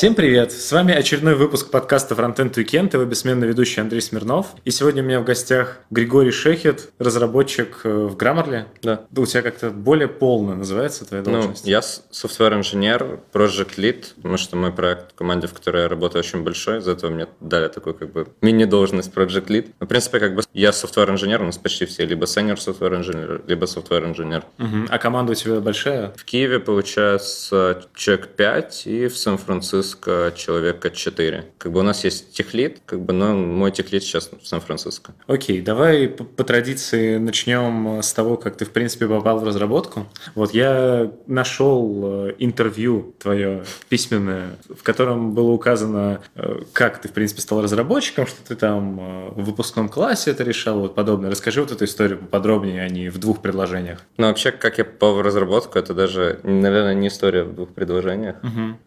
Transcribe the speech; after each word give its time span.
Всем 0.00 0.14
привет! 0.14 0.50
С 0.50 0.72
вами 0.72 0.94
очередной 0.94 1.34
выпуск 1.34 1.70
подкаста 1.70 2.14
Frontend 2.14 2.54
Weekend, 2.54 2.94
его 2.94 3.04
бессменный 3.04 3.46
ведущий 3.46 3.82
Андрей 3.82 4.00
Смирнов. 4.00 4.46
И 4.64 4.70
сегодня 4.70 5.02
у 5.02 5.06
меня 5.06 5.20
в 5.20 5.24
гостях 5.24 5.80
Григорий 5.90 6.30
Шехет, 6.30 6.90
разработчик 6.98 7.80
э, 7.84 8.06
в 8.06 8.16
Grammarly. 8.16 8.64
Да. 8.80 9.02
У 9.14 9.26
тебя 9.26 9.42
как-то 9.42 9.68
более 9.68 10.08
полно 10.08 10.54
называется 10.54 11.04
твоя 11.04 11.22
Ну, 11.26 11.32
должность. 11.32 11.66
я 11.66 11.82
софтвер-инженер, 11.82 13.20
project 13.34 13.76
lead, 13.76 14.14
потому 14.16 14.38
что 14.38 14.56
мой 14.56 14.72
проект 14.72 15.12
в 15.12 15.16
команде, 15.16 15.48
в 15.48 15.52
которой 15.52 15.82
я 15.82 15.88
работаю, 15.88 16.20
очень 16.20 16.44
большой, 16.44 16.78
из-за 16.78 16.92
этого 16.92 17.10
мне 17.10 17.26
дали 17.40 17.68
такую 17.68 17.92
как 17.92 18.10
бы 18.10 18.26
мини-должность 18.40 19.12
project 19.12 19.48
lead. 19.48 19.68
Но, 19.80 19.84
в 19.84 19.88
принципе, 19.90 20.18
как 20.18 20.34
бы 20.34 20.42
я 20.54 20.72
софтвер-инженер, 20.72 21.42
у 21.42 21.44
нас 21.44 21.58
почти 21.58 21.84
все 21.84 22.06
либо 22.06 22.24
senior 22.24 22.56
софтвер-инженер, 22.56 23.42
либо 23.46 23.66
софтвер-инженер. 23.66 24.44
Мгм. 24.56 24.86
А 24.88 24.96
команда 24.96 25.32
у 25.32 25.34
тебя 25.34 25.60
большая? 25.60 26.14
В 26.16 26.24
Киеве, 26.24 26.58
получается, 26.58 27.84
человек 27.94 28.28
5, 28.28 28.86
и 28.86 29.06
в 29.06 29.18
Сан-Франциско 29.18 29.89
человека 29.94 30.90
4. 30.90 31.44
Как 31.58 31.72
бы 31.72 31.80
у 31.80 31.82
нас 31.82 32.04
есть 32.04 32.32
техлит, 32.32 32.80
как 32.86 33.00
бы, 33.00 33.12
но 33.12 33.34
мой 33.34 33.70
техлит 33.72 34.02
сейчас 34.02 34.30
в 34.30 34.46
Сан-Франциско. 34.46 35.12
Окей, 35.26 35.60
давай 35.60 36.08
по, 36.08 36.24
по 36.24 36.44
традиции 36.44 37.18
начнем 37.18 38.00
с 38.02 38.12
того, 38.12 38.36
как 38.36 38.56
ты, 38.56 38.64
в 38.64 38.70
принципе, 38.70 39.06
попал 39.06 39.38
в 39.38 39.44
разработку. 39.44 40.06
Вот 40.34 40.54
я 40.54 41.10
нашел 41.26 42.28
э, 42.28 42.34
интервью 42.38 43.14
твое 43.18 43.64
письменное, 43.88 44.56
в 44.68 44.82
котором 44.82 45.34
было 45.34 45.50
указано, 45.50 46.20
э, 46.34 46.62
как 46.72 47.00
ты, 47.00 47.08
в 47.08 47.12
принципе, 47.12 47.42
стал 47.42 47.62
разработчиком, 47.62 48.26
что 48.26 48.36
ты 48.46 48.56
там 48.56 49.00
э, 49.00 49.30
в 49.30 49.44
выпускном 49.44 49.88
классе 49.88 50.30
это 50.30 50.44
решал, 50.44 50.80
вот 50.80 50.94
подобное. 50.94 51.30
Расскажи 51.30 51.60
вот 51.60 51.70
эту 51.70 51.84
историю 51.84 52.18
поподробнее, 52.18 52.82
а 52.82 52.88
не 52.88 53.08
в 53.08 53.18
двух 53.18 53.42
предложениях. 53.42 54.00
Ну, 54.16 54.26
вообще, 54.26 54.52
как 54.52 54.78
я 54.78 54.84
попал 54.84 55.14
в 55.14 55.22
разработку, 55.22 55.78
это 55.78 55.94
даже, 55.94 56.40
наверное, 56.42 56.94
не 56.94 57.08
история 57.08 57.44
в 57.44 57.54
двух 57.54 57.70
предложениях. 57.70 58.36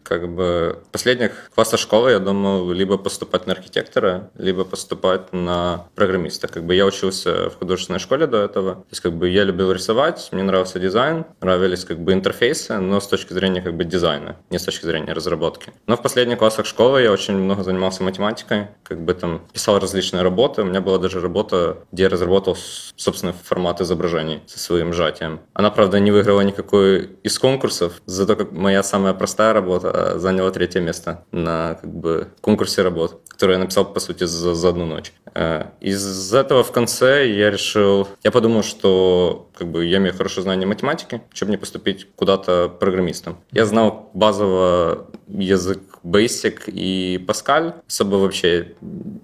Как 0.02 0.28
бы 0.28 0.82
последних 0.94 1.50
классах 1.52 1.80
школы 1.80 2.12
я 2.12 2.20
думал 2.20 2.70
либо 2.70 2.96
поступать 2.96 3.48
на 3.48 3.52
архитектора, 3.54 4.30
либо 4.38 4.64
поступать 4.64 5.32
на 5.32 5.88
программиста. 5.96 6.46
Как 6.46 6.64
бы 6.64 6.76
я 6.76 6.86
учился 6.86 7.50
в 7.50 7.58
художественной 7.58 7.98
школе 7.98 8.28
до 8.28 8.44
этого. 8.44 8.76
То 8.76 8.86
есть 8.90 9.02
как 9.02 9.12
бы 9.14 9.28
я 9.28 9.42
любил 9.42 9.72
рисовать, 9.72 10.28
мне 10.30 10.44
нравился 10.44 10.78
дизайн, 10.78 11.24
нравились 11.40 11.84
как 11.84 11.98
бы 11.98 12.12
интерфейсы, 12.12 12.78
но 12.78 13.00
с 13.00 13.08
точки 13.08 13.32
зрения 13.32 13.60
как 13.60 13.74
бы 13.74 13.82
дизайна, 13.82 14.36
не 14.50 14.58
с 14.60 14.62
точки 14.62 14.86
зрения 14.86 15.12
разработки. 15.12 15.72
Но 15.88 15.96
в 15.96 16.02
последних 16.02 16.38
классах 16.38 16.64
школы 16.64 17.02
я 17.02 17.10
очень 17.10 17.34
много 17.34 17.64
занимался 17.64 18.04
математикой, 18.04 18.68
как 18.84 19.00
бы 19.00 19.14
там 19.14 19.42
писал 19.52 19.80
различные 19.80 20.22
работы. 20.22 20.62
У 20.62 20.64
меня 20.64 20.80
была 20.80 20.98
даже 20.98 21.20
работа, 21.20 21.78
где 21.90 22.04
я 22.04 22.08
разработал 22.08 22.56
собственный 22.94 23.32
формат 23.32 23.80
изображений 23.80 24.44
со 24.46 24.60
своим 24.60 24.92
сжатием. 24.92 25.40
Она, 25.54 25.72
правда, 25.72 25.98
не 25.98 26.12
выиграла 26.12 26.42
никакой 26.42 27.10
из 27.24 27.36
конкурсов, 27.40 28.00
зато 28.06 28.36
как 28.36 28.52
моя 28.52 28.84
самая 28.84 29.12
простая 29.12 29.52
работа 29.52 29.90
а, 29.90 30.18
заняла 30.20 30.52
третье 30.52 30.83
место 30.84 31.24
на 31.32 31.74
как 31.80 31.92
бы 31.92 32.28
конкурсе 32.40 32.82
работ, 32.82 33.20
который 33.28 33.52
я 33.52 33.58
написал, 33.58 33.84
по 33.92 34.00
сути, 34.00 34.24
за, 34.24 34.54
за 34.54 34.68
одну 34.68 34.86
ночь. 34.86 35.12
Э, 35.34 35.66
Из 35.80 36.32
этого 36.32 36.62
в 36.62 36.72
конце 36.72 37.28
я 37.28 37.50
решил, 37.50 38.08
я 38.22 38.30
подумал, 38.30 38.62
что 38.62 39.48
как 39.56 39.68
бы 39.68 39.84
я 39.84 39.98
имею 39.98 40.14
хорошее 40.14 40.42
знание 40.42 40.66
математики, 40.66 41.22
чтобы 41.32 41.50
не 41.50 41.56
поступить 41.56 42.08
куда-то 42.16 42.68
программистом. 42.68 43.38
Я 43.52 43.66
знал 43.66 44.10
базово 44.14 45.06
язык 45.28 45.80
Basic 46.04 46.64
и 46.66 47.24
Pascal, 47.26 47.74
особо 47.88 48.16
вообще 48.16 48.74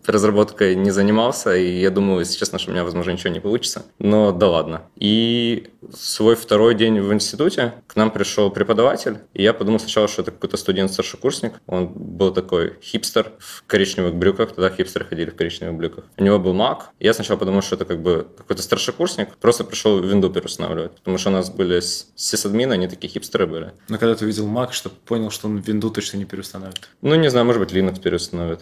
разработкой 0.06 0.74
не 0.74 0.90
занимался, 0.90 1.54
и 1.54 1.80
я 1.80 1.90
думал, 1.90 2.20
если 2.20 2.38
честно, 2.38 2.58
что 2.58 2.70
у 2.70 2.72
меня, 2.72 2.84
возможно, 2.84 3.10
ничего 3.10 3.32
не 3.32 3.40
получится. 3.40 3.84
Но 3.98 4.32
да 4.32 4.48
ладно. 4.48 4.82
И 4.96 5.68
свой 5.92 6.36
второй 6.36 6.74
день 6.74 7.00
в 7.00 7.12
институте 7.12 7.74
к 7.86 7.96
нам 7.96 8.10
пришел 8.10 8.50
преподаватель, 8.50 9.18
и 9.34 9.42
я 9.42 9.52
подумал 9.52 9.80
сначала, 9.80 10.08
что 10.08 10.22
это 10.22 10.30
какой-то 10.30 10.56
студент-старшекурсник. 10.56 11.54
Он 11.66 11.88
был 11.88 12.32
такой 12.32 12.78
хипстер 12.82 13.32
в 13.38 13.64
коричневых 13.66 14.14
брюках, 14.14 14.52
тогда 14.52 14.70
хипстеры 14.70 15.04
ходили 15.04 15.30
в 15.30 15.36
коричневых 15.36 15.76
брюках. 15.76 16.04
У 16.16 16.22
него 16.22 16.38
был 16.38 16.54
Mac. 16.54 16.82
Я 16.98 17.14
сначала 17.14 17.38
подумал, 17.38 17.62
что 17.62 17.76
это 17.76 17.84
как 17.84 18.02
бы 18.02 18.28
какой-то 18.36 18.62
старшекурсник, 18.62 19.36
просто 19.38 19.64
пришел 19.64 20.00
винду 20.00 20.30
переустанавливать. 20.30 20.96
Потому 20.96 21.18
что 21.18 21.30
у 21.30 21.32
нас 21.32 21.50
были 21.50 21.80
сисадмины, 21.80 22.74
они 22.74 22.88
такие 22.88 23.08
хипстеры 23.08 23.46
были. 23.46 23.72
Но 23.88 23.98
когда 23.98 24.14
ты 24.14 24.24
увидел 24.24 24.46
Mac, 24.46 24.72
что 24.72 24.90
понял, 24.90 25.30
что 25.30 25.48
он 25.48 25.58
винду 25.58 25.90
точно 25.90 26.18
не 26.18 26.24
переустанавливает. 26.24 26.88
Ну, 27.02 27.14
не 27.14 27.30
знаю, 27.30 27.46
может 27.46 27.60
быть, 27.60 27.72
Linux 27.72 28.00
переустановит. 28.00 28.60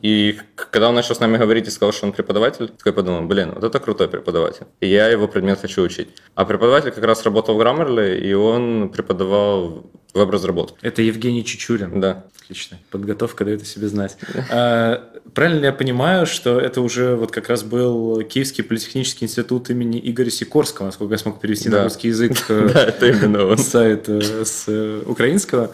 И 0.00 0.38
когда 0.54 0.88
он 0.88 0.94
начал 0.94 1.14
с 1.14 1.20
нами 1.20 1.36
говорить 1.36 1.68
и 1.68 1.70
сказал, 1.70 1.92
что 1.92 2.06
он 2.06 2.12
преподаватель, 2.12 2.68
такой 2.68 2.92
подумал, 2.92 3.22
блин, 3.22 3.52
вот 3.54 3.64
это 3.64 3.78
крутой 3.78 4.08
преподаватель. 4.08 4.66
И 4.80 4.88
я 4.88 5.08
его 5.08 5.28
предмет 5.28 5.60
хочу 5.60 5.82
учить. 5.82 6.08
А 6.34 6.44
преподаватель 6.44 6.90
как 6.90 7.04
раз 7.04 7.24
работал 7.24 7.56
в 7.56 7.60
Grammarly, 7.60 8.18
и 8.18 8.32
он 8.32 8.90
преподавал 8.90 9.84
веб-разработку. 10.14 10.76
Это 10.82 11.02
Евгений 11.02 11.44
Чечурин. 11.44 12.00
Да. 12.00 12.24
Отлично. 12.44 12.78
Подготовка 12.90 13.44
дает 13.44 13.62
о 13.62 13.64
себе 13.64 13.88
знать. 13.88 14.16
А, 14.50 15.02
правильно 15.32 15.60
ли 15.60 15.64
я 15.66 15.72
понимаю, 15.72 16.26
что 16.26 16.58
это 16.58 16.80
уже 16.80 17.14
вот 17.16 17.30
как 17.30 17.48
раз 17.48 17.62
был 17.62 18.20
Киевский 18.22 18.64
политехнический 18.64 19.24
институт 19.26 19.70
имени 19.70 20.00
Игоря 20.02 20.28
Сикорского, 20.30 20.86
насколько 20.86 21.14
я 21.14 21.18
смог 21.18 21.40
перевести 21.40 21.68
на 21.68 21.76
Да. 21.78 21.84
русский 21.84 22.08
язык 22.08 22.32
э, 22.48 22.70
Да, 22.74 22.84
это 22.84 23.06
именно 23.08 23.46
он. 23.46 23.58
сайт 23.58 24.08
с 24.08 24.64
э, 24.66 25.02
украинского. 25.06 25.70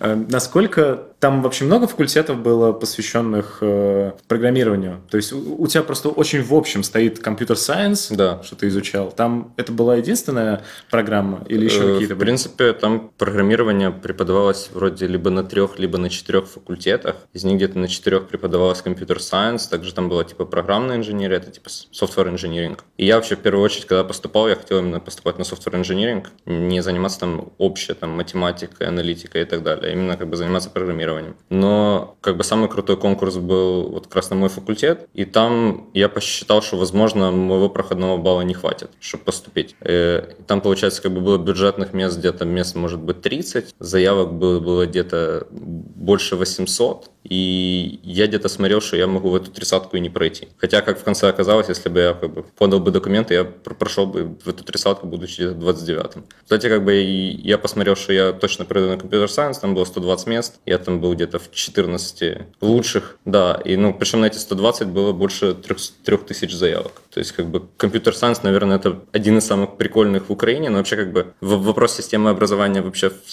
Э, 0.00 0.16
Насколько 0.28 1.04
там 1.20 1.42
вообще 1.42 1.64
много 1.64 1.86
факультетов 1.86 2.38
было 2.38 2.72
посвященных 2.72 3.58
э, 3.60 4.12
программированию? 4.26 5.00
То 5.10 5.16
есть 5.16 5.32
у 5.32 5.66
тебя 5.68 5.82
просто 5.84 6.08
очень 6.08 6.42
в 6.42 6.52
общем 6.52 6.82
стоит 6.82 7.20
компьютер-сайенс, 7.20 8.08
Да. 8.10 8.42
что 8.42 8.56
ты 8.56 8.66
изучал. 8.68 9.12
Там 9.12 9.54
это 9.56 9.70
была 9.72 9.96
единственная 9.96 10.62
программа 10.90 11.44
или 11.48 11.64
еще 11.64 11.92
какие-то 11.94 12.16
В 12.16 12.18
принципе, 12.18 12.72
там 12.72 13.12
программирование 13.16 13.77
преподавалось 13.90 14.70
вроде 14.72 15.06
либо 15.06 15.30
на 15.30 15.44
трех, 15.44 15.78
либо 15.78 15.98
на 15.98 16.10
четырех 16.10 16.46
факультетах. 16.48 17.16
Из 17.32 17.44
них 17.44 17.56
где-то 17.56 17.78
на 17.78 17.88
четырех 17.88 18.28
преподавалось 18.28 18.82
компьютер 18.82 19.20
сайенс, 19.20 19.66
также 19.66 19.92
там 19.94 20.08
была 20.08 20.24
типа 20.24 20.44
программная 20.44 20.96
инженерия, 20.96 21.38
это 21.38 21.50
типа 21.50 21.68
software 21.68 22.32
engineering. 22.34 22.78
И 22.96 23.06
я 23.06 23.16
вообще 23.16 23.36
в 23.36 23.40
первую 23.40 23.64
очередь, 23.64 23.86
когда 23.86 24.04
поступал, 24.04 24.48
я 24.48 24.56
хотел 24.56 24.78
именно 24.78 25.00
поступать 25.00 25.38
на 25.38 25.42
software 25.42 25.80
engineering, 25.80 26.26
не 26.46 26.82
заниматься 26.82 27.20
там 27.20 27.52
общей 27.58 27.94
там 27.94 28.10
математикой, 28.10 28.88
аналитикой 28.88 29.42
и 29.42 29.44
так 29.44 29.62
далее, 29.62 29.90
а 29.90 29.92
именно 29.94 30.16
как 30.16 30.28
бы 30.28 30.36
заниматься 30.36 30.70
программированием. 30.70 31.36
Но 31.50 32.16
как 32.20 32.36
бы 32.36 32.44
самый 32.44 32.68
крутой 32.68 32.96
конкурс 32.96 33.36
был 33.36 33.88
вот 33.90 34.06
как 34.06 34.16
раз 34.16 34.30
на 34.30 34.36
мой 34.36 34.48
факультет, 34.48 35.08
и 35.14 35.24
там 35.24 35.90
я 35.94 36.08
посчитал, 36.08 36.62
что 36.62 36.76
возможно 36.76 37.30
моего 37.30 37.68
проходного 37.68 38.16
балла 38.16 38.42
не 38.42 38.54
хватит, 38.54 38.90
чтобы 39.00 39.24
поступить. 39.24 39.76
Э, 39.80 40.34
Там, 40.46 40.60
получается, 40.60 41.02
как 41.02 41.12
бы 41.12 41.20
было 41.20 41.38
бюджетных 41.38 41.92
мест 41.92 42.18
где-то 42.18 42.44
мест, 42.44 42.74
может 42.74 43.00
быть, 43.00 43.22
30, 43.22 43.67
заявок 43.78 44.32
было, 44.34 44.60
было 44.60 44.86
где-то 44.86 45.46
больше 45.50 46.36
800, 46.36 47.10
и 47.28 48.00
я 48.02 48.26
где-то 48.26 48.48
смотрел, 48.48 48.80
что 48.80 48.96
я 48.96 49.06
могу 49.06 49.28
в 49.28 49.34
эту 49.34 49.50
тридцатку 49.50 49.96
и 49.96 50.00
не 50.00 50.08
пройти. 50.08 50.48
Хотя, 50.56 50.80
как 50.80 50.98
в 50.98 51.04
конце 51.04 51.28
оказалось, 51.28 51.68
если 51.68 51.88
бы 51.88 52.00
я 52.00 52.14
как 52.14 52.32
бы 52.32 52.42
подал 52.42 52.80
бы 52.80 52.90
документы, 52.90 53.34
я 53.34 53.44
пр- 53.44 53.74
прошел 53.74 54.06
бы 54.06 54.36
в 54.42 54.48
эту 54.48 54.64
тридцатку, 54.64 55.06
будучи 55.06 55.42
где-то 55.42 55.54
29-м. 55.54 56.24
Кстати, 56.42 56.68
как 56.68 56.84
бы 56.84 56.94
я 56.94 57.58
посмотрел, 57.58 57.96
что 57.96 58.12
я 58.12 58.32
точно 58.32 58.64
пройду 58.64 58.88
на 58.88 58.96
компьютер 58.96 59.30
сайенс, 59.30 59.58
там 59.58 59.74
было 59.74 59.84
120 59.84 60.26
мест, 60.26 60.60
я 60.64 60.78
там 60.78 61.00
был 61.00 61.14
где-то 61.14 61.38
в 61.38 61.50
14 61.50 62.38
лучших, 62.60 63.18
да, 63.24 63.60
и 63.64 63.76
ну, 63.76 63.92
причем 63.92 64.20
на 64.20 64.26
эти 64.26 64.38
120 64.38 64.88
было 64.88 65.12
больше 65.12 65.54
3000 65.54 66.52
заявок. 66.52 67.02
То 67.10 67.20
есть, 67.20 67.32
как 67.32 67.46
бы, 67.46 67.64
компьютер 67.76 68.14
сайенс, 68.14 68.42
наверное, 68.42 68.76
это 68.76 69.02
один 69.12 69.38
из 69.38 69.46
самых 69.46 69.76
прикольных 69.76 70.28
в 70.28 70.32
Украине, 70.32 70.70
но 70.70 70.78
вообще, 70.78 70.96
как 70.96 71.12
бы, 71.12 71.34
вопрос 71.40 71.96
системы 71.96 72.30
образования 72.30 72.80
вообще 72.80 73.10
в 73.10 73.32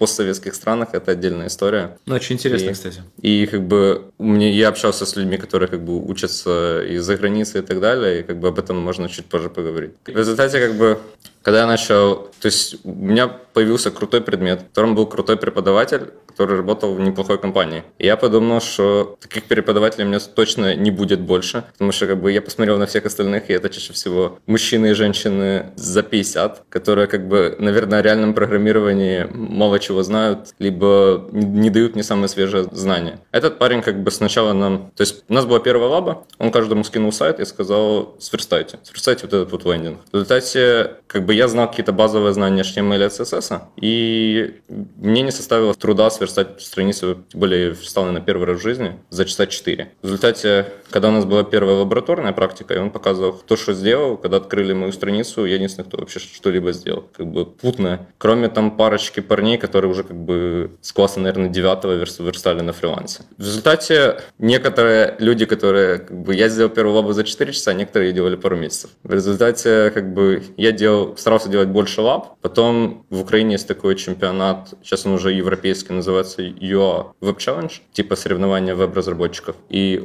постсоветских 0.00 0.54
странах 0.54 0.88
это 0.94 1.12
отдельная 1.12 1.48
история. 1.48 1.98
Ну, 2.06 2.14
очень 2.14 2.36
интересно, 2.36 2.70
И- 2.70 2.72
кстати. 2.72 3.02
И 3.20 3.46
как 3.46 3.62
бы 3.68 4.02
мне, 4.18 4.50
я 4.50 4.68
общался 4.68 5.04
с 5.04 5.14
людьми, 5.14 5.36
которые 5.36 5.68
как 5.68 5.82
бы 5.84 5.92
учатся 6.02 6.82
из-за 6.88 7.16
границы 7.16 7.58
и 7.58 7.62
так 7.62 7.80
далее, 7.80 8.20
и 8.20 8.22
как 8.22 8.38
бы 8.40 8.48
об 8.48 8.58
этом 8.58 8.78
можно 8.78 9.08
чуть 9.10 9.26
позже 9.26 9.50
поговорить. 9.50 9.90
В 10.06 10.16
результате 10.16 10.58
как 10.58 10.74
бы 10.74 10.98
когда 11.42 11.60
я 11.60 11.66
начал, 11.66 12.30
то 12.40 12.46
есть 12.46 12.76
у 12.84 12.92
меня 12.92 13.28
появился 13.28 13.90
крутой 13.90 14.20
предмет, 14.20 14.60
в 14.60 14.68
котором 14.68 14.94
был 14.94 15.06
крутой 15.06 15.36
преподаватель, 15.36 16.10
который 16.26 16.56
работал 16.56 16.94
в 16.94 17.00
неплохой 17.00 17.38
компании. 17.38 17.82
И 17.98 18.06
я 18.06 18.16
подумал, 18.16 18.60
что 18.60 19.16
таких 19.20 19.44
преподавателей 19.44 20.04
у 20.04 20.08
меня 20.08 20.20
точно 20.20 20.74
не 20.74 20.90
будет 20.90 21.20
больше, 21.20 21.64
потому 21.72 21.92
что 21.92 22.06
как 22.06 22.20
бы 22.20 22.32
я 22.32 22.40
посмотрел 22.40 22.78
на 22.78 22.86
всех 22.86 23.04
остальных, 23.06 23.50
и 23.50 23.52
это 23.52 23.68
чаще 23.68 23.92
всего 23.92 24.38
мужчины 24.46 24.90
и 24.90 24.94
женщины 24.94 25.66
за 25.76 26.02
50, 26.02 26.64
которые 26.68 27.08
как 27.08 27.28
бы, 27.28 27.56
наверное, 27.58 27.98
о 27.98 28.02
реальном 28.02 28.34
программировании 28.34 29.26
мало 29.30 29.78
чего 29.78 30.02
знают, 30.02 30.54
либо 30.58 31.28
не 31.32 31.70
дают 31.70 31.94
мне 31.94 32.04
самые 32.04 32.28
свежие 32.28 32.64
знания. 32.72 33.20
Этот 33.32 33.58
парень 33.58 33.82
как 33.82 34.02
бы 34.02 34.10
сначала 34.10 34.52
нам... 34.52 34.92
То 34.94 35.02
есть 35.02 35.24
у 35.28 35.34
нас 35.34 35.44
была 35.44 35.58
первая 35.58 35.88
лаба, 35.88 36.24
он 36.38 36.50
каждому 36.52 36.84
скинул 36.84 37.12
сайт 37.12 37.40
и 37.40 37.44
сказал, 37.44 38.16
сверстайте, 38.18 38.78
сверстайте 38.84 39.22
вот 39.26 39.34
этот 39.34 39.52
вот 39.52 39.64
лендинг. 39.64 39.98
В 40.10 40.14
результате 40.14 40.92
как 41.06 41.26
бы 41.26 41.29
бы 41.30 41.34
я 41.34 41.46
знал 41.46 41.68
какие-то 41.68 41.92
базовые 41.92 42.32
знания 42.32 42.62
HTML 42.62 43.06
и 43.06 43.08
CSS, 43.08 43.60
и 43.76 44.60
мне 44.96 45.22
не 45.22 45.30
составило 45.30 45.74
труда 45.74 46.10
сверстать 46.10 46.60
страницу, 46.60 47.18
тем 47.28 47.40
более 47.40 47.74
верстал 47.74 48.20
первый 48.20 48.46
раз 48.46 48.58
в 48.58 48.62
жизни, 48.62 48.98
за 49.10 49.24
часа 49.24 49.46
4. 49.46 49.92
В 50.02 50.04
результате, 50.04 50.66
когда 50.90 51.08
у 51.08 51.12
нас 51.12 51.24
была 51.24 51.44
первая 51.44 51.76
лабораторная 51.76 52.32
практика, 52.32 52.74
и 52.74 52.78
он 52.78 52.90
показывал, 52.90 53.34
кто 53.34 53.56
что 53.56 53.74
сделал, 53.74 54.16
когда 54.16 54.38
открыли 54.38 54.72
мою 54.72 54.92
страницу, 54.92 55.44
я 55.44 55.54
единственный, 55.54 55.84
кто 55.84 55.98
вообще 55.98 56.18
что-либо 56.18 56.72
сделал. 56.72 57.04
Как 57.16 57.26
бы 57.26 57.46
путно. 57.46 58.08
Кроме 58.18 58.48
там 58.48 58.76
парочки 58.76 59.20
парней, 59.20 59.56
которые 59.56 59.90
уже 59.90 60.02
как 60.02 60.16
бы 60.16 60.70
с 60.80 60.92
класса, 60.92 61.20
наверное, 61.20 61.48
девятого 61.48 61.92
верстали 61.92 62.60
на 62.62 62.72
фрилансе. 62.72 63.22
В 63.38 63.44
результате 63.44 64.20
некоторые 64.38 65.14
люди, 65.20 65.44
которые, 65.44 65.98
как 65.98 66.20
бы, 66.22 66.34
я 66.34 66.48
сделал 66.48 66.70
первую 66.70 66.96
лабу 66.96 67.12
за 67.12 67.22
4 67.22 67.52
часа, 67.52 67.72
некоторые 67.72 68.12
делали 68.12 68.34
пару 68.34 68.56
месяцев. 68.56 68.90
В 69.04 69.14
результате, 69.14 69.92
как 69.94 70.12
бы, 70.12 70.42
я 70.56 70.72
делал, 70.72 71.14
старался 71.20 71.48
делать 71.48 71.68
больше 71.68 72.00
лаб. 72.00 72.38
Потом 72.40 73.06
в 73.10 73.20
Украине 73.20 73.52
есть 73.52 73.68
такой 73.68 73.96
чемпионат, 73.96 74.74
сейчас 74.82 75.06
он 75.06 75.12
уже 75.12 75.32
европейский, 75.32 75.92
называется 75.92 76.42
UA 76.42 77.12
Web 77.20 77.36
Challenge, 77.36 77.72
типа 77.92 78.16
соревнования 78.16 78.74
веб-разработчиков. 78.74 79.56
И 79.68 80.02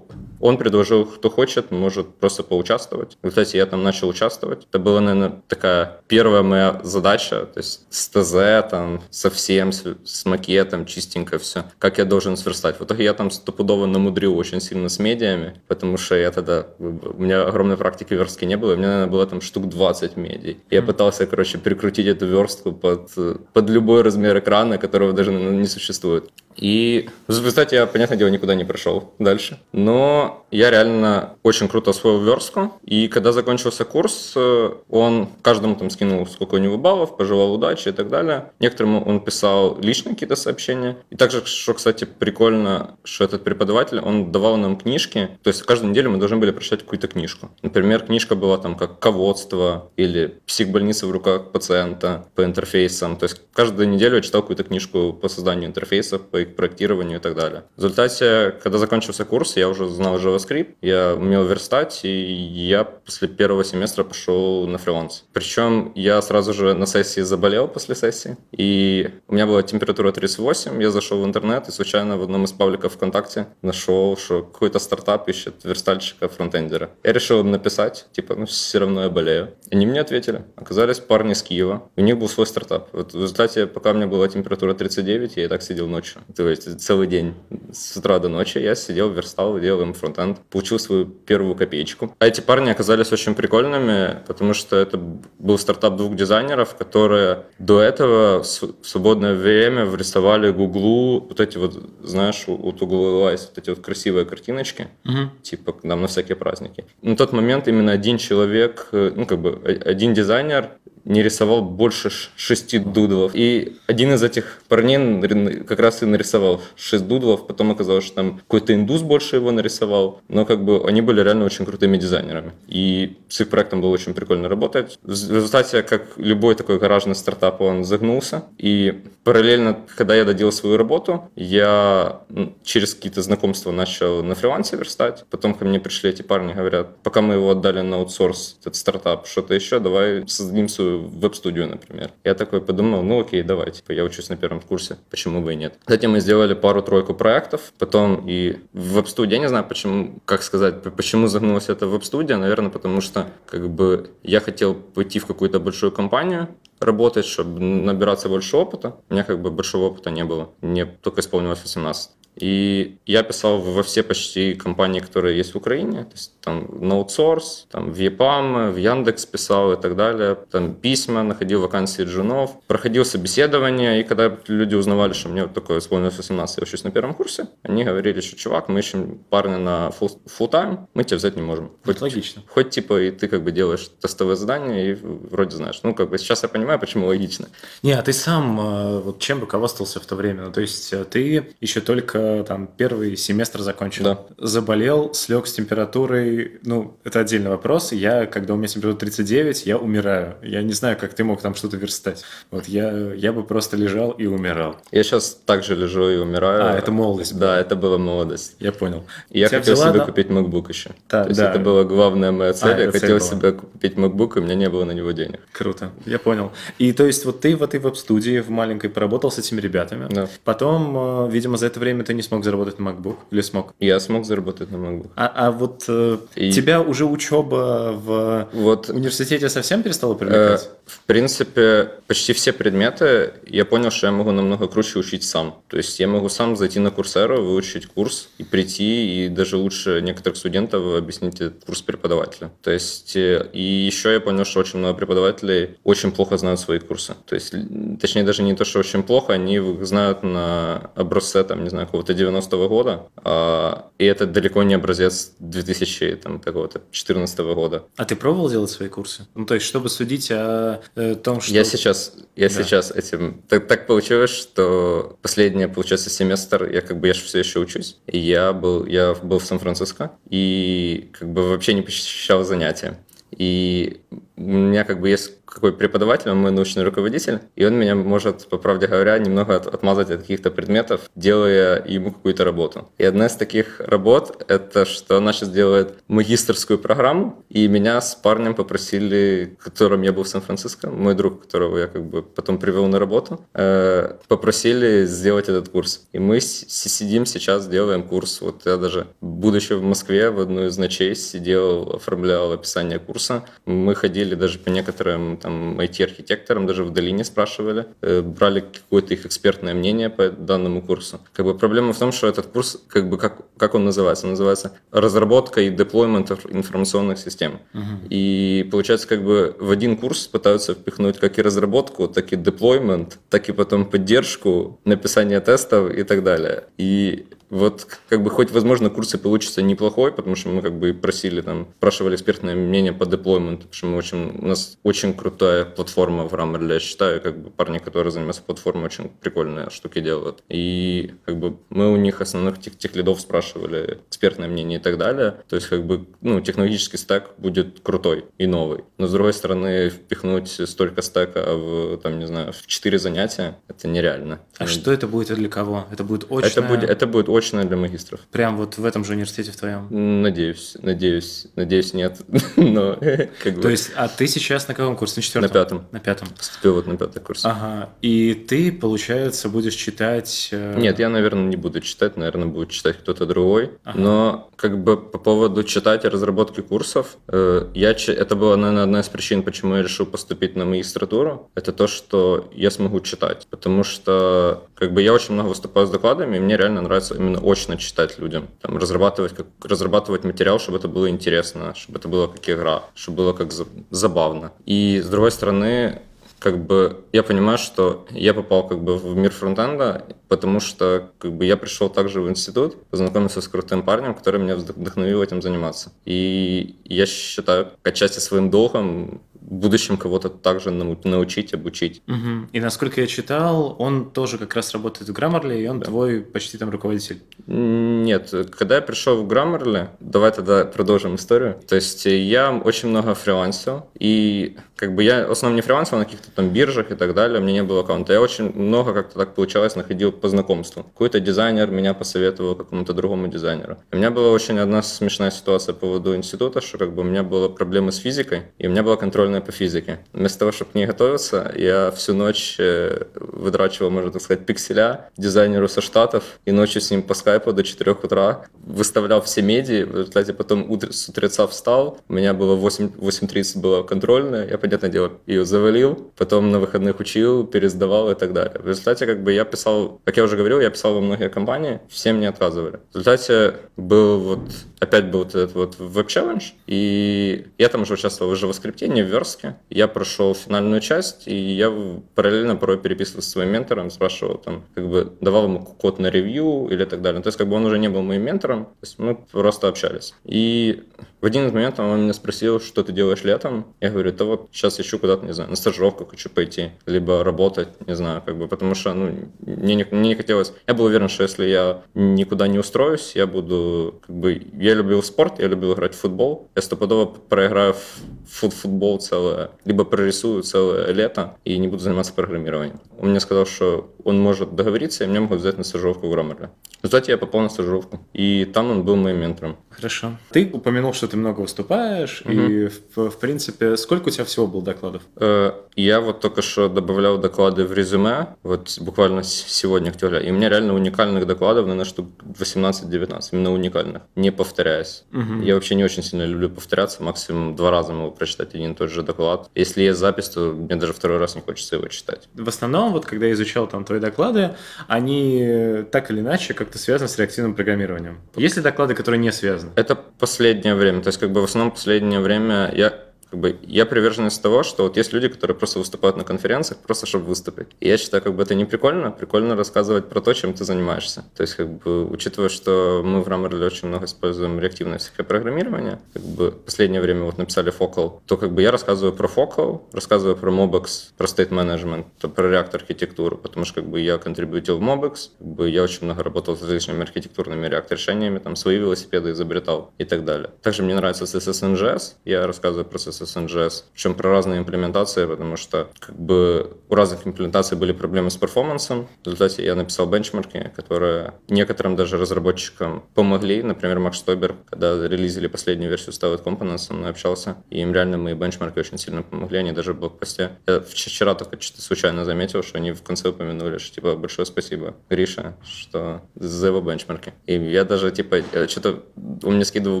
он 0.40 0.58
предложил, 0.58 1.04
кто 1.04 1.30
хочет, 1.30 1.70
может 1.70 2.14
просто 2.16 2.42
поучаствовать. 2.42 3.16
В 3.22 3.26
результате 3.26 3.58
я 3.58 3.66
там 3.66 3.82
начал 3.82 4.08
участвовать. 4.08 4.66
Это 4.68 4.78
была, 4.78 5.00
наверное, 5.00 5.42
такая 5.48 6.00
первая 6.08 6.42
моя 6.42 6.80
задача, 6.82 7.46
то 7.46 7.58
есть 7.58 7.86
с 7.90 8.08
ТЗ, 8.08 8.68
там, 8.70 9.02
совсем, 9.10 9.72
с, 9.72 9.84
с 10.04 10.24
макетом, 10.24 10.86
чистенько 10.86 11.38
все. 11.38 11.64
Как 11.78 11.98
я 11.98 12.04
должен 12.04 12.36
сверстать. 12.36 12.78
В 12.78 12.84
итоге 12.84 13.04
я 13.04 13.14
там 13.14 13.30
стопудово 13.30 13.86
намудрил 13.86 14.36
очень 14.36 14.60
сильно 14.60 14.88
с 14.88 14.98
медиами, 14.98 15.60
потому 15.68 15.96
что 15.96 16.14
я 16.14 16.30
тогда... 16.30 16.66
У 16.78 17.22
меня 17.22 17.42
огромной 17.42 17.76
практики 17.76 18.14
верстки 18.14 18.44
не 18.44 18.56
было, 18.56 18.74
у 18.74 18.76
меня, 18.76 18.88
наверное, 18.88 19.10
было 19.10 19.26
там 19.26 19.40
штук 19.40 19.68
20 19.68 20.16
медий. 20.16 20.58
Я 20.70 20.82
пытался, 20.90 21.24
короче, 21.26 21.58
прикрутить 21.58 22.08
эту 22.08 22.26
верстку 22.26 22.72
под, 22.72 23.10
под 23.52 23.70
любой 23.70 24.02
размер 24.02 24.36
экрана, 24.38 24.76
которого 24.76 25.12
даже 25.12 25.30
наверное, 25.30 25.60
не 25.60 25.68
существует. 25.68 26.30
И 26.56 27.08
в 27.26 27.30
результате 27.30 27.76
я, 27.76 27.86
понятное 27.86 28.18
дело, 28.18 28.28
никуда 28.28 28.54
не 28.54 28.64
прошел 28.64 29.14
дальше. 29.18 29.60
Но 29.72 30.44
я 30.50 30.70
реально 30.70 31.36
очень 31.42 31.68
круто 31.68 31.90
освоил 31.90 32.22
верстку. 32.22 32.72
И 32.84 33.08
когда 33.08 33.32
закончился 33.32 33.84
курс, 33.84 34.32
э, 34.36 34.70
он 34.90 35.28
каждому 35.42 35.76
там 35.76 35.90
скинул 35.90 36.26
сколько 36.26 36.56
у 36.56 36.58
него 36.58 36.76
баллов, 36.76 37.16
пожелал 37.16 37.54
удачи 37.54 37.88
и 37.88 37.92
так 37.92 38.08
далее. 38.08 38.52
Некоторым 38.58 39.06
он 39.06 39.20
писал 39.20 39.78
личные 39.80 40.14
какие-то 40.14 40.36
сообщения. 40.36 40.96
И 41.10 41.16
также, 41.16 41.44
что, 41.46 41.74
кстати, 41.74 42.04
прикольно, 42.04 42.96
что 43.04 43.24
этот 43.24 43.44
преподаватель, 43.44 44.00
он 44.00 44.32
давал 44.32 44.56
нам 44.56 44.76
книжки. 44.76 45.30
То 45.42 45.48
есть 45.48 45.62
каждую 45.62 45.90
неделю 45.90 46.10
мы 46.10 46.18
должны 46.18 46.36
были 46.36 46.50
прочитать 46.50 46.80
какую-то 46.80 47.08
книжку. 47.08 47.50
Например, 47.62 48.02
книжка 48.02 48.34
была 48.34 48.58
там 48.58 48.74
как 48.74 48.98
ководство 48.98 49.90
или 49.96 50.40
психбольница 50.80 51.06
в 51.06 51.10
руках 51.10 51.52
пациента 51.52 52.26
по 52.34 52.44
интерфейсам. 52.44 53.16
То 53.16 53.24
есть 53.24 53.42
каждую 53.52 53.88
неделю 53.88 54.16
я 54.16 54.22
читал 54.22 54.40
какую-то 54.40 54.64
книжку 54.64 55.12
по 55.12 55.28
созданию 55.28 55.68
интерфейсов, 55.68 56.22
по 56.22 56.38
их 56.38 56.56
проектированию 56.56 57.18
и 57.18 57.20
так 57.20 57.34
далее. 57.34 57.64
В 57.76 57.82
результате, 57.82 58.54
когда 58.62 58.78
закончился 58.78 59.24
курс, 59.24 59.56
я 59.56 59.68
уже 59.68 59.88
знал 59.88 60.18
JavaScript, 60.18 60.76
я 60.80 61.14
умел 61.14 61.44
верстать, 61.44 62.00
и 62.04 62.08
я 62.08 62.84
после 62.84 63.28
первого 63.28 63.64
семестра 63.64 64.04
пошел 64.04 64.66
на 64.66 64.78
фриланс. 64.78 65.24
Причем 65.32 65.92
я 65.94 66.22
сразу 66.22 66.54
же 66.54 66.74
на 66.74 66.86
сессии 66.86 67.20
заболел 67.20 67.68
после 67.68 67.94
сессии, 67.94 68.36
и 68.52 69.10
у 69.28 69.34
меня 69.34 69.46
была 69.46 69.62
температура 69.62 70.12
38, 70.12 70.82
я 70.82 70.90
зашел 70.90 71.20
в 71.22 71.26
интернет 71.26 71.68
и 71.68 71.72
случайно 71.72 72.16
в 72.16 72.22
одном 72.22 72.44
из 72.44 72.52
пабликов 72.52 72.94
ВКонтакте 72.94 73.46
нашел, 73.62 74.16
что 74.16 74.42
какой-то 74.42 74.78
стартап 74.78 75.28
ищет 75.28 75.64
верстальщика 75.64 76.28
фронтендера. 76.28 76.90
Я 77.04 77.12
решил 77.12 77.40
им 77.40 77.50
написать, 77.50 78.06
типа, 78.12 78.34
ну 78.34 78.46
все 78.46 78.78
равно 78.78 79.02
я 79.02 79.10
болею. 79.10 79.50
Они 79.70 79.86
мне 79.86 80.00
ответили. 80.00 80.44
Оказались 80.70 81.00
парни 81.00 81.32
из 81.32 81.42
Киева, 81.42 81.82
у 81.96 82.00
них 82.00 82.16
был 82.16 82.28
свой 82.28 82.46
стартап. 82.46 82.90
Вот 82.92 83.12
в 83.12 83.20
результате, 83.20 83.66
пока 83.66 83.90
у 83.90 83.94
меня 83.94 84.06
была 84.06 84.28
температура 84.28 84.72
39, 84.72 85.36
я 85.36 85.46
и 85.46 85.48
так 85.48 85.62
сидел 85.62 85.88
ночью. 85.88 86.20
То 86.36 86.48
есть 86.48 86.80
целый 86.80 87.08
день 87.08 87.34
с 87.72 87.96
утра 87.96 88.20
до 88.20 88.28
ночи 88.28 88.58
я 88.58 88.76
сидел, 88.76 89.10
верстал, 89.10 89.58
делал 89.58 89.82
им 89.82 89.94
фронтенд, 89.94 90.38
получил 90.48 90.78
свою 90.78 91.06
первую 91.06 91.56
копеечку. 91.56 92.14
А 92.20 92.26
эти 92.28 92.40
парни 92.40 92.70
оказались 92.70 93.10
очень 93.10 93.34
прикольными, 93.34 94.20
потому 94.28 94.54
что 94.54 94.76
это 94.76 94.96
был 95.40 95.58
стартап 95.58 95.96
двух 95.96 96.14
дизайнеров, 96.14 96.76
которые 96.76 97.46
до 97.58 97.80
этого 97.80 98.44
в 98.44 98.86
свободное 98.86 99.34
время 99.34 99.86
врисовали 99.86 100.52
Гуглу 100.52 101.18
вот 101.18 101.40
эти 101.40 101.58
вот, 101.58 101.82
знаешь, 102.04 102.44
вот 102.46 102.80
у 102.80 102.86
Google 102.86 103.28
Eyes, 103.28 103.48
вот 103.48 103.58
эти 103.58 103.70
вот 103.70 103.80
красивые 103.80 104.24
картиночки, 104.24 104.86
угу. 105.04 105.30
типа 105.42 105.74
нам 105.82 106.02
на 106.02 106.06
всякие 106.06 106.36
праздники. 106.36 106.84
На 107.02 107.16
тот 107.16 107.32
момент 107.32 107.66
именно 107.66 107.90
один 107.90 108.18
человек, 108.18 108.86
э, 108.92 109.10
ну 109.16 109.26
как 109.26 109.40
бы 109.40 109.60
один 109.84 110.14
дизайнер 110.14 110.59
не 111.04 111.22
рисовал 111.22 111.62
больше 111.62 112.10
шести 112.36 112.78
дудлов. 112.78 113.32
И 113.34 113.76
один 113.86 114.12
из 114.14 114.22
этих 114.22 114.62
парней 114.68 115.62
как 115.64 115.80
раз 115.80 116.02
и 116.02 116.06
нарисовал 116.06 116.60
шесть 116.76 117.06
дудлов, 117.06 117.46
потом 117.46 117.70
оказалось, 117.70 118.04
что 118.04 118.16
там 118.16 118.38
какой-то 118.38 118.74
индус 118.74 119.02
больше 119.02 119.36
его 119.36 119.50
нарисовал, 119.50 120.20
но 120.28 120.44
как 120.44 120.64
бы 120.64 120.82
они 120.86 121.00
были 121.00 121.20
реально 121.22 121.44
очень 121.44 121.64
крутыми 121.64 121.96
дизайнерами. 121.96 122.52
И 122.68 123.16
с 123.28 123.40
их 123.40 123.48
проектом 123.48 123.80
было 123.80 123.90
очень 123.90 124.14
прикольно 124.14 124.48
работать. 124.48 124.98
В 125.02 125.10
результате, 125.10 125.82
как 125.82 126.02
любой 126.16 126.54
такой 126.54 126.78
гаражный 126.78 127.14
стартап, 127.14 127.60
он 127.60 127.84
загнулся. 127.84 128.44
И 128.58 129.02
параллельно, 129.24 129.78
когда 129.96 130.14
я 130.14 130.24
доделал 130.24 130.52
свою 130.52 130.76
работу, 130.76 131.30
я 131.36 132.22
через 132.62 132.94
какие-то 132.94 133.22
знакомства 133.22 133.70
начал 133.70 134.22
на 134.22 134.34
фрилансе 134.34 134.76
верстать. 134.76 135.24
Потом 135.30 135.54
ко 135.54 135.64
мне 135.64 135.80
пришли 135.80 136.10
эти 136.10 136.22
парни, 136.22 136.52
говорят, 136.52 136.96
пока 137.02 137.20
мы 137.20 137.34
его 137.34 137.50
отдали 137.50 137.80
на 137.80 137.96
аутсорс, 137.96 138.56
этот 138.60 138.76
стартап, 138.76 139.26
что-то 139.26 139.54
еще, 139.54 139.78
давай 139.78 140.24
создадим 140.28 140.68
свою 140.68 140.99
веб-студию, 141.08 141.68
например. 141.68 142.10
Я 142.24 142.34
такой 142.34 142.60
подумал, 142.60 143.02
ну 143.02 143.20
окей, 143.20 143.42
давай, 143.42 143.70
типа, 143.70 143.92
я 143.92 144.04
учусь 144.04 144.28
на 144.28 144.36
первом 144.36 144.60
курсе, 144.60 144.96
почему 145.10 145.42
бы 145.42 145.52
и 145.52 145.56
нет. 145.56 145.78
Затем 145.86 146.12
мы 146.12 146.20
сделали 146.20 146.54
пару-тройку 146.54 147.14
проектов, 147.14 147.72
потом 147.78 148.28
и 148.28 148.58
в 148.72 148.94
веб-студии, 148.94 149.34
я 149.34 149.40
не 149.40 149.48
знаю, 149.48 149.64
почему, 149.64 150.20
как 150.24 150.42
сказать, 150.42 150.82
почему 150.82 151.26
загнулась 151.26 151.68
эта 151.68 151.86
веб-студия, 151.86 152.36
наверное, 152.36 152.70
потому 152.70 153.00
что, 153.00 153.28
как 153.46 153.68
бы, 153.68 154.10
я 154.22 154.40
хотел 154.40 154.74
пойти 154.74 155.18
в 155.18 155.26
какую-то 155.26 155.60
большую 155.60 155.92
компанию, 155.92 156.48
работать, 156.80 157.26
чтобы 157.26 157.60
набираться 157.60 158.28
больше 158.28 158.56
опыта. 158.56 158.96
У 159.08 159.14
меня 159.14 159.22
как 159.22 159.40
бы 159.40 159.50
большого 159.50 159.86
опыта 159.86 160.10
не 160.10 160.24
было. 160.24 160.50
Мне 160.62 160.86
только 160.86 161.20
исполнилось 161.20 161.60
18. 161.62 162.10
И 162.36 162.98
я 163.06 163.22
писал 163.22 163.58
во 163.58 163.82
все 163.82 164.02
почти 164.02 164.54
компании, 164.54 165.00
которые 165.00 165.36
есть 165.36 165.54
в 165.54 165.56
Украине. 165.56 166.04
То 166.04 166.12
есть 166.12 166.32
там 166.40 166.92
аутсорс, 166.92 167.66
там 167.70 167.92
в 167.92 167.98
EPAM, 167.98 168.70
в 168.70 168.76
Яндекс 168.76 169.26
писал 169.26 169.72
и 169.72 169.80
так 169.80 169.96
далее. 169.96 170.36
Там 170.50 170.74
письма, 170.74 171.22
находил 171.22 171.60
вакансии 171.60 172.02
джунов, 172.02 172.56
проходил 172.66 173.04
собеседование. 173.04 174.00
И 174.00 174.04
когда 174.04 174.38
люди 174.48 174.74
узнавали, 174.74 175.12
что 175.12 175.28
мне 175.28 175.42
вот 175.42 175.54
такое 175.54 175.78
исполнилось 175.78 176.16
18, 176.16 176.58
я 176.58 176.62
учусь 176.62 176.84
на 176.84 176.90
первом 176.90 177.14
курсе, 177.14 177.48
они 177.62 177.84
говорили, 177.84 178.20
что 178.20 178.36
чувак, 178.36 178.68
мы 178.68 178.80
ищем 178.80 179.18
парня 179.28 179.58
на 179.58 179.90
full 180.00 180.50
time, 180.50 180.86
мы 180.94 181.04
тебя 181.04 181.16
взять 181.16 181.36
не 181.36 181.42
можем. 181.42 181.72
Хоть, 181.84 182.00
логично. 182.00 182.42
Хоть 182.48 182.70
типа 182.70 183.00
и 183.02 183.10
ты 183.10 183.28
как 183.28 183.42
бы 183.42 183.52
делаешь 183.52 183.90
тестовое 184.00 184.36
задание 184.36 184.92
и 184.92 184.94
вроде 184.94 185.56
знаешь. 185.56 185.80
Ну, 185.82 185.94
как 185.94 186.10
бы 186.10 186.18
сейчас 186.18 186.42
я 186.42 186.48
понимаю, 186.48 186.78
почему 186.78 187.06
логично. 187.06 187.48
Не, 187.82 187.92
а 187.92 188.02
ты 188.02 188.12
сам 188.12 188.60
э, 188.60 189.00
вот 189.00 189.18
чем 189.18 189.40
руководствовался 189.40 190.00
в 190.00 190.06
то 190.06 190.16
время? 190.16 190.44
Ну, 190.44 190.52
то 190.52 190.60
есть 190.60 190.92
э, 190.92 191.04
ты 191.04 191.54
еще 191.60 191.80
только 191.80 192.19
там 192.46 192.68
первый 192.76 193.16
семестр 193.16 193.60
закончил. 193.60 194.04
Да. 194.04 194.18
Заболел, 194.38 195.14
слег 195.14 195.46
с 195.46 195.52
температурой. 195.52 196.60
Ну, 196.62 196.96
это 197.04 197.20
отдельный 197.20 197.50
вопрос. 197.50 197.92
Я, 197.92 198.26
когда 198.26 198.54
у 198.54 198.56
меня 198.56 198.68
температура 198.68 199.00
39, 199.00 199.66
я 199.66 199.78
умираю. 199.78 200.36
Я 200.42 200.62
не 200.62 200.72
знаю, 200.72 200.96
как 200.98 201.14
ты 201.14 201.24
мог 201.24 201.40
там 201.40 201.54
что-то 201.54 201.76
верстать. 201.76 202.24
Вот 202.50 202.66
я, 202.66 203.12
я 203.14 203.32
бы 203.32 203.44
просто 203.44 203.76
лежал 203.76 204.10
и 204.12 204.26
умирал. 204.26 204.76
Я 204.90 205.02
сейчас 205.02 205.34
также 205.44 205.74
лежу 205.74 206.08
и 206.08 206.16
умираю. 206.16 206.66
А, 206.66 206.78
это 206.78 206.90
молодость. 206.92 207.38
Да, 207.38 207.58
это 207.58 207.76
была 207.76 207.98
молодость. 207.98 208.56
Я 208.58 208.72
понял. 208.72 209.04
И 209.30 209.40
я 209.40 209.48
хотел 209.48 209.74
взяла, 209.74 209.90
себе 209.90 209.98
да? 210.00 210.06
купить 210.06 210.26
MacBook 210.28 210.68
еще. 210.68 210.90
Да, 211.08 211.24
То 211.24 211.28
есть 211.28 211.40
да. 211.40 211.50
это 211.50 211.58
была 211.58 211.84
главная 211.84 212.32
моя 212.32 212.52
цель. 212.52 212.74
А, 212.74 212.80
я 212.80 212.90
хотел 212.90 213.20
себе 213.20 213.52
купить 213.52 213.94
MacBook, 213.94 214.36
и 214.36 214.38
у 214.40 214.42
меня 214.42 214.54
не 214.54 214.68
было 214.68 214.84
на 214.84 214.92
него 214.92 215.12
денег. 215.12 215.40
Круто, 215.52 215.92
я 216.06 216.18
понял. 216.18 216.52
И 216.78 216.92
то 216.92 217.06
есть 217.06 217.24
вот 217.24 217.40
ты 217.40 217.56
в 217.56 217.62
этой 217.62 217.80
веб-студии 217.80 218.40
в 218.40 218.50
маленькой 218.50 218.90
поработал 218.90 219.30
с 219.30 219.38
этими 219.38 219.60
ребятами. 219.60 220.06
Да. 220.10 220.28
Потом, 220.44 221.26
э, 221.26 221.30
видимо, 221.30 221.56
за 221.56 221.66
это 221.66 221.80
время 221.80 222.04
ты 222.04 222.09
не 222.12 222.22
смог 222.22 222.44
заработать 222.44 222.78
на 222.78 222.88
MacBook? 222.88 223.16
Или 223.30 223.40
смог? 223.40 223.74
Я 223.80 224.00
смог 224.00 224.24
заработать 224.24 224.70
на 224.70 224.76
MacBook. 224.76 225.10
А, 225.16 225.26
а 225.34 225.50
вот 225.50 225.84
э, 225.88 226.18
и... 226.34 226.52
тебя 226.52 226.80
уже 226.80 227.04
учеба 227.04 227.92
в 227.92 228.48
вот, 228.52 228.88
университете 228.88 229.48
совсем 229.48 229.82
перестала 229.82 230.14
привлекать? 230.14 230.64
Э, 230.64 230.80
в 230.86 231.00
принципе, 231.06 231.90
почти 232.06 232.32
все 232.32 232.52
предметы 232.52 233.34
я 233.46 233.64
понял, 233.64 233.90
что 233.90 234.06
я 234.06 234.12
могу 234.12 234.32
намного 234.32 234.66
круче 234.68 234.98
учить 234.98 235.24
сам. 235.24 235.62
То 235.68 235.76
есть 235.76 235.98
я 236.00 236.08
могу 236.08 236.28
сам 236.28 236.56
зайти 236.56 236.78
на 236.80 236.90
Курсеру, 236.90 237.42
выучить 237.42 237.86
курс 237.86 238.30
и 238.38 238.44
прийти, 238.44 239.24
и 239.24 239.28
даже 239.28 239.56
лучше 239.56 240.00
некоторых 240.02 240.36
студентов 240.36 240.82
объяснить 240.96 241.40
этот 241.40 241.64
курс 241.64 241.82
преподавателя. 241.82 242.50
То 242.62 242.70
есть 242.70 243.16
э, 243.16 243.48
и 243.52 243.62
еще 243.62 244.12
я 244.12 244.20
понял, 244.20 244.44
что 244.44 244.60
очень 244.60 244.78
много 244.78 244.94
преподавателей 244.94 245.76
очень 245.84 246.12
плохо 246.12 246.36
знают 246.36 246.60
свои 246.60 246.78
курсы. 246.78 247.14
То 247.26 247.34
есть, 247.34 247.54
точнее, 248.00 248.22
даже 248.22 248.42
не 248.42 248.54
то, 248.54 248.64
что 248.64 248.78
очень 248.78 249.02
плохо, 249.02 249.32
они 249.32 249.60
знают 249.82 250.22
на 250.22 250.90
образце, 250.94 251.44
там, 251.44 251.62
не 251.64 251.70
знаю, 251.70 251.86
какого 251.86 251.99
какого-то 252.00 252.12
90-го 252.12 252.68
года, 252.68 253.08
а, 253.16 253.90
и 253.98 254.04
это 254.04 254.26
далеко 254.26 254.62
не 254.62 254.74
образец 254.74 255.32
2014 255.38 257.38
года. 257.38 257.84
А 257.96 258.04
ты 258.04 258.16
пробовал 258.16 258.50
делать 258.50 258.70
свои 258.70 258.88
курсы? 258.88 259.26
Ну, 259.34 259.46
то 259.46 259.54
есть, 259.54 259.66
чтобы 259.66 259.88
судить 259.88 260.30
о, 260.30 260.82
о 260.96 261.14
том, 261.16 261.40
что... 261.40 261.52
Я 261.52 261.64
сейчас, 261.64 262.14
я 262.36 262.48
да. 262.48 262.54
сейчас 262.54 262.90
этим... 262.90 263.42
Так, 263.48 263.66
так 263.66 263.86
получилось, 263.86 264.30
что 264.30 265.16
последний, 265.22 265.66
получается, 265.66 266.10
семестр, 266.10 266.70
я 266.70 266.80
как 266.80 266.98
бы, 266.98 267.08
я 267.08 267.14
все 267.14 267.38
еще 267.38 267.60
учусь, 267.60 267.96
и 268.06 268.18
я 268.18 268.52
был, 268.52 268.86
я 268.86 269.14
был 269.14 269.38
в 269.38 269.44
Сан-Франциско, 269.44 270.12
и 270.28 271.10
как 271.12 271.32
бы 271.32 271.50
вообще 271.50 271.74
не 271.74 271.82
посещал 271.82 272.44
занятия. 272.44 272.98
И 273.36 274.00
у 274.36 274.42
меня 274.42 274.84
как 274.84 275.00
бы 275.00 275.08
есть 275.08 275.39
какой 275.50 275.72
преподаватель, 275.72 276.30
он 276.30 276.38
мой 276.38 276.50
научный 276.50 276.84
руководитель, 276.84 277.40
и 277.56 277.64
он 277.64 277.74
меня 277.74 277.94
может, 277.94 278.48
по 278.48 278.58
правде 278.58 278.86
говоря, 278.86 279.18
немного 279.18 279.56
от, 279.56 279.66
отмазать 279.66 280.10
от 280.10 280.20
каких-то 280.20 280.50
предметов, 280.50 281.10
делая 281.14 281.84
ему 281.84 282.12
какую-то 282.12 282.44
работу. 282.44 282.88
И 282.98 283.04
одна 283.04 283.26
из 283.26 283.34
таких 283.34 283.80
работ— 283.80 284.44
это 284.48 284.84
что 284.84 285.16
она 285.16 285.32
сейчас 285.32 285.50
делает 285.50 285.94
магистрскую 286.08 286.78
программу, 286.78 287.44
и 287.48 287.68
меня 287.68 288.00
с 288.00 288.14
парнем 288.14 288.54
попросили, 288.54 289.56
которым 289.62 290.02
я 290.02 290.12
был 290.12 290.22
в 290.22 290.28
Сан-Франциско, 290.28 290.90
мой 290.90 291.14
друг, 291.14 291.42
которого 291.42 291.78
я 291.78 291.86
как 291.86 292.04
бы 292.04 292.22
потом 292.22 292.58
привел 292.58 292.86
на 292.86 292.98
работу, 292.98 293.40
э, 293.54 294.14
попросили 294.28 295.04
сделать 295.06 295.48
этот 295.48 295.68
курс. 295.68 296.06
И 296.12 296.18
мы 296.18 296.40
сидим 296.40 297.26
сейчас, 297.26 297.66
делаем 297.66 298.02
курс. 298.02 298.40
Вот 298.40 298.62
я 298.66 298.76
даже, 298.76 299.06
будучи 299.20 299.72
в 299.72 299.82
Москве, 299.82 300.30
в 300.30 300.40
одну 300.40 300.66
из 300.66 300.78
ночей 300.78 301.14
сидел, 301.14 301.96
оформлял 301.96 302.52
описание 302.52 302.98
курса. 302.98 303.44
Мы 303.66 303.94
ходили 303.94 304.34
даже 304.34 304.58
по 304.58 304.68
некоторым 304.68 305.39
там 305.40 305.80
IT-архитекторам, 305.80 306.66
даже 306.66 306.84
в 306.84 306.92
долине 306.92 307.24
спрашивали, 307.24 307.86
э, 308.00 308.22
брали 308.22 308.60
какое-то 308.60 309.14
их 309.14 309.26
экспертное 309.26 309.74
мнение 309.74 310.10
по 310.10 310.30
данному 310.30 310.82
курсу. 310.82 311.20
Как 311.32 311.44
бы 311.44 311.56
проблема 311.56 311.92
в 311.92 311.98
том, 311.98 312.12
что 312.12 312.26
этот 312.26 312.46
курс, 312.46 312.78
как 312.88 313.08
бы 313.08 313.18
как, 313.18 313.38
как 313.56 313.74
он 313.74 313.84
называется? 313.84 314.26
Он 314.26 314.32
называется 314.32 314.72
разработка 314.90 315.60
и 315.60 315.70
деплоймент 315.70 316.30
информационных 316.30 317.18
систем. 317.18 317.60
Uh-huh. 317.74 318.08
И 318.10 318.68
получается, 318.70 319.08
как 319.08 319.24
бы 319.24 319.56
в 319.58 319.70
один 319.70 319.96
курс 319.96 320.26
пытаются 320.26 320.74
впихнуть 320.74 321.18
как 321.18 321.38
и 321.38 321.42
разработку, 321.42 322.08
так 322.08 322.32
и 322.32 322.36
деплоймент, 322.36 323.18
так 323.28 323.48
и 323.48 323.52
потом 323.52 323.84
поддержку, 323.84 324.80
написание 324.84 325.40
тестов 325.40 325.90
и 325.90 326.02
так 326.02 326.22
далее. 326.22 326.64
И 326.78 327.26
вот 327.50 327.98
как 328.08 328.22
бы 328.22 328.30
хоть, 328.30 328.50
возможно, 328.50 328.90
курсы 328.90 329.18
получатся 329.18 329.62
неплохой, 329.62 330.12
потому 330.12 330.36
что 330.36 330.48
мы 330.48 330.62
как 330.62 330.78
бы 330.78 330.94
просили 330.94 331.40
там, 331.40 331.68
спрашивали 331.78 332.14
экспертное 332.14 332.54
мнение 332.54 332.92
по 332.92 333.06
деплойменту, 333.06 333.66
потому 333.68 333.74
что 333.74 333.86
мы 333.86 333.96
очень, 333.96 334.38
у 334.38 334.46
нас 334.46 334.78
очень 334.82 335.14
крутая 335.14 335.64
платформа 335.64 336.28
в 336.28 336.32
Grammarly, 336.32 336.74
я 336.74 336.80
считаю, 336.80 337.20
как 337.20 337.38
бы 337.38 337.50
парни, 337.50 337.78
которые 337.78 338.12
занимаются 338.12 338.42
платформой, 338.42 338.86
очень 338.86 339.08
прикольные 339.08 339.70
штуки 339.70 340.00
делают. 340.00 340.42
И 340.48 341.14
как 341.24 341.38
бы 341.38 341.56
мы 341.70 341.92
у 341.92 341.96
них 341.96 342.20
основных 342.20 342.60
тех, 342.60 342.78
тех 342.78 342.94
лидов 342.94 343.20
спрашивали 343.20 344.00
экспертное 344.08 344.48
мнение 344.48 344.78
и 344.78 344.82
так 344.82 344.96
далее. 344.98 345.36
То 345.48 345.56
есть 345.56 345.68
как 345.68 345.84
бы, 345.84 346.06
ну, 346.20 346.40
технологический 346.40 346.96
стек 346.96 347.30
будет 347.38 347.80
крутой 347.80 348.26
и 348.38 348.46
новый. 348.46 348.84
Но 348.98 349.06
с 349.06 349.12
другой 349.12 349.32
стороны, 349.32 349.90
впихнуть 349.90 350.60
столько 350.68 351.02
стека 351.02 351.54
в, 351.54 351.98
там, 351.98 352.18
не 352.18 352.26
знаю, 352.26 352.52
в 352.52 352.66
4 352.66 352.98
занятия, 352.98 353.58
это 353.68 353.88
нереально. 353.88 354.40
А 354.58 354.66
что 354.66 354.92
это 354.92 355.08
будет 355.08 355.30
и 355.30 355.34
для 355.34 355.48
кого? 355.48 355.86
Это 355.90 356.04
будет 356.04 356.26
очень 356.28 356.48
Это 356.48 356.62
будет, 356.62 356.90
это 356.90 357.06
будет 357.06 357.28
очное 357.40 357.64
для 357.64 357.76
магистров. 357.76 358.20
Прям 358.30 358.56
вот 358.56 358.78
в 358.78 358.84
этом 358.84 359.04
же 359.04 359.12
университете 359.12 359.52
в 359.52 359.56
твоем? 359.56 360.22
Надеюсь, 360.22 360.76
надеюсь, 360.80 361.46
надеюсь, 361.56 361.92
нет. 361.94 362.20
Но, 362.56 362.96
как 363.42 363.56
бы... 363.56 363.62
То 363.62 363.68
есть, 363.68 363.90
а 363.96 364.08
ты 364.08 364.26
сейчас 364.26 364.68
на 364.68 364.74
каком 364.74 364.96
курсе? 364.96 365.16
На 365.16 365.22
четвертом? 365.22 365.48
На 365.48 365.52
пятом. 365.52 365.86
На 365.92 366.00
пятом. 366.00 366.28
Поступил 366.28 366.74
вот 366.74 366.86
на 366.86 366.96
пятый 366.96 367.20
курс. 367.20 367.44
Ага. 367.44 367.90
И 368.02 368.34
ты, 368.34 368.72
получается, 368.72 369.48
будешь 369.48 369.74
читать... 369.74 370.48
Э, 370.52 370.78
нет, 370.78 370.98
я, 370.98 371.08
наверное, 371.08 371.44
не 371.44 371.56
буду 371.56 371.80
читать, 371.80 372.16
наверное, 372.16 372.46
будет 372.46 372.70
читать 372.70 372.98
кто-то 372.98 373.26
другой. 373.26 373.72
Ага. 373.84 373.98
Но 373.98 374.50
как 374.56 374.82
бы 374.82 374.96
по 374.96 375.18
поводу 375.18 375.64
читать 375.64 376.04
и 376.04 376.08
разработки 376.08 376.60
курсов, 376.60 377.16
э, 377.28 377.68
я, 377.74 377.90
это 377.90 378.36
была, 378.36 378.56
наверное, 378.56 378.84
одна 378.84 379.00
из 379.00 379.08
причин, 379.08 379.42
почему 379.42 379.76
я 379.76 379.82
решил 379.82 380.06
поступить 380.06 380.56
на 380.56 380.64
магистратуру. 380.64 381.50
Это 381.54 381.72
то, 381.72 381.86
что 381.86 382.50
я 382.52 382.70
смогу 382.70 383.00
читать. 383.00 383.46
Потому 383.50 383.84
что 383.84 384.66
как 384.74 384.92
бы 384.92 385.02
я 385.02 385.12
очень 385.12 385.34
много 385.34 385.48
выступаю 385.48 385.86
с 385.86 385.90
докладами, 385.90 386.36
и 386.36 386.40
мне 386.40 386.56
реально 386.56 386.82
нравится 386.82 387.14
именно 387.14 387.29
именно 387.30 387.50
очно 387.50 387.76
читать 387.76 388.18
людям. 388.18 388.48
Там, 388.60 388.76
разрабатывать, 388.76 389.34
как, 389.34 389.46
разрабатывать 389.62 390.24
материал, 390.24 390.58
чтобы 390.58 390.78
это 390.78 390.88
было 390.88 391.08
интересно, 391.08 391.74
чтобы 391.74 391.98
это 391.98 392.08
было 392.08 392.26
как 392.26 392.48
игра, 392.48 392.84
чтобы 392.94 393.18
было 393.18 393.32
как 393.32 393.52
забавно. 393.90 394.52
И 394.66 395.00
с 395.02 395.08
другой 395.08 395.30
стороны, 395.30 396.02
как 396.38 396.64
бы 396.64 397.04
я 397.12 397.22
понимаю, 397.22 397.58
что 397.58 398.06
я 398.10 398.32
попал 398.34 398.66
как 398.66 398.82
бы 398.82 398.96
в 398.96 399.14
мир 399.16 399.30
фронтенда, 399.30 400.06
потому 400.28 400.60
что 400.60 401.10
как 401.18 401.32
бы 401.32 401.44
я 401.44 401.56
пришел 401.56 401.90
также 401.90 402.20
в 402.20 402.28
институт, 402.28 402.82
познакомился 402.86 403.40
с 403.40 403.48
крутым 403.48 403.82
парнем, 403.82 404.14
который 404.14 404.40
меня 404.40 404.56
вдохновил 404.56 405.22
этим 405.22 405.42
заниматься. 405.42 405.92
И 406.04 406.76
я 406.84 407.06
считаю 407.06 407.68
отчасти 407.82 408.20
своим 408.20 408.50
долгом 408.50 409.20
в 409.50 409.54
будущем 409.54 409.96
кого-то 409.96 410.28
также 410.28 410.70
научить, 410.70 411.52
обучить. 411.52 412.02
Угу. 412.06 412.48
И 412.52 412.60
насколько 412.60 413.00
я 413.00 413.06
читал, 413.06 413.74
он 413.78 414.10
тоже 414.10 414.38
как 414.38 414.54
раз 414.54 414.72
работает 414.72 415.10
в 415.10 415.12
Grammarly, 415.12 415.60
и 415.60 415.66
он 415.66 415.80
да. 415.80 415.86
твой 415.86 416.20
почти 416.20 416.56
там 416.56 416.70
руководитель. 416.70 417.20
Нет, 417.46 418.32
когда 418.56 418.76
я 418.76 418.80
пришел 418.80 419.22
в 419.22 419.28
Grammarly, 419.28 419.88
давай 419.98 420.30
тогда 420.30 420.64
продолжим 420.64 421.16
историю. 421.16 421.60
То 421.66 421.74
есть 421.74 422.06
я 422.06 422.52
очень 422.52 422.88
много 422.90 423.14
фрилансил, 423.14 423.88
и 423.98 424.56
как 424.80 424.94
бы 424.94 425.04
я 425.04 425.26
в 425.26 425.32
основном 425.32 425.56
не 425.56 425.62
фрилансил 425.62 425.98
на 425.98 426.04
каких-то 426.04 426.30
там 426.30 426.48
биржах 426.48 426.90
и 426.90 426.94
так 426.94 427.14
далее, 427.14 427.38
у 427.38 427.42
меня 427.42 427.52
не 427.52 427.62
было 427.62 427.80
аккаунта. 427.82 428.14
Я 428.14 428.22
очень 428.22 428.50
много 428.54 428.94
как-то 428.94 429.18
так 429.18 429.34
получалось 429.34 429.76
находил 429.76 430.10
по 430.10 430.28
знакомству. 430.30 430.84
Какой-то 430.84 431.20
дизайнер 431.20 431.70
меня 431.70 431.92
посоветовал 431.92 432.54
какому-то 432.54 432.94
другому 432.94 433.28
дизайнеру. 433.28 433.76
У 433.92 433.96
меня 433.96 434.10
была 434.10 434.30
очень 434.30 434.58
одна 434.58 434.82
смешная 434.82 435.30
ситуация 435.30 435.74
по 435.74 435.80
поводу 435.80 436.16
института, 436.16 436.62
что 436.62 436.78
как 436.78 436.94
бы 436.94 437.02
у 437.02 437.04
меня 437.04 437.22
была 437.22 437.50
проблемы 437.50 437.92
с 437.92 437.98
физикой, 437.98 438.44
и 438.56 438.68
у 438.68 438.70
меня 438.70 438.82
была 438.82 438.96
контрольная 438.96 439.42
по 439.42 439.52
физике. 439.52 439.98
Вместо 440.14 440.38
того, 440.38 440.52
чтобы 440.52 440.70
к 440.70 440.74
ней 440.74 440.86
готовиться, 440.86 441.52
я 441.56 441.90
всю 441.90 442.14
ночь 442.14 442.56
э, 442.58 443.04
выдрачивал, 443.16 443.90
можно 443.90 444.10
так 444.10 444.22
сказать, 444.22 444.46
пикселя 444.46 445.10
дизайнеру 445.18 445.68
со 445.68 445.82
Штатов, 445.82 446.24
и 446.46 446.52
ночью 446.52 446.80
с 446.80 446.90
ним 446.90 447.02
по 447.02 447.12
скайпу 447.12 447.52
до 447.52 447.64
4 447.64 447.92
утра 447.92 448.46
выставлял 448.64 449.20
все 449.20 449.42
меди, 449.42 449.82
в 449.82 449.94
результате 449.94 450.32
потом 450.32 450.70
утр, 450.70 450.90
с 450.94 451.06
утреца 451.10 451.46
встал, 451.46 451.98
у 452.08 452.14
меня 452.14 452.32
было 452.32 452.54
8, 452.54 452.92
8.30 452.96 453.60
было 453.60 453.82
контрольная, 453.82 454.48
я, 454.48 454.56
понятное 454.70 454.90
дело, 454.90 455.12
ее 455.26 455.44
завалил, 455.44 456.12
потом 456.16 456.50
на 456.50 456.60
выходных 456.60 457.00
учил, 457.00 457.44
пересдавал 457.46 458.10
и 458.10 458.14
так 458.14 458.32
далее. 458.32 458.60
В 458.60 458.68
результате, 458.68 459.06
как 459.06 459.22
бы, 459.22 459.32
я 459.32 459.44
писал, 459.44 460.00
как 460.04 460.16
я 460.16 460.24
уже 460.24 460.36
говорил, 460.36 460.60
я 460.60 460.70
писал 460.70 460.94
во 460.94 461.00
многие 461.00 461.28
компании, 461.28 461.80
всем 461.88 462.16
мне 462.16 462.28
отказывали. 462.28 462.78
В 462.92 462.96
результате 462.96 463.54
был 463.76 464.20
вот, 464.20 464.40
опять 464.78 465.06
был 465.06 465.20
вот 465.20 465.34
этот 465.34 465.54
вот 465.54 465.76
веб-челлендж, 465.78 466.52
и 466.66 467.46
я 467.58 467.68
там 467.68 467.82
уже 467.82 467.94
участвовал 467.94 468.34
в 468.34 468.42
JavaScript, 468.42 468.86
не 468.86 469.02
в 469.02 469.06
верстке. 469.06 469.56
Я 469.70 469.88
прошел 469.88 470.34
финальную 470.34 470.80
часть, 470.80 471.26
и 471.26 471.34
я 471.34 471.72
параллельно 472.14 472.56
порой 472.56 472.78
переписывался 472.78 473.28
с 473.28 473.32
своим 473.32 473.50
ментором, 473.50 473.90
спрашивал 473.90 474.38
там, 474.38 474.64
как 474.74 474.88
бы 474.88 475.12
давал 475.20 475.44
ему 475.44 475.64
код 475.64 475.98
на 475.98 476.10
ревью 476.10 476.68
или 476.70 476.84
так 476.84 477.02
далее. 477.02 477.22
То 477.22 477.28
есть, 477.28 477.38
как 477.38 477.48
бы 477.48 477.56
он 477.56 477.64
уже 477.64 477.78
не 477.78 477.88
был 477.88 478.02
моим 478.02 478.22
ментором, 478.22 478.66
то 478.66 478.82
есть 478.82 478.98
мы 478.98 479.16
просто 479.16 479.68
общались. 479.68 480.14
И 480.24 480.84
в 481.20 481.26
один 481.26 481.46
из 481.46 481.52
моментов 481.52 481.86
он 481.86 482.02
меня 482.02 482.12
спросил, 482.12 482.60
что 482.60 482.82
ты 482.82 482.92
делаешь 482.92 483.24
летом. 483.24 483.74
Я 483.80 483.90
говорю, 483.90 484.12
да 484.12 484.24
вот 484.24 484.50
сейчас 484.60 484.80
ищу 484.80 484.98
куда-то, 484.98 485.26
не 485.26 485.32
знаю, 485.32 485.50
на 485.50 485.56
стажировку 485.56 486.06
хочу 486.06 486.28
пойти, 486.28 486.70
либо 486.86 487.24
работать, 487.24 487.68
не 487.86 487.96
знаю, 487.96 488.22
как 488.24 488.36
бы, 488.36 488.48
потому 488.48 488.74
что, 488.74 488.92
ну, 488.94 489.12
мне 489.40 489.74
не, 489.74 489.86
мне 489.90 490.08
не 490.10 490.14
хотелось... 490.14 490.52
Я 490.66 490.74
был 490.74 490.84
уверен, 490.84 491.08
что 491.08 491.22
если 491.22 491.46
я 491.46 491.82
никуда 491.94 492.46
не 492.48 492.58
устроюсь, 492.58 493.12
я 493.14 493.26
буду, 493.26 494.00
как 494.06 494.16
бы, 494.16 494.42
я 494.54 494.74
любил 494.74 495.02
спорт, 495.02 495.40
я 495.40 495.46
любил 495.46 495.72
играть 495.72 495.94
в 495.94 495.98
футбол, 495.98 496.48
я 496.54 496.62
стопудово 496.62 497.06
проиграю 497.06 497.74
в 497.74 498.48
футбол 498.48 498.98
целое, 498.98 499.50
либо 499.64 499.84
прорисую 499.84 500.42
целое 500.42 500.92
лето 500.92 501.36
и 501.44 501.58
не 501.58 501.68
буду 501.68 501.82
заниматься 501.82 502.12
программированием. 502.12 502.80
Он 503.00 503.10
мне 503.10 503.20
сказал, 503.20 503.46
что 503.46 503.94
он 504.04 504.20
может 504.20 504.54
договориться, 504.54 505.04
и 505.04 505.06
меня 505.06 505.22
могут 505.22 505.40
взять 505.40 505.58
на 505.58 505.64
стажировку 505.64 506.06
в. 506.06 506.50
В 506.80 506.84
результате 506.84 507.12
я 507.12 507.18
попал 507.18 507.42
на 507.42 507.48
стажировку, 507.48 508.00
и 508.12 508.44
там 508.44 508.70
он 508.70 508.84
был 508.84 508.96
моим 508.96 509.18
ментором. 509.18 509.56
Хорошо. 509.70 510.16
Ты 510.30 510.50
упомянул, 510.52 510.94
что 510.94 511.08
ты 511.08 511.16
много 511.16 511.40
выступаешь, 511.40 512.22
угу. 512.24 512.32
и, 512.32 512.68
в, 512.68 513.10
в 513.10 513.18
принципе, 513.18 513.76
сколько 513.76 514.08
у 514.08 514.10
тебя 514.10 514.24
всего 514.24 514.46
было 514.46 514.62
докладов? 514.62 515.02
Э, 515.16 515.52
я 515.76 516.00
вот 516.00 516.20
только 516.20 516.42
что 516.42 516.68
добавлял 516.68 517.18
доклады 517.18 517.64
в 517.64 517.72
резюме, 517.72 518.36
вот 518.42 518.78
буквально 518.80 519.22
сегодня, 519.22 519.90
актуально, 519.90 520.16
и 520.16 520.30
у 520.30 520.34
меня 520.34 520.48
реально 520.48 520.74
уникальных 520.74 521.26
докладов, 521.26 521.66
наверное, 521.66 521.84
штук 521.84 522.06
18-19, 522.22 523.28
именно 523.32 523.52
уникальных, 523.52 524.02
не 524.16 524.30
повторяясь. 524.32 525.04
Угу. 525.12 525.42
Я 525.42 525.54
вообще 525.54 525.74
не 525.74 525.84
очень 525.84 526.02
сильно 526.02 526.24
люблю 526.24 526.48
повторяться, 526.48 527.02
максимум 527.02 527.56
два 527.56 527.70
раза 527.70 527.92
могу 527.92 528.10
прочитать 528.12 528.54
один 528.54 528.72
и 528.72 528.74
тот 528.74 528.90
же 528.90 529.02
доклад. 529.02 529.50
Если 529.54 529.82
есть 529.82 529.98
запись, 529.98 530.30
то 530.30 530.52
мне 530.52 530.76
даже 530.76 530.92
второй 530.92 531.18
раз 531.18 531.34
не 531.34 531.42
хочется 531.42 531.76
его 531.76 531.88
читать. 531.88 532.28
В 532.34 532.48
основном, 532.48 532.89
вот 532.90 533.06
когда 533.06 533.26
я 533.26 533.32
изучал 533.32 533.66
там 533.66 533.84
твои 533.84 534.00
доклады, 534.00 534.54
они 534.88 535.84
так 535.90 536.10
или 536.10 536.20
иначе 536.20 536.54
как-то 536.54 536.78
связаны 536.78 537.08
с 537.08 537.18
реактивным 537.18 537.54
программированием. 537.54 538.20
Есть 538.36 538.56
ли 538.56 538.62
доклады, 538.62 538.94
которые 538.94 539.20
не 539.20 539.32
связаны? 539.32 539.72
Это 539.76 539.94
последнее 539.94 540.74
время. 540.74 541.00
То 541.00 541.08
есть, 541.08 541.18
как 541.18 541.30
бы 541.30 541.40
в 541.40 541.44
основном 541.44 541.72
последнее 541.72 542.20
время 542.20 542.70
я 542.74 543.09
как 543.30 543.38
бы 543.38 543.58
я 543.62 543.86
приверженец 543.86 544.38
того, 544.38 544.62
что 544.62 544.84
вот 544.84 544.96
есть 544.96 545.12
люди, 545.12 545.28
которые 545.28 545.56
просто 545.56 545.78
выступают 545.78 546.16
на 546.16 546.24
конференциях, 546.24 546.80
просто 546.80 547.06
чтобы 547.06 547.26
выступить. 547.26 547.68
И 547.80 547.88
я 547.88 547.96
считаю, 547.96 548.22
как 548.22 548.34
бы 548.34 548.42
это 548.42 548.54
не 548.54 548.64
прикольно, 548.64 549.10
прикольно 549.10 549.54
рассказывать 549.56 550.08
про 550.08 550.20
то, 550.20 550.32
чем 550.32 550.52
ты 550.52 550.64
занимаешься. 550.64 551.24
То 551.36 551.42
есть, 551.42 551.54
как 551.54 551.68
бы, 551.68 552.06
учитывая, 552.06 552.48
что 552.48 553.02
мы 553.04 553.22
в 553.22 553.28
Grammarly 553.28 553.64
очень 553.64 553.88
много 553.88 554.06
используем 554.06 554.58
реактивное 554.58 554.98
всякое 554.98 555.24
программирование, 555.24 556.00
как 556.12 556.22
бы 556.22 556.50
в 556.50 556.56
последнее 556.56 557.00
время 557.00 557.22
вот 557.22 557.38
написали 557.38 557.72
Focal, 557.72 558.20
то 558.26 558.36
как 558.36 558.52
бы 558.52 558.62
я 558.62 558.70
рассказываю 558.70 559.14
про 559.14 559.28
Focal, 559.28 559.82
рассказываю 559.92 560.36
про 560.36 560.50
Mobex, 560.50 561.12
про 561.16 561.26
State 561.26 561.50
Management, 561.50 562.04
про 562.28 562.48
React 562.48 562.74
архитектуру, 562.74 563.36
потому 563.36 563.64
что 563.64 563.76
как 563.76 563.88
бы 563.88 564.00
я 564.00 564.18
контрибьютил 564.18 564.78
в 564.78 564.82
Mobex, 564.82 565.30
как 565.38 565.46
бы 565.46 565.70
я 565.70 565.82
очень 565.82 566.04
много 566.04 566.22
работал 566.24 566.56
с 566.56 566.62
различными 566.62 567.02
архитектурными 567.02 567.66
React 567.68 567.86
решениями, 567.90 568.38
там 568.38 568.56
свои 568.56 568.76
велосипеды 568.78 569.30
изобретал 569.30 569.92
и 569.98 570.04
так 570.04 570.24
далее. 570.24 570.50
Также 570.62 570.82
мне 570.82 570.94
нравится 570.94 571.24
CSS 571.24 571.74
NGS, 571.74 572.14
я 572.24 572.46
рассказываю 572.46 572.84
про 572.84 572.98
CSS 572.98 573.19
NGS, 573.24 573.84
причем 573.92 574.14
про 574.14 574.30
разные 574.30 574.60
имплементации, 574.60 575.26
потому 575.26 575.56
что 575.56 575.88
как 575.98 576.16
бы 576.16 576.76
у 576.88 576.94
разных 576.94 577.26
имплементаций 577.26 577.76
были 577.76 577.92
проблемы 577.92 578.30
с 578.30 578.36
перформансом. 578.36 579.08
В 579.22 579.26
результате 579.26 579.64
я 579.64 579.74
написал 579.74 580.06
бенчмарки, 580.06 580.72
которые 580.74 581.34
некоторым 581.48 581.96
даже 581.96 582.16
разработчикам 582.16 583.04
помогли. 583.14 583.62
Например, 583.62 583.98
Макс 583.98 584.18
Штобер, 584.18 584.56
когда 584.68 585.06
релизили 585.08 585.46
последнюю 585.46 585.90
версию 585.90 586.12
Stavit 586.12 586.42
Components, 586.42 586.92
мной 586.92 587.10
общался, 587.10 587.56
и 587.70 587.80
им 587.80 587.92
реально 587.92 588.18
мои 588.18 588.34
бенчмарки 588.34 588.78
очень 588.78 588.98
сильно 588.98 589.22
помогли. 589.22 589.58
Они 589.58 589.72
даже 589.72 589.92
в 589.92 589.98
блокпосте. 589.98 590.52
Я 590.66 590.80
вчера 590.80 591.34
только 591.34 591.60
что 591.60 591.80
случайно 591.80 592.24
заметил, 592.24 592.62
что 592.62 592.78
они 592.78 592.92
в 592.92 593.02
конце 593.02 593.28
упомянули, 593.28 593.78
что 593.78 593.94
типа 593.94 594.16
большое 594.16 594.46
спасибо, 594.46 594.94
Гриша, 595.08 595.56
что 595.64 596.22
за 596.34 596.68
его 596.68 596.80
бенчмарки. 596.80 597.32
И 597.46 597.54
я 597.54 597.84
даже 597.84 598.10
типа 598.10 598.42
что-то 598.68 599.02
у 599.42 599.50
меня 599.50 599.64
скидывал 599.64 600.00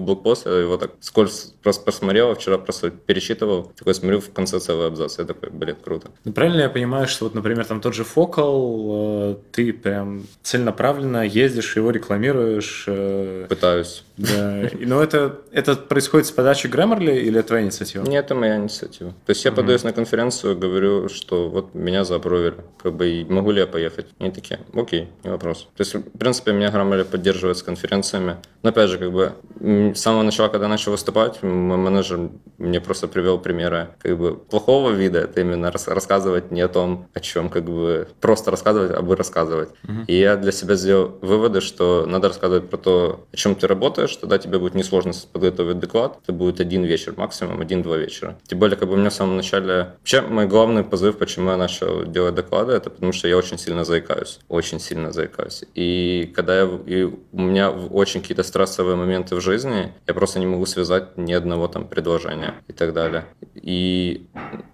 блокпост, 0.00 0.46
я 0.46 0.52
его 0.52 0.76
так 0.76 0.92
скользь 1.00 1.54
просто 1.62 1.84
посмотрел, 1.84 2.30
а 2.30 2.34
вчера 2.34 2.58
просто 2.58 2.90
пересчитывал, 3.10 3.72
такой 3.76 3.92
смотрю 3.94 4.20
в 4.20 4.30
конце 4.32 4.60
целый 4.60 4.86
абзац, 4.86 5.18
я 5.18 5.24
такой, 5.24 5.50
блин, 5.50 5.74
круто. 5.82 6.12
Ну, 6.24 6.32
правильно 6.32 6.60
я 6.60 6.70
понимаю, 6.70 7.08
что 7.08 7.24
вот, 7.24 7.34
например, 7.34 7.64
там 7.64 7.80
тот 7.80 7.92
же 7.92 8.04
Focal, 8.04 9.32
э, 9.32 9.36
ты 9.50 9.72
прям 9.72 10.22
целенаправленно 10.44 11.26
ездишь, 11.26 11.74
его 11.74 11.90
рекламируешь. 11.90 12.84
Э, 12.86 13.46
Пытаюсь. 13.48 14.04
Да. 14.16 14.70
Но 14.78 15.02
это, 15.02 15.40
это 15.50 15.74
происходит 15.74 16.28
с 16.28 16.30
подачи 16.30 16.68
Grammarly 16.68 17.18
или 17.18 17.40
это 17.40 17.48
твоя 17.48 17.64
инициатива? 17.64 18.04
Нет, 18.04 18.26
это 18.26 18.36
моя 18.36 18.58
инициатива. 18.58 19.10
То 19.26 19.30
есть 19.30 19.44
я 19.44 19.50
подаюсь 19.50 19.82
на 19.82 19.92
конференцию, 19.92 20.56
говорю, 20.56 21.08
что 21.08 21.48
вот 21.48 21.74
меня 21.74 22.04
заапровили, 22.04 22.54
как 22.80 22.94
бы 22.94 23.26
могу 23.28 23.50
ли 23.50 23.60
я 23.60 23.66
поехать? 23.66 24.06
Они 24.20 24.30
такие, 24.30 24.60
окей, 24.72 25.08
не 25.24 25.30
вопрос. 25.30 25.66
То 25.76 25.80
есть, 25.80 25.94
в 25.94 26.18
принципе, 26.18 26.52
меня 26.52 26.68
Grammarly 26.68 27.04
поддерживает 27.04 27.58
с 27.58 27.64
конференциями. 27.64 28.36
Но 28.62 28.68
опять 28.68 28.90
же, 28.90 28.98
как 28.98 29.10
бы 29.10 29.32
с 29.58 29.98
самого 29.98 30.22
начала, 30.22 30.48
когда 30.48 30.66
я 30.66 30.70
начал 30.70 30.92
выступать, 30.92 31.42
мой 31.42 31.78
менеджер 31.78 32.30
мне 32.58 32.80
просто 32.80 32.99
привел 33.08 33.38
примеры 33.38 33.88
как 34.00 34.18
бы 34.18 34.36
плохого 34.36 34.90
вида, 34.90 35.20
это 35.20 35.40
именно 35.40 35.70
рас 35.70 35.88
рассказывать 35.88 36.50
не 36.50 36.60
о 36.60 36.68
том, 36.68 37.08
о 37.14 37.20
чем 37.20 37.48
как 37.48 37.64
бы 37.64 38.08
просто 38.20 38.50
рассказывать, 38.50 38.92
а 38.92 39.02
бы 39.02 39.16
рассказывать. 39.16 39.70
Uh-huh. 39.84 40.04
И 40.06 40.18
я 40.18 40.36
для 40.36 40.52
себя 40.52 40.74
сделал 40.74 41.18
выводы, 41.20 41.60
что 41.60 42.06
надо 42.06 42.28
рассказывать 42.28 42.68
про 42.68 42.76
то, 42.76 43.26
о 43.32 43.36
чем 43.36 43.54
ты 43.54 43.66
работаешь, 43.66 44.14
тогда 44.16 44.38
тебе 44.38 44.58
будет 44.58 44.74
несложно 44.74 45.12
подготовить 45.32 45.78
доклад, 45.78 46.18
это 46.22 46.32
будет 46.32 46.60
один 46.60 46.84
вечер 46.84 47.14
максимум, 47.16 47.60
один-два 47.60 47.96
вечера. 47.96 48.38
Тем 48.46 48.58
более, 48.58 48.76
как 48.76 48.88
бы 48.88 48.94
у 48.94 48.96
меня 48.96 49.10
в 49.10 49.14
самом 49.14 49.36
начале... 49.36 49.94
Вообще, 49.98 50.20
мой 50.22 50.46
главный 50.46 50.84
позыв, 50.84 51.18
почему 51.18 51.50
я 51.50 51.56
начал 51.56 52.04
делать 52.04 52.34
доклады, 52.34 52.72
это 52.72 52.90
потому 52.90 53.12
что 53.12 53.28
я 53.28 53.36
очень 53.36 53.58
сильно 53.58 53.84
заикаюсь. 53.84 54.38
Очень 54.48 54.80
сильно 54.80 55.12
заикаюсь. 55.12 55.64
И 55.74 56.32
когда 56.34 56.60
я... 56.60 56.70
И 56.86 57.04
у 57.04 57.40
меня 57.40 57.70
очень 57.70 58.20
какие-то 58.20 58.42
стрессовые 58.42 58.96
моменты 58.96 59.36
в 59.36 59.40
жизни, 59.40 59.92
я 60.06 60.14
просто 60.14 60.38
не 60.38 60.46
могу 60.46 60.66
связать 60.66 61.16
ни 61.16 61.32
одного 61.32 61.68
там 61.68 61.86
предложения 61.86 62.54
и 62.68 62.72
так 62.72 62.89
далее. 62.92 63.26
И 63.54 64.26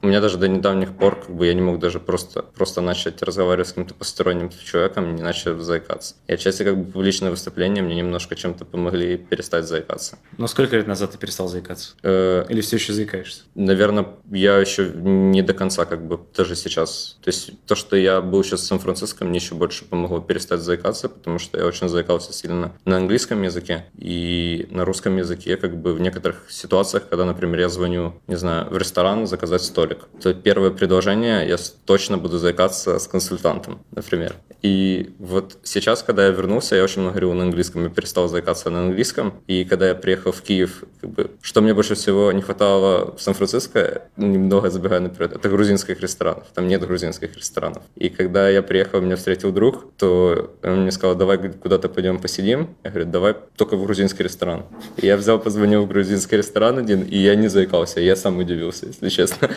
у 0.03 0.07
меня 0.07 0.21
даже 0.21 0.39
до 0.39 0.49
недавних 0.49 0.97
пор 0.97 1.17
как 1.21 1.35
бы 1.35 1.47
я 1.47 1.55
не 1.55 1.61
мог 1.61 1.79
даже 1.79 2.01
просто, 2.01 2.43
просто 2.43 2.81
начать 2.81 3.23
разговаривать 3.23 3.69
с 3.69 3.73
каким-то 3.73 3.95
посторонним 3.95 4.51
человеком, 4.51 5.15
не 5.15 5.23
начал 5.23 5.59
заикаться. 5.59 6.15
И 6.27 6.33
отчасти 6.33 6.63
как 6.63 6.77
бы 6.77 6.91
публичные 6.91 7.31
выступления 7.31 7.83
мне 7.83 7.97
немножко 7.97 8.37
чем-то 8.37 8.65
помогли 8.65 9.17
перестать 9.17 9.67
заикаться. 9.67 10.19
Но 10.39 10.47
сколько 10.47 10.77
лет 10.77 10.87
назад 10.87 11.13
ты 11.13 11.19
перестал 11.19 11.49
заикаться? 11.49 11.95
Э, 12.03 12.45
Или 12.49 12.61
все 12.61 12.77
еще 12.77 12.93
заикаешься? 12.93 13.43
Наверное, 13.55 14.07
я 14.31 14.59
еще 14.59 14.91
не 14.95 15.43
до 15.43 15.55
конца 15.55 15.85
как 15.85 16.07
бы 16.07 16.21
даже 16.37 16.55
сейчас. 16.57 17.19
То 17.23 17.29
есть 17.29 17.53
то, 17.67 17.75
что 17.75 17.97
я 17.97 18.21
был 18.21 18.45
сейчас 18.45 18.61
в 18.61 18.67
Сан-Франциско, 18.67 19.25
мне 19.25 19.39
еще 19.39 19.55
больше 19.55 19.85
помогло 19.85 20.21
перестать 20.21 20.61
заикаться, 20.61 21.09
потому 21.09 21.39
что 21.39 21.59
я 21.59 21.67
очень 21.67 21.89
заикался 21.89 22.33
сильно 22.33 22.73
на 22.85 22.97
английском 22.97 23.43
языке 23.43 23.87
и 23.97 24.69
на 24.71 24.85
русском 24.85 25.17
языке, 25.17 25.57
как 25.57 25.77
бы 25.77 25.93
в 25.95 26.01
некоторых 26.01 26.51
ситуациях, 26.51 27.09
когда, 27.09 27.25
например, 27.25 27.61
я 27.61 27.69
звоню, 27.69 28.06
не 28.27 28.37
знаю, 28.37 28.69
в 28.71 28.77
ресторан 28.77 29.27
заказать 29.27 29.63
столик, 29.63 30.09
то 30.21 30.35
первое 30.35 30.71
предложение 30.71 31.49
я 31.49 31.57
точно 31.85 32.19
буду 32.19 32.39
заикаться 32.39 32.99
с 32.99 33.07
консультантом, 33.07 33.81
например. 33.93 34.35
И 34.63 35.15
вот 35.19 35.59
сейчас, 35.63 36.03
когда 36.03 36.27
я 36.27 36.33
вернулся, 36.33 36.77
я 36.77 36.83
очень 36.83 37.03
много 37.03 37.15
говорил 37.15 37.35
на 37.35 37.45
английском, 37.45 37.85
я 37.85 37.91
перестал 37.91 38.29
заикаться 38.29 38.71
на 38.71 38.81
английском. 38.81 39.35
И 39.47 39.65
когда 39.65 39.89
я 39.89 39.95
приехал 39.95 40.33
в 40.33 40.43
Киев, 40.43 40.85
как 41.01 41.11
бы, 41.11 41.31
что 41.41 41.61
мне 41.61 41.73
больше 41.73 41.95
всего 41.95 42.33
не 42.33 42.43
хватало 42.43 43.15
в 43.17 43.23
Сан-Франциско, 43.23 44.03
немного 44.17 44.71
забегая 44.71 45.01
наперед, 45.01 45.33
это 45.33 45.49
грузинских 45.49 46.01
ресторанов. 46.01 46.45
Там 46.55 46.67
нет 46.67 46.85
грузинских 46.85 47.37
ресторанов. 47.37 47.83
И 47.95 48.09
когда 48.09 48.49
я 48.49 48.63
приехал, 48.63 49.01
меня 49.01 49.17
встретил 49.17 49.53
друг, 49.53 49.93
то 49.97 50.53
он 50.63 50.83
мне 50.83 50.91
сказал, 50.91 51.15
давай 51.15 51.39
куда-то 51.39 51.89
пойдем 51.89 52.19
посидим. 52.19 52.77
Я 52.83 52.91
говорю, 52.91 53.11
давай 53.11 53.37
только 53.57 53.77
в 53.77 53.85
грузинский 53.85 54.25
ресторан. 54.25 54.65
И 54.97 55.07
я 55.07 55.17
взял, 55.17 55.39
позвонил 55.39 55.85
в 55.85 55.89
грузинский 55.89 56.39
ресторан 56.39 56.79
один, 56.79 57.03
и 57.03 57.17
я 57.17 57.37
не 57.37 57.49
заикался. 57.49 57.86
Я 57.97 58.17
сам 58.17 58.39
удивился, 58.39 58.87
если 58.87 59.09
честно. 59.09 59.51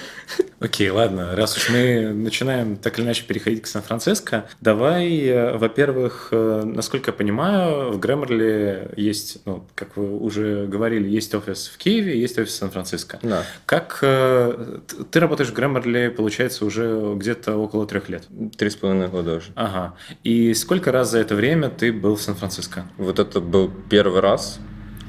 Окей, 0.59 0.89
ладно. 0.89 1.35
Раз 1.35 1.55
уж 1.55 1.69
мы 1.69 2.11
начинаем 2.13 2.75
так 2.75 2.99
или 2.99 3.05
иначе 3.05 3.23
переходить 3.25 3.61
к 3.61 3.67
Сан-Франциско, 3.67 4.45
давай, 4.59 5.19
э, 5.21 5.57
во-первых, 5.57 6.29
э, 6.31 6.63
насколько 6.65 7.11
я 7.11 7.13
понимаю, 7.13 7.91
в 7.91 7.99
Grammarly 7.99 8.93
есть, 8.97 9.39
ну, 9.45 9.65
как 9.75 9.95
вы 9.95 10.19
уже 10.19 10.67
говорили, 10.67 11.07
есть 11.07 11.33
офис 11.33 11.71
в 11.73 11.77
Киеве, 11.77 12.19
есть 12.19 12.37
офис 12.37 12.53
в 12.53 12.57
Сан-Франциско. 12.57 13.19
Да. 13.21 13.43
Как 13.65 13.99
э, 14.01 14.79
ты 15.09 15.19
работаешь 15.21 15.49
в 15.49 15.57
Grammarly, 15.57 16.09
получается, 16.09 16.65
уже 16.65 17.13
где-то 17.15 17.55
около 17.55 17.87
трех 17.87 18.09
лет? 18.09 18.23
Три 18.57 18.69
с 18.69 18.75
половиной 18.75 19.07
года 19.07 19.35
уже. 19.35 19.51
Ага. 19.55 19.95
И 20.25 20.53
сколько 20.55 20.91
раз 20.91 21.11
за 21.11 21.19
это 21.19 21.35
время 21.35 21.69
ты 21.69 21.93
был 21.93 22.17
в 22.17 22.21
Сан-Франциско? 22.21 22.85
Вот 22.97 23.19
это 23.19 23.39
был 23.39 23.71
первый 23.89 24.19
раз, 24.19 24.59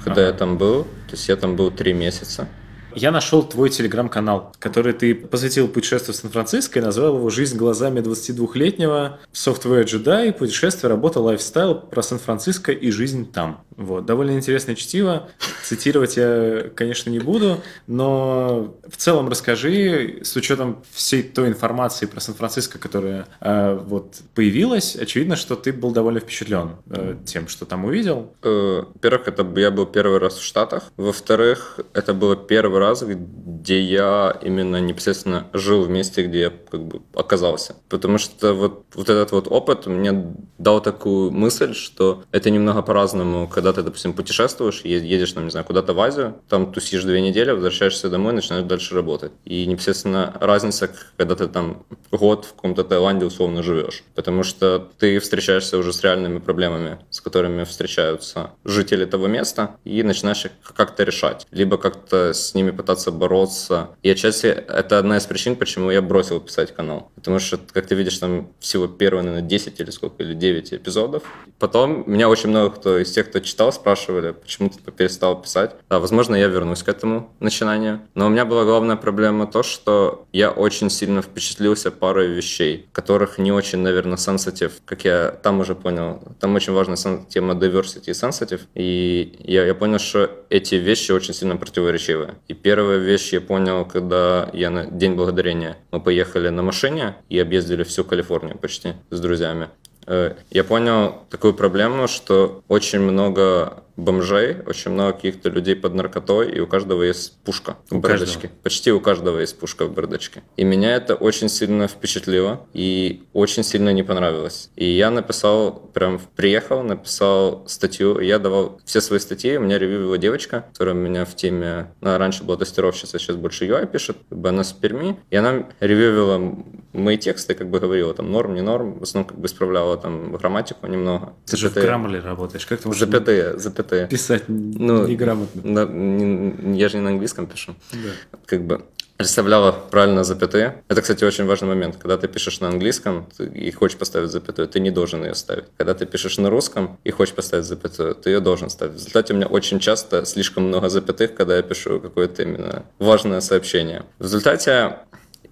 когда 0.04 0.22
ага. 0.22 0.30
я 0.30 0.32
там 0.32 0.58
был. 0.58 0.84
То 0.84 1.16
есть 1.16 1.28
я 1.28 1.34
там 1.34 1.56
был 1.56 1.72
три 1.72 1.92
месяца. 1.92 2.48
Я 2.94 3.10
нашел 3.10 3.42
твой 3.42 3.70
телеграм-канал, 3.70 4.52
который 4.58 4.92
ты 4.92 5.14
посвятил 5.14 5.68
путешествию 5.68 6.14
в 6.14 6.16
Сан-Франциско 6.16 6.78
и 6.78 6.82
назвал 6.82 7.16
его 7.16 7.30
«Жизнь 7.30 7.56
глазами 7.56 8.00
22-летнего 8.00 9.20
software 9.32 9.84
jedi, 9.84 10.32
путешествие, 10.32 10.90
работа, 10.90 11.20
lifestyle 11.20 11.74
про 11.74 12.02
Сан-Франциско 12.02 12.72
и 12.72 12.90
жизнь 12.90 13.30
там». 13.30 13.64
Вот. 13.76 14.04
Довольно 14.04 14.32
интересное 14.32 14.74
чтиво. 14.74 15.28
Цитировать 15.64 16.16
я, 16.16 16.70
конечно, 16.74 17.08
не 17.10 17.18
буду, 17.18 17.62
но 17.86 18.76
в 18.86 18.96
целом 18.96 19.28
расскажи, 19.28 20.20
с 20.22 20.36
учетом 20.36 20.82
всей 20.92 21.22
той 21.22 21.48
информации 21.48 22.06
про 22.06 22.20
Сан-Франциско, 22.20 22.78
которая 22.78 23.26
э, 23.40 23.74
вот 23.82 24.20
появилась, 24.34 24.96
очевидно, 24.96 25.36
что 25.36 25.56
ты 25.56 25.72
был 25.72 25.92
довольно 25.92 26.20
впечатлен 26.20 26.76
э, 26.90 27.16
тем, 27.24 27.48
что 27.48 27.64
там 27.64 27.84
увидел. 27.84 28.34
Э, 28.42 28.82
во-первых, 28.92 29.28
это 29.28 29.46
я 29.58 29.70
был 29.70 29.86
первый 29.86 30.18
раз 30.18 30.34
в 30.36 30.42
Штатах. 30.42 30.90
Во-вторых, 30.96 31.80
это 31.94 32.12
было 32.12 32.36
первый 32.36 32.79
раз, 32.80 33.02
где 33.02 33.80
я 33.80 34.36
именно 34.42 34.80
непосредственно 34.80 35.46
жил 35.52 35.82
в 35.82 35.90
месте, 35.90 36.22
где 36.22 36.40
я 36.40 36.52
как 36.70 36.84
бы 36.84 37.02
оказался. 37.14 37.76
Потому 37.88 38.18
что 38.18 38.54
вот, 38.54 38.84
вот 38.94 39.08
этот 39.08 39.32
вот 39.32 39.46
опыт 39.48 39.86
мне 39.86 40.34
дал 40.58 40.80
такую 40.80 41.30
мысль, 41.30 41.74
что 41.74 42.24
это 42.32 42.50
немного 42.50 42.82
по-разному, 42.82 43.48
когда 43.48 43.72
ты, 43.72 43.82
допустим, 43.82 44.12
путешествуешь, 44.12 44.82
едешь, 44.82 45.32
там, 45.32 45.44
не 45.44 45.50
знаю, 45.50 45.66
куда-то 45.66 45.94
в 45.94 46.00
Азию, 46.00 46.36
там 46.48 46.72
тусишь 46.72 47.04
две 47.04 47.20
недели, 47.20 47.50
возвращаешься 47.50 48.10
домой, 48.10 48.32
начинаешь 48.32 48.64
дальше 48.64 48.94
работать. 48.94 49.32
И 49.44 49.66
непосредственно 49.66 50.36
разница, 50.40 50.90
когда 51.16 51.36
ты 51.36 51.46
там 51.46 51.84
год 52.10 52.44
в 52.44 52.54
каком-то 52.54 52.84
Таиланде 52.84 53.26
условно 53.26 53.62
живешь. 53.62 54.02
Потому 54.14 54.42
что 54.42 54.88
ты 54.98 55.18
встречаешься 55.20 55.78
уже 55.78 55.92
с 55.92 56.02
реальными 56.02 56.38
проблемами, 56.38 56.98
с 57.10 57.20
которыми 57.20 57.64
встречаются 57.64 58.50
жители 58.64 59.04
того 59.04 59.26
места, 59.26 59.76
и 59.84 60.02
начинаешь 60.02 60.44
их 60.44 60.52
как-то 60.76 61.04
решать. 61.04 61.46
Либо 61.50 61.76
как-то 61.76 62.32
с 62.32 62.54
ними 62.54 62.69
пытаться 62.72 63.10
бороться. 63.10 63.90
И 64.02 64.10
отчасти 64.10 64.46
это 64.46 64.98
одна 64.98 65.16
из 65.16 65.26
причин, 65.26 65.56
почему 65.56 65.90
я 65.90 66.02
бросил 66.02 66.40
писать 66.40 66.74
канал. 66.74 67.10
Потому 67.14 67.38
что, 67.38 67.58
как 67.72 67.86
ты 67.86 67.94
видишь, 67.94 68.18
там 68.18 68.48
всего 68.60 68.86
первые, 68.86 69.24
наверное, 69.24 69.48
10 69.48 69.80
или 69.80 69.90
сколько, 69.90 70.22
или 70.22 70.34
9 70.34 70.74
эпизодов. 70.74 71.22
Потом 71.58 72.04
меня 72.06 72.28
очень 72.28 72.50
много 72.50 72.70
кто 72.70 72.98
из 72.98 73.10
тех, 73.12 73.28
кто 73.28 73.40
читал 73.40 73.72
спрашивали, 73.72 74.32
почему 74.32 74.70
ты 74.70 74.90
перестал 74.90 75.40
писать. 75.40 75.74
Да, 75.88 75.98
возможно, 75.98 76.34
я 76.34 76.46
вернусь 76.46 76.82
к 76.82 76.88
этому 76.88 77.30
начинанию. 77.40 78.00
Но 78.14 78.26
у 78.26 78.28
меня 78.28 78.44
была 78.44 78.64
главная 78.64 78.96
проблема 78.96 79.46
то, 79.46 79.62
что 79.62 80.26
я 80.32 80.50
очень 80.50 80.90
сильно 80.90 81.22
впечатлился 81.22 81.90
парой 81.90 82.28
вещей, 82.28 82.88
которых 82.92 83.38
не 83.38 83.52
очень, 83.52 83.78
наверное, 83.78 84.16
sensitive, 84.16 84.72
как 84.84 85.04
я 85.04 85.30
там 85.42 85.60
уже 85.60 85.74
понял. 85.74 86.22
Там 86.40 86.54
очень 86.54 86.72
важна 86.72 86.96
тема 87.28 87.54
diversity 87.54 88.06
и 88.06 88.10
sensitive. 88.10 88.60
И 88.74 89.36
я, 89.40 89.64
я 89.64 89.74
понял, 89.74 89.98
что 89.98 90.30
эти 90.48 90.74
вещи 90.76 91.12
очень 91.12 91.34
сильно 91.34 91.56
противоречивы. 91.56 92.34
И 92.48 92.54
первая 92.62 92.98
вещь 92.98 93.32
я 93.32 93.40
понял, 93.40 93.84
когда 93.84 94.50
я 94.52 94.70
на 94.70 94.86
День 94.86 95.14
Благодарения, 95.14 95.76
мы 95.90 96.00
поехали 96.00 96.48
на 96.48 96.62
машине 96.62 97.16
и 97.28 97.38
объездили 97.38 97.82
всю 97.82 98.04
Калифорнию 98.04 98.58
почти 98.58 98.94
с 99.10 99.20
друзьями. 99.20 99.68
Э, 100.06 100.34
я 100.50 100.64
понял 100.64 101.22
такую 101.30 101.54
проблему, 101.54 102.08
что 102.08 102.62
очень 102.68 103.00
много 103.00 103.84
бомжей, 104.00 104.56
очень 104.66 104.92
много 104.92 105.12
каких-то 105.12 105.48
людей 105.48 105.76
под 105.76 105.94
наркотой, 105.94 106.50
и 106.50 106.60
у 106.60 106.66
каждого 106.66 107.02
есть 107.02 107.38
пушка 107.42 107.76
у 107.90 107.96
в 107.96 108.00
бардачке. 108.00 108.48
Каждого. 108.48 108.62
Почти 108.62 108.92
у 108.92 109.00
каждого 109.00 109.38
есть 109.40 109.58
пушка 109.58 109.86
в 109.86 109.92
бардачке. 109.92 110.42
И 110.56 110.64
меня 110.64 110.96
это 110.96 111.14
очень 111.14 111.48
сильно 111.48 111.88
впечатлило 111.88 112.66
и 112.72 113.24
очень 113.32 113.62
сильно 113.62 113.92
не 113.92 114.02
понравилось. 114.02 114.70
И 114.76 114.84
я 114.84 115.10
написал, 115.10 115.72
прям 115.92 116.20
приехал, 116.36 116.82
написал 116.82 117.64
статью, 117.66 118.20
я 118.20 118.38
давал 118.38 118.80
все 118.84 119.00
свои 119.00 119.18
статьи, 119.18 119.56
у 119.56 119.60
меня 119.60 119.78
ревьювила 119.78 120.18
девочка, 120.18 120.66
которая 120.72 120.94
у 120.94 120.98
меня 120.98 121.24
в 121.24 121.34
теме, 121.36 121.92
она 122.00 122.18
раньше 122.18 122.44
была 122.44 122.56
тестировщица, 122.56 123.18
сейчас 123.18 123.36
больше 123.36 123.66
UI 123.66 123.86
пишет, 123.86 124.16
с 124.30 124.72
Перми, 124.72 125.18
и 125.30 125.36
она 125.36 125.66
ревьювила 125.80 126.56
мои 126.92 127.16
тексты, 127.16 127.54
как 127.54 127.70
бы 127.70 127.80
говорила, 127.80 128.14
там, 128.14 128.30
норм, 128.30 128.54
не 128.54 128.62
норм, 128.62 128.98
в 128.98 129.02
основном 129.02 129.28
как 129.28 129.38
бы 129.38 129.46
исправляла 129.46 129.96
там 129.96 130.32
грамматику 130.32 130.86
немного. 130.86 131.34
Ты 131.46 131.56
же 131.56 131.68
в 131.70 131.76
Grammarly 131.76 132.20
работаешь, 132.20 132.66
как 132.66 132.80
ты 132.80 132.88
можешь... 132.88 133.00
Запятые, 133.00 133.58
запятые 133.58 133.89
ты 133.90 134.06
писать 134.06 134.44
ну, 134.48 135.06
неграмотно. 135.06 135.84
Не, 135.86 136.78
я 136.78 136.88
же 136.88 136.98
не 136.98 137.02
на 137.02 137.10
английском 137.10 137.46
пишу. 137.46 137.74
Да. 137.92 138.38
Как 138.46 138.64
бы 138.64 138.82
расставляла 139.18 139.72
правильно 139.72 140.24
запятые. 140.24 140.82
Это, 140.88 141.02
кстати, 141.02 141.24
очень 141.24 141.44
важный 141.44 141.68
момент. 141.68 141.96
Когда 141.96 142.16
ты 142.16 142.26
пишешь 142.26 142.60
на 142.60 142.68
английском 142.68 143.26
и 143.38 143.70
хочешь 143.70 143.98
поставить 143.98 144.30
запятую, 144.30 144.66
ты 144.66 144.80
не 144.80 144.90
должен 144.90 145.22
ее 145.24 145.34
ставить. 145.34 145.64
Когда 145.76 145.92
ты 145.94 146.06
пишешь 146.06 146.38
на 146.38 146.48
русском 146.48 146.98
и 147.04 147.10
хочешь 147.10 147.34
поставить 147.34 147.66
запятую, 147.66 148.14
ты 148.14 148.30
ее 148.30 148.40
должен 148.40 148.70
ставить. 148.70 148.94
В 148.94 148.96
результате 148.96 149.34
у 149.34 149.36
меня 149.36 149.46
очень 149.46 149.78
часто 149.78 150.24
слишком 150.24 150.64
много 150.64 150.88
запятых, 150.88 151.34
когда 151.34 151.56
я 151.56 151.62
пишу 151.62 152.00
какое-то 152.00 152.42
именно 152.42 152.84
важное 152.98 153.40
сообщение. 153.40 154.04
В 154.18 154.24
результате 154.24 154.96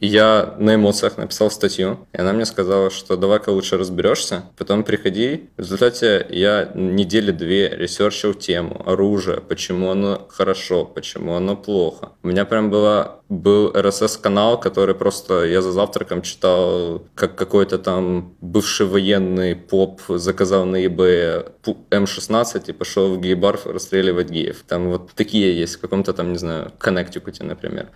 я 0.01 0.55
на 0.59 0.75
эмоциях 0.75 1.17
написал 1.17 1.51
статью, 1.51 2.07
и 2.13 2.21
она 2.21 2.33
мне 2.33 2.45
сказала, 2.45 2.91
что 2.91 3.17
давай-ка 3.17 3.51
лучше 3.51 3.77
разберешься, 3.77 4.45
потом 4.57 4.85
приходи. 4.85 5.51
В 5.57 5.61
результате 5.61 6.27
я 6.31 6.71
недели 6.75 7.31
две 7.31 7.69
ресерчил 7.69 8.35
тему, 8.35 8.83
оружие, 8.87 9.41
почему 9.41 9.91
оно 9.91 10.27
хорошо, 10.31 10.85
почему 10.85 11.35
оно 11.35 11.57
плохо. 11.57 12.11
У 12.23 12.29
меня 12.29 12.45
прям 12.45 12.71
была, 12.71 13.21
был 13.29 13.71
RSS-канал, 13.73 14.61
который 14.61 14.95
просто 14.95 15.45
я 15.45 15.63
за 15.63 15.73
завтраком 15.73 16.23
читал, 16.23 17.03
как 17.15 17.37
какой-то 17.37 17.79
там 17.79 18.35
бывший 18.41 18.87
военный 18.87 19.57
поп 19.57 20.01
заказал 20.09 20.65
на 20.65 20.85
eBay 20.85 21.53
М16 21.91 22.65
и 22.69 22.73
пошел 22.73 23.15
в 23.15 23.21
гей-бар 23.21 23.59
расстреливать 23.65 24.31
геев. 24.31 24.65
Там 24.67 24.91
вот 24.91 25.11
такие 25.15 25.59
есть, 25.59 25.77
в 25.77 25.81
каком-то 25.81 26.13
там, 26.13 26.33
не 26.33 26.39
знаю, 26.39 26.73
Коннектикуте, 26.79 27.45
например. 27.45 27.89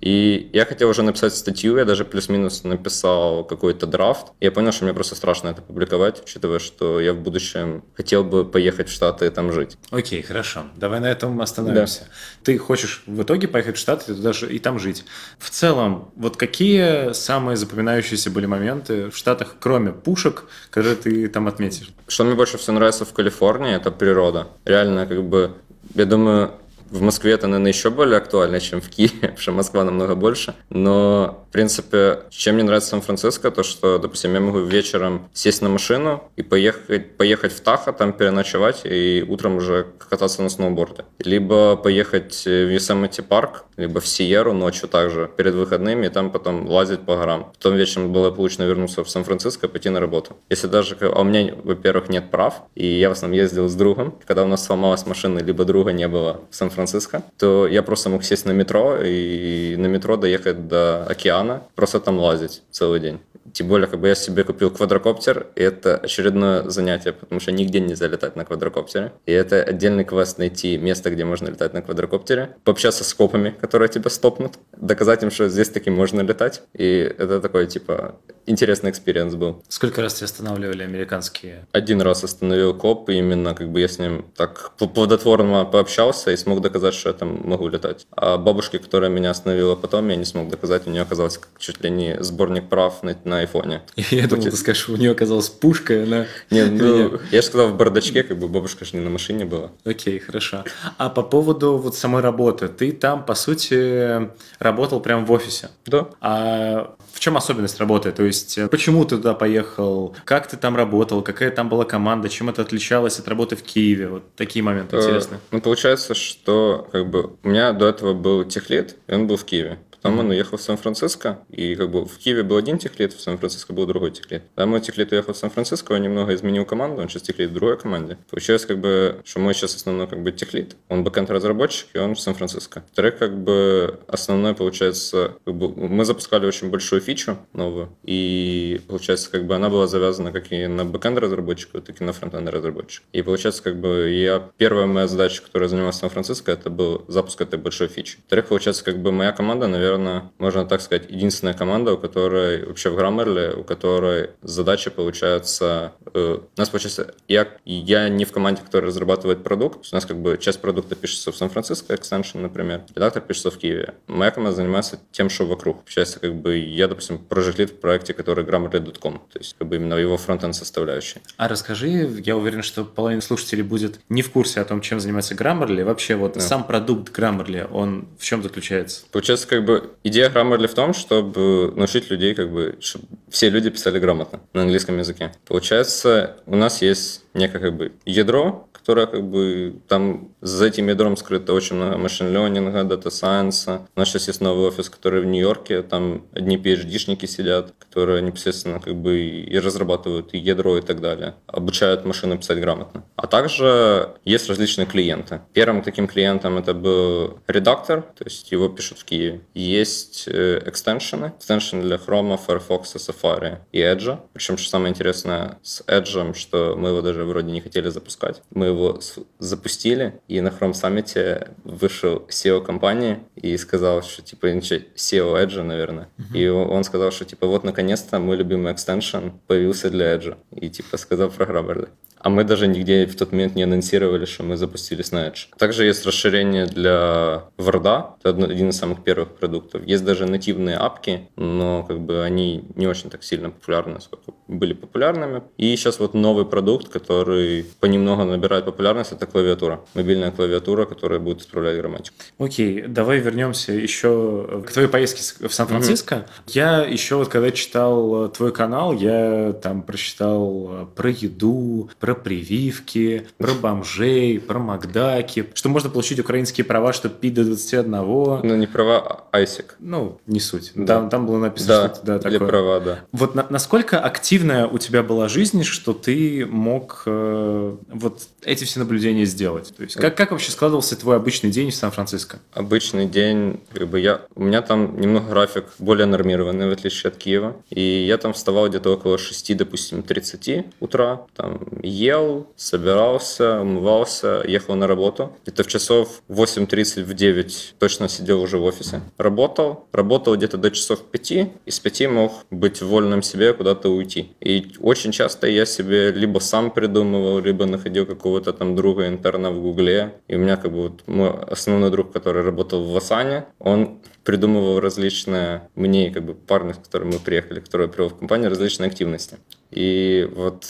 И 0.00 0.50
я 0.52 0.64
хотел 0.64 0.88
уже 0.88 1.02
написать 1.02 1.34
статью, 1.34 1.76
я 1.76 1.84
даже 1.84 2.04
плюс-минус 2.04 2.64
написал 2.64 3.44
какой-то 3.44 3.86
драфт. 3.86 4.28
Я 4.40 4.52
понял, 4.52 4.72
что 4.72 4.84
мне 4.84 4.94
просто 4.94 5.14
страшно 5.14 5.48
это 5.48 5.62
публиковать, 5.62 6.22
учитывая, 6.22 6.58
что 6.58 7.00
я 7.00 7.12
в 7.12 7.18
будущем 7.20 7.84
хотел 7.94 8.24
бы 8.24 8.44
поехать 8.44 8.88
в 8.88 8.92
Штаты 8.92 9.26
и 9.26 9.30
там 9.30 9.52
жить. 9.52 9.76
Окей, 9.90 10.22
хорошо. 10.22 10.64
Давай 10.76 11.00
на 11.00 11.10
этом 11.10 11.40
остановимся. 11.40 12.00
Да. 12.00 12.06
Ты 12.44 12.58
хочешь 12.58 13.02
в 13.06 13.22
итоге 13.22 13.48
поехать 13.48 13.76
в 13.76 13.80
Штаты 13.80 14.14
и, 14.50 14.58
там 14.58 14.78
жить. 14.78 15.04
В 15.38 15.50
целом, 15.50 16.10
вот 16.16 16.36
какие 16.36 17.12
самые 17.12 17.56
запоминающиеся 17.56 18.30
были 18.30 18.46
моменты 18.46 19.10
в 19.10 19.16
Штатах, 19.16 19.56
кроме 19.58 19.92
пушек, 19.92 20.44
которые 20.70 20.96
ты 20.96 21.28
там 21.28 21.48
отметишь? 21.48 21.90
Что 22.06 22.24
мне 22.24 22.34
больше 22.34 22.58
всего 22.58 22.74
нравится 22.74 23.04
в 23.04 23.12
Калифорнии, 23.12 23.74
это 23.74 23.90
природа. 23.90 24.48
Реально, 24.64 25.06
как 25.06 25.24
бы, 25.24 25.56
я 25.94 26.04
думаю, 26.04 26.52
в 26.90 27.02
Москве 27.02 27.32
это, 27.32 27.46
наверное, 27.46 27.72
еще 27.72 27.90
более 27.90 28.18
актуально, 28.18 28.60
чем 28.60 28.80
в 28.80 28.88
Киеве, 28.88 29.12
потому 29.20 29.38
что 29.38 29.52
Москва 29.52 29.84
намного 29.84 30.14
больше. 30.14 30.54
Но, 30.70 31.44
в 31.48 31.52
принципе, 31.52 32.20
чем 32.30 32.54
мне 32.54 32.64
нравится 32.64 32.90
Сан-Франциско, 32.90 33.50
то, 33.50 33.62
что, 33.62 33.98
допустим, 33.98 34.34
я 34.34 34.40
могу 34.40 34.60
вечером 34.60 35.28
сесть 35.32 35.62
на 35.62 35.68
машину 35.68 36.24
и 36.36 36.42
поехать, 36.42 37.16
поехать 37.16 37.52
в 37.52 37.60
Тахо, 37.60 37.92
там 37.92 38.12
переночевать, 38.12 38.82
и 38.84 39.24
утром 39.28 39.56
уже 39.56 39.86
кататься 39.98 40.42
на 40.42 40.48
сноуборде. 40.48 41.04
Либо 41.18 41.76
поехать 41.76 42.44
в 42.44 42.48
Yosemite 42.48 43.22
парк, 43.22 43.64
либо 43.76 44.00
в 44.00 44.06
Сиеру 44.06 44.52
ночью 44.52 44.88
также, 44.88 45.30
перед 45.36 45.54
выходными, 45.54 46.06
и 46.06 46.08
там 46.08 46.30
потом 46.30 46.68
лазить 46.68 47.00
по 47.00 47.16
горам. 47.16 47.52
Потом 47.54 47.76
вечером 47.76 48.12
было 48.12 48.30
получено 48.30 48.64
вернуться 48.64 49.04
в 49.04 49.10
Сан-Франциско 49.10 49.66
и 49.66 49.70
пойти 49.70 49.88
на 49.90 50.00
работу. 50.00 50.36
Если 50.48 50.66
даже... 50.66 50.96
А 51.00 51.20
у 51.20 51.24
меня, 51.24 51.54
во-первых, 51.62 52.08
нет 52.08 52.30
прав, 52.30 52.62
и 52.74 52.86
я 52.86 53.08
в 53.08 53.12
основном 53.12 53.38
ездил 53.38 53.68
с 53.68 53.74
другом. 53.74 54.14
Когда 54.26 54.44
у 54.44 54.46
нас 54.46 54.64
сломалась 54.64 55.06
машина, 55.06 55.38
либо 55.38 55.64
друга 55.64 55.92
не 55.92 56.08
было 56.08 56.42
в 56.50 56.54
сан 56.54 56.70
Сан-Франциско, 56.78 57.22
то 57.38 57.66
я 57.66 57.82
просто 57.82 58.08
мог 58.08 58.24
сесть 58.24 58.46
на 58.46 58.52
метро 58.52 58.98
и 59.02 59.74
на 59.76 59.86
метро 59.86 60.16
доехать 60.16 60.68
до 60.68 61.04
океана, 61.04 61.62
просто 61.74 62.00
там 62.00 62.18
лазить 62.18 62.62
целый 62.70 63.00
день. 63.00 63.18
Тем 63.52 63.68
более, 63.68 63.88
как 63.88 64.00
бы 64.00 64.08
я 64.08 64.14
себе 64.14 64.44
купил 64.44 64.70
квадрокоптер, 64.70 65.46
и 65.56 65.62
это 65.62 65.96
очередное 65.96 66.68
занятие, 66.68 67.12
потому 67.12 67.40
что 67.40 67.50
нигде 67.50 67.80
нельзя 67.80 68.06
летать 68.06 68.36
на 68.36 68.44
квадрокоптере. 68.44 69.12
И 69.26 69.32
это 69.32 69.62
отдельный 69.62 70.04
квест 70.04 70.38
найти 70.38 70.76
место, 70.76 71.10
где 71.10 71.24
можно 71.24 71.48
летать 71.48 71.72
на 71.74 71.82
квадрокоптере, 71.82 72.50
пообщаться 72.64 73.04
с 73.04 73.14
копами, 73.14 73.54
которые 73.60 73.88
тебя 73.88 74.10
стопнут, 74.10 74.58
доказать 74.76 75.22
им, 75.22 75.30
что 75.30 75.48
здесь 75.48 75.70
таки 75.70 75.90
можно 75.90 76.20
летать. 76.20 76.62
И 76.74 77.14
это 77.18 77.40
такой, 77.40 77.66
типа, 77.66 78.16
интересный 78.46 78.90
experience 78.90 79.34
был. 79.34 79.62
Сколько 79.68 80.02
раз 80.02 80.14
тебя 80.14 80.26
останавливали 80.26 80.82
американские? 80.82 81.66
Один 81.72 82.02
раз 82.02 82.24
остановил 82.24 82.74
коп, 82.74 83.08
и 83.08 83.14
именно 83.14 83.54
как 83.54 83.70
бы 83.70 83.80
я 83.80 83.88
с 83.88 83.98
ним 83.98 84.26
так 84.36 84.72
плодотворно 84.76 85.64
пообщался 85.64 86.30
и 86.30 86.36
смог 86.36 86.60
доказать, 86.68 86.94
что 86.94 87.08
я 87.08 87.14
там 87.14 87.40
могу 87.44 87.68
летать. 87.68 88.06
А 88.12 88.38
бабушке, 88.38 88.78
которая 88.78 89.10
меня 89.10 89.30
остановила 89.30 89.74
потом, 89.74 90.08
я 90.08 90.16
не 90.16 90.24
смог 90.24 90.48
доказать, 90.48 90.86
у 90.86 90.90
нее 90.90 91.02
оказался 91.02 91.40
чуть 91.58 91.82
ли 91.82 91.90
не 91.90 92.22
сборник 92.22 92.68
прав 92.68 93.02
на, 93.02 93.16
на 93.24 93.40
айфоне. 93.40 93.82
Я 94.10 94.26
думал, 94.28 94.44
ты 94.44 94.56
скажешь, 94.56 94.88
у 94.88 94.96
нее 94.96 95.12
оказалась 95.12 95.48
пушка, 95.48 96.02
она... 96.02 96.26
Не, 96.50 96.64
ну, 96.64 97.20
я 97.30 97.42
же 97.42 97.46
сказал 97.46 97.68
в 97.68 97.76
бардачке, 97.76 98.22
как 98.22 98.38
бы 98.38 98.48
бабушка 98.48 98.84
же 98.84 98.96
не 98.96 99.02
на 99.02 99.10
машине 99.10 99.44
была. 99.44 99.70
Окей, 99.84 100.18
хорошо. 100.18 100.64
А 100.96 101.08
по 101.08 101.22
поводу 101.22 101.76
вот 101.76 101.94
самой 101.94 102.22
работы, 102.22 102.68
ты 102.68 102.92
там, 102.92 103.24
по 103.24 103.34
сути, 103.34 104.30
работал 104.58 105.00
прямо 105.00 105.24
в 105.24 105.32
офисе? 105.32 105.70
Да. 105.86 106.08
А 106.20 106.96
в 107.18 107.20
чем 107.20 107.36
особенность 107.36 107.80
работы? 107.80 108.12
То 108.12 108.22
есть, 108.22 108.58
э, 108.58 108.68
почему 108.68 109.04
ты 109.04 109.16
туда 109.16 109.34
поехал? 109.34 110.14
Как 110.24 110.46
ты 110.46 110.56
там 110.56 110.76
работал? 110.76 111.20
Какая 111.20 111.50
там 111.50 111.68
была 111.68 111.84
команда? 111.84 112.28
Чем 112.28 112.48
это 112.48 112.62
отличалось 112.62 113.18
от 113.18 113.26
работы 113.26 113.56
в 113.56 113.62
Киеве? 113.62 114.08
Вот 114.08 114.22
такие 114.36 114.62
моменты 114.62 114.96
э, 114.96 115.00
интересны. 115.00 115.38
Ну, 115.50 115.60
получается, 115.60 116.14
что 116.14 116.57
как 116.92 117.10
бы 117.10 117.36
у 117.42 117.48
меня 117.48 117.72
до 117.72 117.86
этого 117.86 118.14
был 118.14 118.44
tech 118.44 118.67
lead, 118.67 118.96
и 119.06 119.14
он 119.14 119.26
был 119.26 119.36
в 119.36 119.44
Киеве. 119.44 119.78
Потом 120.08 120.20
он 120.20 120.30
уехал 120.30 120.56
в 120.56 120.62
Сан-Франциско, 120.62 121.40
и 121.50 121.74
как 121.74 121.90
бы 121.90 122.06
в 122.06 122.16
Киеве 122.16 122.42
был 122.42 122.56
один 122.56 122.78
tech 122.78 122.93
lead, 122.93 123.12
в 123.12 123.20
Сан-Франциско 123.20 123.74
был 123.74 123.84
другой 123.84 124.10
tech 124.10 124.24
lead. 124.24 124.42
Когда 124.54 124.64
мой 124.64 124.80
tech 124.80 124.96
lead 124.96 125.12
уехал 125.12 125.34
в 125.34 125.36
Сан-Франциско, 125.36 125.92
он 125.92 126.00
немного 126.00 126.34
изменил 126.34 126.64
команду, 126.64 127.02
он 127.02 127.10
сейчас 127.10 127.22
tech 127.22 127.36
lead 127.36 127.50
в 127.50 127.52
другой 127.52 127.76
команде. 127.76 128.16
Получилось 128.30 128.64
как 128.64 128.78
бы, 128.78 129.20
что 129.26 129.40
мой 129.40 129.52
сейчас 129.52 129.76
основной 129.76 130.06
как 130.06 130.22
бы 130.22 130.32
tech 130.32 130.52
lead, 130.52 130.76
он 130.88 131.04
backend 131.04 131.28
разработчик, 131.30 131.88
и 131.92 131.98
он 131.98 132.14
в 132.14 132.20
Сан-Франциско. 132.20 132.84
Во-вторых 132.90 133.18
как 133.18 133.36
бы 133.36 134.00
основной 134.08 134.54
получается, 134.54 135.34
как 135.44 135.54
бы, 135.54 135.68
мы 135.68 136.06
запускали 136.06 136.46
очень 136.46 136.70
большую 136.70 137.02
фичу 137.02 137.36
новую, 137.52 137.90
и 138.02 138.80
получается 138.88 139.30
как 139.30 139.44
бы 139.44 139.56
она 139.56 139.68
была 139.68 139.86
завязана 139.86 140.32
как 140.32 140.50
и 140.52 140.66
на 140.66 140.86
backend 140.86 141.18
разработчика, 141.18 141.82
так 141.82 142.00
и 142.00 142.04
на 142.04 142.14
фронтенд 142.14 142.48
разработчика. 142.48 143.04
И 143.12 143.20
получается 143.20 143.62
как 143.62 143.78
бы 143.78 144.08
я, 144.08 144.50
первая 144.56 144.86
моя 144.86 145.06
задача, 145.06 145.42
которая 145.42 145.68
занималась 145.68 145.96
в 145.96 145.98
Сан-Франциско, 145.98 146.50
это 146.50 146.70
был 146.70 147.04
запуск 147.08 147.42
этой 147.42 147.58
большой 147.58 147.88
фичи. 147.88 148.16
Вторых 148.26 148.46
получается 148.46 148.82
как 148.84 149.02
бы 149.02 149.12
моя 149.12 149.32
команда, 149.32 149.66
наверное, 149.66 149.97
наверное, 149.98 150.32
можно 150.38 150.64
так 150.64 150.80
сказать, 150.80 151.10
единственная 151.10 151.54
команда, 151.54 151.94
у 151.94 151.98
которой 151.98 152.64
вообще 152.64 152.90
в 152.90 152.98
Grammarly, 152.98 153.60
у 153.60 153.64
которой 153.64 154.30
задача 154.42 154.90
получается... 154.90 155.92
Э, 156.14 156.38
у 156.40 156.60
нас 156.60 156.68
получается... 156.68 157.14
Я, 157.26 157.48
я 157.64 158.08
не 158.08 158.24
в 158.24 158.32
команде, 158.32 158.62
которая 158.62 158.88
разрабатывает 158.88 159.42
продукт. 159.42 159.86
У 159.90 159.94
нас 159.94 160.06
как 160.06 160.18
бы 160.18 160.38
часть 160.38 160.60
продукта 160.60 160.94
пишется 160.94 161.32
в 161.32 161.36
Сан-Франциско, 161.36 161.94
экстеншн, 161.94 162.40
например. 162.40 162.82
Редактор 162.94 163.22
пишется 163.22 163.50
в 163.50 163.58
Киеве. 163.58 163.94
Моя 164.06 164.30
команда 164.30 164.56
занимается 164.56 165.00
тем, 165.12 165.30
что 165.30 165.46
вокруг. 165.46 165.84
Получается, 165.84 166.20
как 166.20 166.34
бы 166.34 166.56
я, 166.58 166.88
допустим, 166.88 167.20
lead 167.28 167.66
в 167.66 167.80
проекте, 167.80 168.14
который 168.14 168.44
Grammarly.com. 168.44 169.22
То 169.32 169.38
есть, 169.38 169.56
как 169.58 169.68
бы 169.68 169.76
именно 169.76 169.94
его 169.94 170.16
фронтенд 170.16 170.54
составляющий. 170.54 171.20
А 171.36 171.48
расскажи, 171.48 171.88
я 172.24 172.36
уверен, 172.36 172.62
что 172.62 172.84
половина 172.84 173.20
слушателей 173.20 173.62
будет 173.62 174.00
не 174.08 174.22
в 174.22 174.30
курсе 174.30 174.60
о 174.60 174.64
том, 174.64 174.80
чем 174.80 175.00
занимается 175.00 175.34
Grammarly. 175.34 175.84
Вообще, 175.84 176.14
вот 176.16 176.34
да. 176.34 176.40
сам 176.40 176.64
продукт 176.64 177.16
Grammarly, 177.16 177.68
он 177.70 178.08
в 178.18 178.24
чем 178.24 178.42
заключается? 178.42 179.04
Получается, 179.12 179.46
как 179.46 179.64
бы 179.64 179.77
идея 180.04 180.30
Grammarly 180.30 180.66
в 180.66 180.74
том, 180.74 180.94
чтобы 180.94 181.72
научить 181.76 182.10
людей, 182.10 182.34
как 182.34 182.50
бы, 182.50 182.76
чтобы 182.80 183.06
все 183.28 183.50
люди 183.50 183.70
писали 183.70 183.98
грамотно 183.98 184.40
на 184.52 184.62
английском 184.62 184.98
языке. 184.98 185.32
Получается, 185.46 186.36
у 186.46 186.56
нас 186.56 186.82
есть 186.82 187.24
некое 187.34 187.58
как 187.58 187.76
бы 187.76 187.92
ядро, 188.04 188.68
которая 188.72 189.06
как 189.06 189.22
бы 189.22 189.76
там 189.86 190.30
за 190.40 190.66
этим 190.66 190.88
ядром 190.88 191.16
скрыто 191.16 191.52
очень 191.52 191.76
много 191.76 191.98
machine 191.98 192.33
learning 192.33 192.74
а, 192.74 192.84
data 192.84 193.16
science 193.16 193.72
а. 193.72 193.88
У 193.94 193.98
нас 193.98 194.08
сейчас 194.08 194.28
есть 194.28 194.40
новый 194.40 194.66
офис, 194.66 194.88
который 194.88 195.20
в 195.22 195.26
Нью-Йорке, 195.26 195.82
там 195.82 196.26
одни 196.32 196.56
PhD-шники 196.56 197.26
сидят, 197.26 197.74
которые 197.78 198.22
непосредственно 198.22 198.80
как 198.80 198.94
бы 198.94 199.18
и 199.20 199.58
разрабатывают 199.58 200.34
и 200.34 200.38
ядро 200.38 200.78
и 200.78 200.80
так 200.80 201.00
далее, 201.00 201.34
обучают 201.46 202.04
машины 202.04 202.38
писать 202.38 202.60
грамотно. 202.60 203.04
А 203.16 203.26
также 203.26 204.14
есть 204.24 204.48
различные 204.48 204.86
клиенты. 204.86 205.40
Первым 205.52 205.82
таким 205.82 206.06
клиентом 206.06 206.58
это 206.58 206.74
был 206.74 207.38
редактор, 207.46 208.02
то 208.02 208.24
есть 208.24 208.50
его 208.52 208.68
пишут 208.68 208.98
в 208.98 209.04
Киеве. 209.04 209.40
Есть 209.54 210.28
э, 210.28 210.62
extension 210.66 211.32
ы, 211.38 211.45
extension 211.45 211.78
ы 211.78 211.82
для 211.82 211.96
Chrome, 211.96 212.38
Firefox, 212.38 212.94
Safari 212.96 213.58
и 213.72 213.80
Edge. 213.80 214.18
Причем, 214.32 214.56
что 214.56 214.68
самое 214.70 214.90
интересное 214.90 215.58
с 215.62 215.82
Edge, 215.86 216.34
что 216.34 216.74
мы 216.76 216.90
его 216.90 217.02
даже 217.02 217.24
вроде 217.24 217.50
не 217.50 217.60
хотели 217.60 217.88
запускать. 217.88 218.42
Мы 218.50 218.66
его 218.66 219.00
запустили, 219.38 220.20
и 220.28 220.40
на 220.40 220.48
Chrome 220.48 220.72
Summit 220.72 221.54
вышел 221.64 222.26
SEO 222.28 222.62
компании 222.62 223.20
и 223.34 223.56
сказал, 223.56 224.02
что 224.02 224.22
типа 224.22 224.46
SEO 224.46 225.34
Edge, 225.42 225.62
наверное. 225.62 226.08
Uh-huh. 226.18 226.38
И 226.38 226.48
он 226.48 226.84
сказал, 226.84 227.10
что 227.10 227.24
типа 227.24 227.46
вот 227.46 227.64
наконец-то 227.64 228.18
мой 228.18 228.36
любимый 228.36 228.72
экстеншн 228.72 229.30
появился 229.46 229.90
для 229.90 230.14
Edge. 230.14 230.36
И 230.52 230.68
типа 230.68 230.98
сказал 230.98 231.30
про 231.30 231.46
Grammarly. 231.46 231.88
А 232.20 232.30
мы 232.30 232.44
даже 232.44 232.66
нигде 232.66 233.06
в 233.06 233.16
тот 233.16 233.32
момент 233.32 233.54
не 233.54 233.62
анонсировали, 233.62 234.24
что 234.24 234.42
мы 234.42 234.56
запустились 234.56 235.12
на 235.12 235.28
Edge. 235.28 235.46
Также 235.56 235.84
есть 235.84 236.04
расширение 236.04 236.66
для 236.66 237.44
Word. 237.56 238.16
Это 238.22 238.44
один 238.44 238.70
из 238.70 238.76
самых 238.76 239.04
первых 239.04 239.36
продуктов. 239.36 239.86
Есть 239.86 240.04
даже 240.04 240.26
нативные 240.26 240.76
апки, 240.76 241.28
но 241.36 241.84
как 241.84 242.00
бы 242.00 242.24
они 242.24 242.64
не 242.74 242.86
очень 242.86 243.10
так 243.10 243.22
сильно 243.22 243.50
популярны, 243.50 244.00
сколько 244.00 244.32
были 244.48 244.72
популярными. 244.72 245.42
И 245.56 245.76
сейчас 245.76 246.00
вот 246.00 246.14
новый 246.14 246.44
продукт, 246.44 246.88
который 246.88 247.64
понемногу 247.80 248.24
набирает 248.24 248.64
популярность, 248.64 249.12
это 249.12 249.26
клавиатура. 249.26 249.80
Мобильная 249.94 250.17
клавиатура, 250.30 250.84
которая 250.84 251.18
будет 251.18 251.40
исправлять 251.40 251.76
грамматику. 251.76 252.16
Окей, 252.38 252.82
давай 252.82 253.18
вернемся 253.18 253.72
еще 253.72 254.64
к 254.66 254.72
твоей 254.72 254.88
поездке 254.88 255.48
в 255.48 255.52
Сан-Франциско. 255.52 256.14
Mm-hmm. 256.14 256.42
Я 256.46 256.84
еще 256.84 257.16
вот 257.16 257.28
когда 257.28 257.50
читал 257.50 258.28
твой 258.28 258.52
канал, 258.52 258.92
я 258.92 259.52
там 259.52 259.82
прочитал 259.82 260.88
про 260.94 261.10
еду, 261.10 261.90
про 262.00 262.14
прививки, 262.14 263.26
про 263.38 263.52
бомжей, 263.54 264.40
про 264.40 264.58
Макдаки, 264.58 265.50
что 265.54 265.68
можно 265.68 265.90
получить 265.90 266.18
украинские 266.20 266.64
права, 266.64 266.92
чтобы 266.92 267.14
пить 267.14 267.34
до 267.34 267.44
21. 267.44 267.90
Ну, 267.90 268.56
не 268.56 268.66
права, 268.66 269.24
а 269.30 269.40
ISIC. 269.40 269.64
Ну, 269.78 270.20
не 270.26 270.40
суть. 270.40 270.72
Да. 270.74 270.98
Там, 270.98 271.10
там 271.10 271.26
было 271.26 271.38
написано, 271.38 271.88
да, 271.88 271.94
что 271.94 272.06
да, 272.06 272.18
такое. 272.18 272.48
права, 272.48 272.80
да. 272.80 272.98
Вот 273.12 273.34
на, 273.34 273.46
насколько 273.50 273.98
активная 274.00 274.66
у 274.66 274.78
тебя 274.78 275.02
была 275.02 275.28
жизнь, 275.28 275.62
что 275.64 275.92
ты 275.92 276.46
мог 276.46 277.02
э, 277.06 277.76
вот 277.88 278.22
эти 278.42 278.64
все 278.64 278.80
наблюдения 278.80 279.24
сделать? 279.24 279.72
То 279.76 279.82
есть 279.82 279.96
как, 279.96 280.07
как 280.10 280.30
вообще 280.30 280.50
складывался 280.50 280.98
твой 280.98 281.16
обычный 281.16 281.50
день 281.50 281.70
в 281.70 281.74
Сан-Франциско? 281.74 282.38
Обычный 282.52 283.06
день, 283.06 283.60
как 283.72 283.88
бы 283.88 284.00
я, 284.00 284.22
у 284.34 284.42
меня 284.42 284.62
там 284.62 285.00
немного 285.00 285.30
график 285.30 285.64
более 285.78 286.06
нормированный, 286.06 286.68
в 286.68 286.72
отличие 286.72 287.08
от 287.08 287.16
Киева. 287.16 287.56
И 287.70 287.80
я 287.80 288.18
там 288.18 288.32
вставал 288.32 288.68
где-то 288.68 288.90
около 288.94 289.18
6, 289.18 289.56
допустим, 289.56 290.02
30 290.02 290.66
утра, 290.80 291.22
там 291.36 291.60
ел, 291.82 292.46
собирался, 292.56 293.60
умывался, 293.60 294.42
ехал 294.46 294.74
на 294.74 294.86
работу. 294.86 295.32
Где-то 295.42 295.64
в 295.64 295.66
часов 295.68 296.22
8.30 296.28 297.04
в 297.04 297.14
9 297.14 297.74
точно 297.78 298.08
сидел 298.08 298.40
уже 298.42 298.58
в 298.58 298.64
офисе. 298.64 299.00
Работал, 299.16 299.86
работал 299.92 300.36
где-то 300.36 300.58
до 300.58 300.70
часов 300.70 301.02
5, 301.02 301.30
и 301.30 301.50
с 301.66 301.80
5 301.80 302.08
мог 302.08 302.32
быть 302.50 302.82
вольным 302.82 303.22
себе 303.22 303.52
куда-то 303.52 303.88
уйти. 303.88 304.32
И 304.40 304.72
очень 304.80 305.12
часто 305.12 305.46
я 305.46 305.66
себе 305.66 306.10
либо 306.12 306.38
сам 306.38 306.70
придумывал, 306.70 307.40
либо 307.40 307.66
находил 307.66 308.06
какого-то 308.06 308.52
там 308.52 308.76
друга 308.76 309.08
интерна 309.08 309.50
в 309.50 309.60
Гугле. 309.60 309.97
И 310.28 310.36
у 310.36 310.38
меня 310.38 310.56
как 310.56 310.72
бы 310.72 310.82
вот 310.82 311.06
мой 311.06 311.30
основной 311.30 311.90
друг, 311.90 312.12
который 312.12 312.42
работал 312.42 312.84
в 312.84 312.92
Васане, 312.92 313.46
он 313.58 314.00
придумывал 314.28 314.78
различные, 314.78 315.70
мне 315.74 316.10
как 316.10 316.22
бы 316.22 316.34
парни, 316.34 316.74
с 316.74 316.76
которыми 316.76 317.14
мы 317.14 317.18
приехали, 317.18 317.60
которые 317.60 317.86
я 317.86 317.90
привел 317.90 318.10
в 318.10 318.18
компанию, 318.18 318.50
различные 318.50 318.88
активности. 318.88 319.38
И 319.70 320.28
вот 320.34 320.64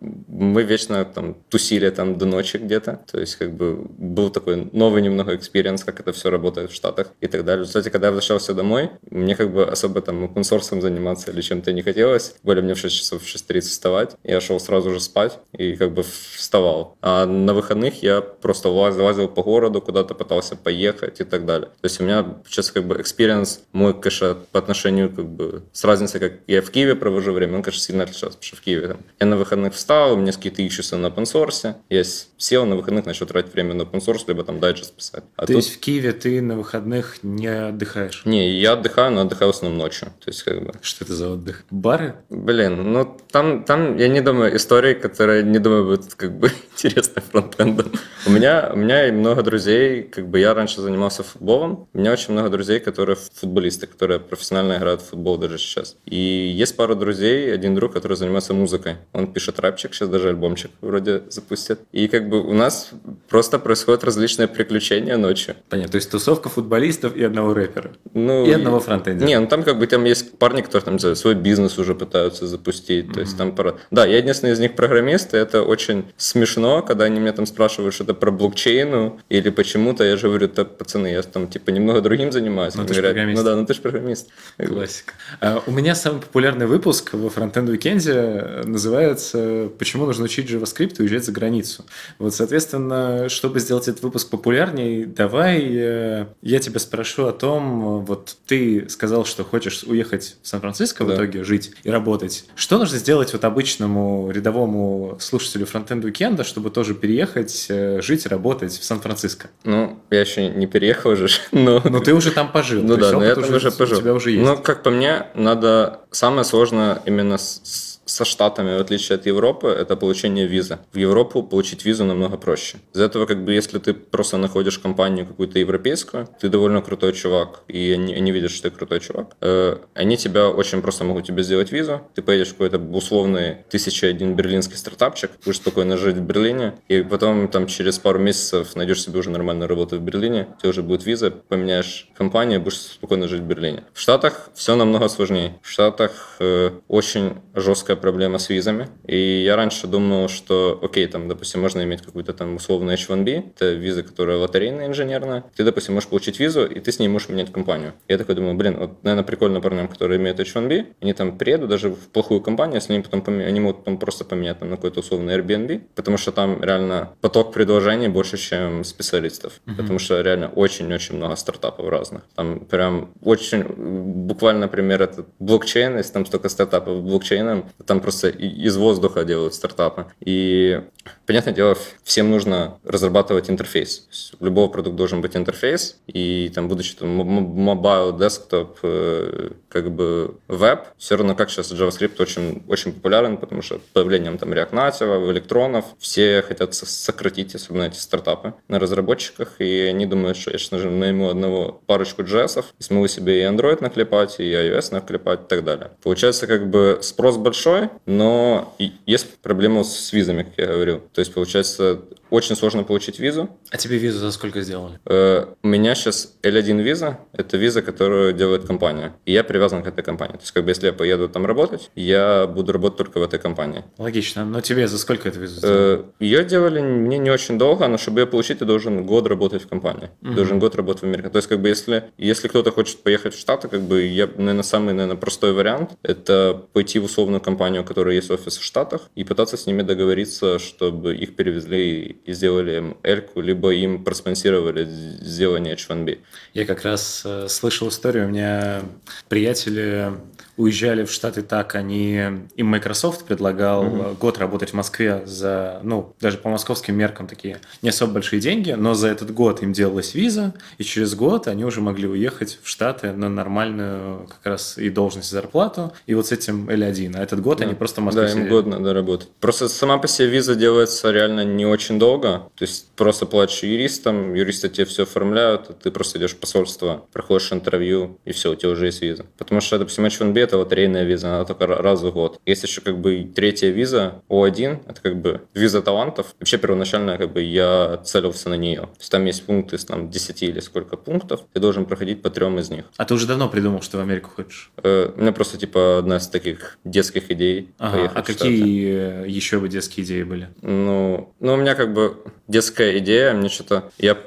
мы 0.00 0.62
вечно 0.62 1.04
там 1.04 1.34
тусили 1.48 1.88
там 1.90 2.18
до 2.18 2.26
ночи 2.26 2.58
где-то. 2.58 3.00
То 3.10 3.20
есть 3.20 3.36
как 3.36 3.52
бы 3.52 3.76
был 3.76 4.30
такой 4.30 4.68
новый 4.72 5.02
немного 5.02 5.34
experience, 5.34 5.84
как 5.84 6.00
это 6.00 6.12
все 6.12 6.30
работает 6.30 6.70
в 6.70 6.74
Штатах 6.74 7.12
и 7.20 7.26
так 7.26 7.44
далее. 7.44 7.64
Кстати, 7.64 7.88
когда 7.88 8.08
я 8.08 8.12
возвращался 8.12 8.54
домой, 8.54 8.90
мне 9.10 9.34
как 9.36 9.52
бы 9.52 9.64
особо 9.64 10.02
там 10.02 10.32
open 10.32 10.49
source 10.49 10.74
ом 10.74 10.82
заниматься 10.82 11.30
или 11.30 11.40
чем-то 11.40 11.72
не 11.72 11.82
хотелось. 11.82 12.34
Более 12.42 12.62
мне 12.62 12.74
в 12.74 12.78
6 12.78 12.94
часов, 12.94 13.22
в 13.22 13.26
6.30 13.26 13.60
вставать. 13.60 14.16
Я 14.22 14.40
шел 14.40 14.60
сразу 14.60 14.90
же 14.90 15.00
спать 15.00 15.38
и 15.56 15.74
как 15.76 15.92
бы 15.92 16.02
вставал. 16.02 16.96
А 17.00 17.24
на 17.26 17.54
выходных 17.54 18.02
я 18.02 18.20
просто 18.20 18.68
лазил, 18.68 19.04
лазил 19.04 19.28
по 19.28 19.42
городу, 19.42 19.80
куда-то 19.80 20.14
пытался 20.14 20.56
поехать 20.56 21.20
и 21.20 21.24
так 21.24 21.46
далее. 21.46 21.68
То 21.80 21.84
есть 21.84 22.00
у 22.00 22.04
меня 22.04 22.36
сейчас 22.46 22.70
как 22.70 22.84
бы 22.84 23.01
experience 23.02 23.60
мой, 23.72 23.98
конечно, 23.98 24.36
по 24.52 24.58
отношению 24.58 25.10
как 25.10 25.26
бы 25.26 25.62
с 25.72 25.84
разницей, 25.84 26.20
как 26.20 26.32
я 26.46 26.62
в 26.62 26.70
Киеве 26.70 26.94
провожу 26.94 27.32
время, 27.32 27.56
он, 27.56 27.62
конечно, 27.62 27.82
сильно 27.82 28.04
отличался 28.04 28.38
потому 28.38 28.44
что 28.44 28.56
в 28.56 28.60
Киеве 28.60 28.88
там, 28.88 28.98
я 29.20 29.26
на 29.26 29.36
выходных 29.36 29.74
встал, 29.74 30.14
у 30.14 30.16
меня 30.16 30.32
какие-то 30.32 30.62
ищутся 30.62 30.96
на 30.96 31.06
open 31.06 31.76
я 31.90 32.04
сел 32.04 32.66
на 32.66 32.76
выходных, 32.76 33.06
начал 33.06 33.26
тратить 33.26 33.52
время 33.52 33.74
на 33.74 33.82
open 33.82 34.24
либо 34.26 34.44
там 34.44 34.60
дайджест 34.60 34.94
писать. 34.94 35.24
А 35.36 35.42
То 35.42 35.48
тут... 35.48 35.56
есть 35.56 35.76
в 35.76 35.80
Киеве 35.80 36.12
ты 36.12 36.40
на 36.40 36.56
выходных 36.56 37.18
не 37.22 37.46
отдыхаешь? 37.46 38.22
Не, 38.24 38.50
я 38.50 38.72
отдыхаю, 38.72 39.12
но 39.12 39.22
отдыхаю 39.22 39.52
в 39.52 39.54
основном 39.54 39.78
ночью. 39.78 40.08
То 40.24 40.30
есть 40.30 40.42
как 40.42 40.62
бы... 40.62 40.72
Что 40.80 41.04
это 41.04 41.14
за 41.14 41.30
отдых? 41.30 41.64
Бары? 41.70 42.14
Блин, 42.30 42.92
ну 42.92 43.16
там, 43.30 43.64
там 43.64 43.96
я 43.96 44.08
не 44.08 44.20
думаю, 44.20 44.56
истории, 44.56 44.94
которые 44.94 45.42
не 45.42 45.58
думаю 45.58 45.84
будут 45.84 46.14
как 46.14 46.36
бы 46.38 46.50
интересны 46.76 47.22
фронтендом. 47.22 47.92
У 48.26 48.30
меня, 48.30 48.70
у 48.72 48.76
меня 48.76 49.12
много 49.12 49.42
друзей, 49.42 50.02
как 50.02 50.28
бы 50.28 50.38
я 50.38 50.54
раньше 50.54 50.80
занимался 50.80 51.22
футболом, 51.22 51.88
у 51.92 51.98
меня 51.98 52.12
очень 52.12 52.32
много 52.32 52.50
друзей, 52.50 52.80
которые 52.80 52.91
футболисты, 52.96 53.86
которые 53.86 54.20
профессионально 54.20 54.78
играют 54.78 55.02
в 55.02 55.10
футбол 55.10 55.38
даже 55.38 55.58
сейчас. 55.58 55.96
И 56.06 56.16
есть 56.16 56.76
пара 56.76 56.94
друзей, 56.94 57.52
один 57.52 57.74
друг, 57.74 57.92
который 57.92 58.16
занимается 58.16 58.54
музыкой. 58.54 58.96
Он 59.12 59.32
пишет 59.32 59.60
рэпчик, 59.60 59.94
сейчас 59.94 60.08
даже 60.08 60.28
альбомчик 60.28 60.70
вроде 60.80 61.22
запустит. 61.28 61.80
И 61.92 62.08
как 62.08 62.28
бы 62.28 62.40
у 62.40 62.52
нас 62.52 62.90
просто 63.28 63.58
происходят 63.58 64.04
различные 64.04 64.48
приключения 64.48 65.16
ночью. 65.16 65.54
Понятно, 65.68 65.92
то 65.92 65.96
есть 65.96 66.10
тусовка 66.10 66.48
футболистов 66.48 67.16
и 67.16 67.24
одного 67.24 67.54
рэпера. 67.54 67.92
Ну, 68.14 68.46
и 68.46 68.50
одного 68.50 68.80
фронтендера. 68.80 69.26
Не, 69.26 69.38
ну 69.38 69.46
там 69.46 69.62
как 69.62 69.78
бы 69.78 69.86
там 69.86 70.04
есть 70.04 70.38
парни, 70.38 70.62
которые 70.62 70.84
там 70.84 70.98
знаю, 70.98 71.16
свой 71.16 71.34
бизнес 71.34 71.78
уже 71.78 71.94
пытаются 71.94 72.46
запустить. 72.46 73.06
Mm-hmm. 73.06 73.14
То 73.14 73.20
есть 73.20 73.36
там 73.36 73.54
пора... 73.54 73.74
Да, 73.90 74.06
я 74.06 74.18
единственный 74.18 74.52
из 74.52 74.58
них 74.58 74.74
программист, 74.74 75.34
и 75.34 75.36
это 75.36 75.62
очень 75.62 76.04
смешно, 76.16 76.82
когда 76.82 77.04
они 77.04 77.20
меня 77.20 77.32
там 77.32 77.46
спрашивают 77.46 77.94
что-то 77.94 78.14
про 78.14 78.30
блокчейну 78.30 79.20
или 79.28 79.50
почему-то, 79.50 80.04
я 80.04 80.16
же 80.16 80.28
говорю, 80.28 80.48
да, 80.48 80.64
пацаны, 80.64 81.08
я 81.08 81.22
там 81.22 81.48
типа 81.48 81.70
немного 81.70 82.00
другим 82.00 82.32
занимаюсь. 82.32 82.71
Ну, 82.74 82.84
ты 82.84 82.94
говорят, 82.94 83.12
программист. 83.12 83.42
ну 83.42 83.48
да, 83.48 83.56
ну 83.56 83.66
ты 83.66 83.74
же 83.74 83.80
программист. 83.80 84.28
Классика. 84.56 85.14
А, 85.40 85.62
у 85.66 85.70
меня 85.70 85.94
самый 85.94 86.20
популярный 86.20 86.66
выпуск 86.66 87.14
во 87.14 87.30
фронтенд 87.30 87.68
Weekend 87.68 88.66
называется 88.66 89.70
«Почему 89.78 90.06
нужно 90.06 90.24
учить 90.24 90.50
JavaScript 90.50 90.96
и 90.98 91.02
уезжать 91.02 91.24
за 91.24 91.32
границу?». 91.32 91.84
Вот, 92.18 92.34
соответственно, 92.34 93.28
чтобы 93.28 93.60
сделать 93.60 93.88
этот 93.88 94.02
выпуск 94.02 94.30
популярней, 94.30 95.04
давай 95.04 95.60
э, 95.72 96.26
я 96.42 96.58
тебя 96.58 96.78
спрошу 96.80 97.26
о 97.26 97.32
том, 97.32 98.04
вот 98.04 98.36
ты 98.46 98.88
сказал, 98.88 99.24
что 99.24 99.44
хочешь 99.44 99.84
уехать 99.84 100.36
в 100.42 100.48
Сан-Франциско 100.48 101.04
да. 101.04 101.12
в 101.12 101.16
итоге 101.16 101.44
жить 101.44 101.72
и 101.82 101.90
работать. 101.90 102.44
Что 102.54 102.78
нужно 102.78 102.98
сделать 102.98 103.32
вот 103.32 103.44
обычному 103.44 104.30
рядовому 104.30 105.16
слушателю 105.20 105.66
фронтенд 105.66 106.04
Weekend, 106.04 106.44
чтобы 106.44 106.70
тоже 106.70 106.94
переехать, 106.94 107.66
э, 107.68 108.00
жить, 108.02 108.26
работать 108.26 108.72
в 108.72 108.84
Сан-Франциско? 108.84 109.48
Ну, 109.64 109.98
я 110.10 110.20
еще 110.20 110.48
не 110.48 110.66
переехал 110.66 111.10
уже, 111.10 111.28
но... 111.52 111.82
Но 111.84 112.00
ты 112.00 112.14
уже 112.14 112.30
там 112.30 112.50
пожил. 112.50 112.61
Ну 112.70 112.96
да, 112.96 113.12
но 113.12 113.34
там 113.34 113.54
уже 113.54 113.70
пожил. 113.70 113.98
У 113.98 114.00
тебя 114.00 114.14
уже 114.14 114.30
есть. 114.30 114.44
Ну, 114.44 114.56
как 114.56 114.82
по 114.82 114.90
мне, 114.90 115.26
надо... 115.34 116.00
Самое 116.10 116.44
сложное 116.44 117.00
именно 117.06 117.38
с 117.38 117.91
со 118.12 118.24
Штатами, 118.24 118.76
в 118.76 118.80
отличие 118.80 119.16
от 119.16 119.26
Европы, 119.26 119.68
это 119.68 119.96
получение 119.96 120.46
визы. 120.46 120.78
В 120.92 120.98
Европу 120.98 121.42
получить 121.42 121.84
визу 121.84 122.04
намного 122.04 122.36
проще. 122.36 122.78
Из-за 122.94 123.04
этого, 123.04 123.26
как 123.26 123.44
бы, 123.44 123.52
если 123.52 123.78
ты 123.78 123.94
просто 123.94 124.36
находишь 124.36 124.78
компанию 124.78 125.26
какую-то 125.26 125.58
европейскую, 125.58 126.28
ты 126.40 126.48
довольно 126.48 126.82
крутой 126.82 127.14
чувак, 127.14 127.62
и 127.68 127.92
они, 127.92 128.14
они 128.14 128.30
видят, 128.30 128.50
что 128.50 128.70
ты 128.70 128.76
крутой 128.76 129.00
чувак, 129.00 129.36
э, 129.40 129.78
они 129.94 130.16
тебя 130.16 130.48
очень 130.48 130.82
просто 130.82 131.04
могут 131.04 131.26
тебе 131.26 131.42
сделать 131.42 131.72
визу, 131.72 132.02
ты 132.14 132.22
поедешь 132.22 132.48
в 132.48 132.52
какой-то 132.52 132.78
условный 132.78 133.52
1001 133.68 134.34
берлинский 134.34 134.76
стартапчик, 134.76 135.30
будешь 135.44 135.56
спокойно 135.56 135.96
жить 135.96 136.16
в 136.16 136.22
Берлине, 136.22 136.74
и 136.88 137.02
потом 137.02 137.48
там 137.48 137.66
через 137.66 137.98
пару 137.98 138.18
месяцев 138.18 138.76
найдешь 138.76 139.02
себе 139.02 139.20
уже 139.20 139.30
нормальную 139.30 139.68
работу 139.68 139.96
в 139.96 140.00
Берлине, 140.00 140.48
у 140.56 140.60
тебя 140.60 140.70
уже 140.70 140.82
будет 140.82 141.06
виза, 141.06 141.30
поменяешь 141.30 142.10
компанию, 142.16 142.60
будешь 142.60 142.76
спокойно 142.76 143.26
жить 143.26 143.40
в 143.40 143.46
Берлине. 143.46 143.84
В 143.94 144.00
Штатах 144.00 144.50
все 144.54 144.76
намного 144.76 145.08
сложнее. 145.08 145.58
В 145.62 145.70
Штатах 145.70 146.36
э, 146.40 146.70
очень 146.88 147.36
жесткая 147.54 147.96
проблема 148.02 148.38
с 148.38 148.50
визами. 148.50 148.88
И 149.06 149.16
я 149.16 149.56
раньше 149.56 149.86
думал, 149.86 150.28
что, 150.28 150.78
окей, 150.82 151.06
там, 151.06 151.28
допустим, 151.28 151.62
можно 151.62 151.82
иметь 151.82 152.02
какую-то 152.02 152.34
там 152.34 152.56
условную 152.56 152.98
H1B, 152.98 153.52
это 153.56 153.72
виза, 153.72 154.02
которая 154.02 154.36
лотерейная 154.36 154.88
инженерная. 154.88 155.44
Ты, 155.56 155.64
допустим, 155.64 155.94
можешь 155.94 156.10
получить 156.10 156.38
визу, 156.40 156.66
и 156.66 156.80
ты 156.80 156.92
с 156.92 156.98
ней 156.98 157.08
можешь 157.08 157.30
менять 157.30 157.50
компанию. 157.52 157.94
Я 158.08 158.18
такой 158.18 158.34
думаю, 158.34 158.54
блин, 158.54 158.76
вот, 158.78 159.02
наверное, 159.02 159.24
прикольно 159.24 159.60
парням, 159.60 159.88
которые 159.88 160.20
имеют 160.20 160.38
H1B, 160.40 160.86
они 161.00 161.12
там 161.14 161.38
приедут 161.38 161.70
даже 161.70 161.88
в 161.90 162.08
плохую 162.12 162.40
компанию, 162.42 162.76
если 162.76 162.92
они 162.92 163.02
потом 163.02 163.22
поменяют, 163.22 163.50
они 163.50 163.60
могут 163.60 163.78
потом 163.78 163.98
просто 163.98 164.24
поменять 164.24 164.58
там, 164.58 164.70
на 164.70 164.76
какой-то 164.76 165.00
условный 165.00 165.38
Airbnb, 165.38 165.82
потому 165.94 166.18
что 166.18 166.32
там 166.32 166.62
реально 166.62 167.10
поток 167.20 167.52
предложений 167.52 168.08
больше, 168.08 168.36
чем 168.36 168.84
специалистов. 168.84 169.60
Mm-hmm. 169.66 169.76
Потому 169.76 169.98
что 169.98 170.20
реально 170.20 170.48
очень-очень 170.48 171.16
много 171.16 171.36
стартапов 171.36 171.88
разных. 171.88 172.22
Там 172.34 172.60
прям 172.60 173.12
очень, 173.22 173.62
буквально, 173.62 174.62
например, 174.62 175.02
это 175.02 175.24
блокчейн, 175.38 175.96
если 175.96 176.12
там 176.12 176.26
столько 176.26 176.48
стартапов 176.48 177.02
блокчейном, 177.02 177.64
там 177.92 178.00
просто 178.00 178.28
из 178.30 178.78
воздуха 178.78 179.22
делают 179.22 179.52
стартапы. 179.52 180.06
И, 180.24 180.80
понятное 181.26 181.54
дело, 181.54 181.76
всем 182.04 182.30
нужно 182.30 182.78
разрабатывать 182.84 183.50
интерфейс. 183.50 184.32
У 184.40 184.44
любого 184.44 184.68
продукта 184.68 184.96
должен 184.96 185.20
быть 185.20 185.36
интерфейс, 185.36 185.96
и 186.06 186.50
там, 186.54 186.68
будучи 186.68 186.94
там 186.96 187.20
mobile, 187.20 188.16
desktop, 188.18 188.76
э, 188.82 189.50
как 189.68 189.90
бы 189.90 190.36
веб, 190.48 190.80
все 190.98 191.16
равно 191.16 191.34
как 191.34 191.50
сейчас 191.50 191.72
JavaScript 191.72 192.20
очень, 192.20 192.62
очень 192.68 192.92
популярен, 192.92 193.36
потому 193.36 193.62
что 193.62 193.80
появлением 193.92 194.38
там 194.38 194.52
React 194.52 194.70
Native, 194.72 195.30
электронов, 195.32 195.84
все 195.98 196.42
хотят 196.42 196.74
сократить, 196.74 197.54
особенно 197.54 197.84
эти 197.84 197.96
стартапы 197.96 198.54
на 198.68 198.78
разработчиках, 198.78 199.60
и 199.60 199.86
они 199.88 200.06
думают, 200.06 200.36
что 200.36 200.50
я 200.50 200.58
сейчас 200.58 200.82
найму 200.84 201.30
одного 201.30 201.80
парочку 201.86 202.22
JS, 202.22 202.64
и 202.78 202.82
смогу 202.82 203.08
себе 203.08 203.40
и 203.40 203.44
Android 203.44 203.82
наклепать, 203.82 204.38
и 204.38 204.44
iOS 204.44 204.92
наклепать 204.92 205.40
и 205.40 205.48
так 205.48 205.64
далее. 205.64 205.90
Получается, 206.02 206.46
как 206.46 206.68
бы 206.68 206.98
спрос 207.02 207.36
большой, 207.36 207.88
но 208.06 208.74
есть 209.06 209.38
проблема 209.38 209.84
с 209.84 210.12
визами, 210.12 210.42
как 210.42 210.58
я 210.58 210.66
говорил. 210.66 210.91
То 210.98 211.20
есть, 211.20 211.32
получается, 211.34 212.02
очень 212.32 212.56
сложно 212.56 212.82
получить 212.82 213.20
визу. 213.20 213.50
А 213.70 213.76
тебе 213.76 213.98
визу 213.98 214.18
за 214.18 214.32
сколько 214.32 214.62
сделали? 214.62 214.98
Э, 215.04 215.44
у 215.62 215.68
меня 215.68 215.94
сейчас 215.94 216.34
L1 216.42 216.82
виза. 216.82 217.18
Это 217.34 217.58
виза, 217.58 217.82
которую 217.82 218.32
делает 218.32 218.64
компания. 218.64 219.12
И 219.26 219.32
я 219.32 219.44
привязан 219.44 219.82
к 219.82 219.86
этой 219.86 220.02
компании. 220.02 220.36
То 220.36 220.40
есть, 220.40 220.52
как 220.52 220.64
бы, 220.64 220.70
если 220.70 220.86
я 220.86 220.94
поеду 220.94 221.28
там 221.28 221.44
работать, 221.44 221.90
я 221.94 222.46
буду 222.46 222.72
работать 222.72 222.96
только 222.96 223.18
в 223.18 223.22
этой 223.22 223.38
компании. 223.38 223.84
Логично. 223.98 224.46
Но 224.46 224.62
тебе 224.62 224.88
за 224.88 224.98
сколько 224.98 225.28
эту 225.28 225.40
визу 225.40 225.56
сделали? 225.56 226.00
Э, 226.00 226.04
ее 226.20 226.44
делали 226.44 226.80
мне 226.80 227.18
не 227.18 227.30
очень 227.30 227.58
долго, 227.58 227.86
но 227.86 227.98
чтобы 227.98 228.20
ее 228.20 228.26
получить, 228.26 228.60
ты 228.60 228.64
должен 228.64 229.04
год 229.04 229.26
работать 229.26 229.62
в 229.64 229.68
компании. 229.68 230.08
Угу. 230.22 230.32
Должен 230.32 230.58
год 230.58 230.74
работать 230.74 231.02
в 231.02 231.06
Америке. 231.06 231.28
То 231.28 231.36
есть, 231.36 231.48
как 231.48 231.60
бы, 231.60 231.68
если, 231.68 232.04
если 232.16 232.48
кто-то 232.48 232.72
хочет 232.72 233.02
поехать 233.02 233.34
в 233.34 233.38
Штаты, 233.38 233.68
как 233.68 233.82
бы, 233.82 234.04
я, 234.04 234.26
наверное, 234.26 234.62
самый, 234.62 234.94
наверное, 234.94 235.20
простой 235.20 235.52
вариант– 235.52 235.90
это 236.02 236.62
пойти 236.72 236.98
в 236.98 237.04
условную 237.04 237.42
компанию, 237.42 237.82
у 237.82 237.84
которой 237.84 238.16
есть 238.16 238.30
офис 238.30 238.56
в 238.56 238.62
Штатах, 238.62 239.02
и 239.14 239.24
пытаться 239.24 239.58
с 239.58 239.66
ними 239.66 239.82
договориться, 239.82 240.58
чтобы 240.58 241.14
их 241.14 241.36
перевезли 241.36 242.21
и 242.24 242.32
сделали 242.32 242.76
им 242.76 242.96
эльку, 243.02 243.40
либо 243.40 243.72
им 243.72 244.04
проспонсировали 244.04 244.84
сделание 244.84 245.74
H1B. 245.74 246.18
Я 246.54 246.64
как 246.64 246.82
раз 246.82 247.22
э, 247.24 247.48
слышал 247.48 247.88
историю, 247.88 248.26
у 248.26 248.28
меня 248.28 248.82
приятели 249.28 250.12
уезжали 250.56 251.04
в 251.04 251.10
Штаты 251.10 251.42
так, 251.42 251.74
они 251.74 252.16
им 252.56 252.66
Microsoft 252.66 253.24
предлагал 253.24 253.84
mm-hmm. 253.84 254.18
год 254.18 254.38
работать 254.38 254.70
в 254.70 254.74
Москве 254.74 255.22
за, 255.24 255.80
ну, 255.82 256.14
даже 256.20 256.38
по 256.38 256.48
московским 256.48 256.94
меркам 256.96 257.26
такие 257.26 257.60
не 257.80 257.88
особо 257.88 258.14
большие 258.14 258.40
деньги, 258.40 258.72
но 258.72 258.94
за 258.94 259.08
этот 259.08 259.32
год 259.32 259.62
им 259.62 259.72
делалась 259.72 260.14
виза, 260.14 260.54
и 260.78 260.84
через 260.84 261.14
год 261.14 261.48
они 261.48 261.64
уже 261.64 261.80
могли 261.80 262.06
уехать 262.06 262.58
в 262.62 262.68
Штаты 262.68 263.12
на 263.12 263.28
нормальную 263.28 264.26
как 264.28 264.44
раз 264.44 264.78
и 264.78 264.90
должность, 264.90 265.32
и 265.32 265.34
зарплату, 265.34 265.92
и 266.06 266.14
вот 266.14 266.26
с 266.26 266.32
этим 266.32 266.68
L1. 266.68 267.16
А 267.16 267.22
этот 267.22 267.40
год 267.40 267.58
да. 267.58 267.64
они 267.64 267.74
просто 267.74 268.00
в 268.00 268.04
Москве 268.04 268.26
Да, 268.26 268.32
им 268.32 268.48
год 268.48 268.66
надо 268.66 268.92
работать. 268.92 269.28
Просто 269.40 269.68
сама 269.68 269.98
по 269.98 270.08
себе 270.08 270.28
виза 270.28 270.54
делается 270.54 271.10
реально 271.10 271.44
не 271.44 271.66
очень 271.66 271.98
долго, 271.98 272.50
то 272.54 272.62
есть 272.62 272.88
просто 272.96 273.26
платишь 273.26 273.62
юристам, 273.62 274.34
юристы 274.34 274.68
тебе 274.68 274.84
все 274.84 275.04
оформляют, 275.04 275.70
а 275.70 275.72
ты 275.72 275.90
просто 275.90 276.18
идешь 276.18 276.32
в 276.32 276.36
посольство, 276.36 277.04
проходишь 277.12 277.52
интервью, 277.52 278.18
и 278.24 278.32
все, 278.32 278.52
у 278.52 278.54
тебя 278.54 278.70
уже 278.70 278.86
есть 278.86 279.00
виза. 279.02 279.24
Потому 279.38 279.60
что, 279.60 279.78
допустим, 279.78 280.04
H1B 280.04 280.41
это 280.42 280.58
лотерейная 280.58 281.04
виза, 281.04 281.36
она 281.36 281.44
только 281.44 281.66
раз 281.66 282.02
в 282.02 282.10
год. 282.12 282.40
Есть 282.46 282.62
еще 282.64 282.80
как 282.80 282.98
бы 282.98 283.30
третья 283.34 283.70
виза, 283.70 284.22
О1, 284.28 284.82
это 284.88 285.00
как 285.00 285.20
бы 285.20 285.42
виза 285.54 285.82
талантов. 285.82 286.34
Вообще 286.38 286.58
первоначально 286.58 287.18
как 287.18 287.32
бы 287.32 287.42
я 287.42 288.00
целился 288.04 288.48
на 288.48 288.54
нее. 288.54 288.82
То 288.82 288.98
есть 288.98 289.10
там 289.10 289.24
есть 289.24 289.44
пункты 289.44 289.76
из 289.76 289.84
там 289.84 290.10
10 290.10 290.42
или 290.42 290.60
сколько 290.60 290.96
пунктов, 290.96 291.40
ты 291.52 291.60
должен 291.60 291.84
проходить 291.86 292.22
по 292.22 292.30
трем 292.30 292.58
из 292.58 292.70
них. 292.70 292.84
А 292.96 293.04
ты 293.04 293.14
уже 293.14 293.26
давно 293.26 293.48
придумал, 293.48 293.82
что 293.82 293.98
в 293.98 294.00
Америку 294.00 294.30
хочешь? 294.34 294.70
Э, 294.82 295.10
у 295.16 295.20
меня 295.20 295.32
просто 295.32 295.58
типа 295.58 295.98
одна 295.98 296.16
из 296.16 296.28
таких 296.28 296.78
детских 296.84 297.30
идей. 297.30 297.70
Ага, 297.78 298.10
а 298.14 298.22
какие 298.22 299.28
еще 299.28 299.58
бы 299.58 299.68
детские 299.68 300.04
идеи 300.04 300.22
были? 300.22 300.48
Ну, 300.62 301.34
ну, 301.40 301.54
у 301.54 301.56
меня 301.56 301.74
как 301.74 301.92
бы 301.92 302.16
детская 302.48 302.98
идея, 302.98 303.32
мне 303.32 303.48
что-то... 303.48 303.90
Я, 303.98 304.18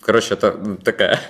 короче, 0.00 0.34
это 0.34 0.76
такая 0.82 1.20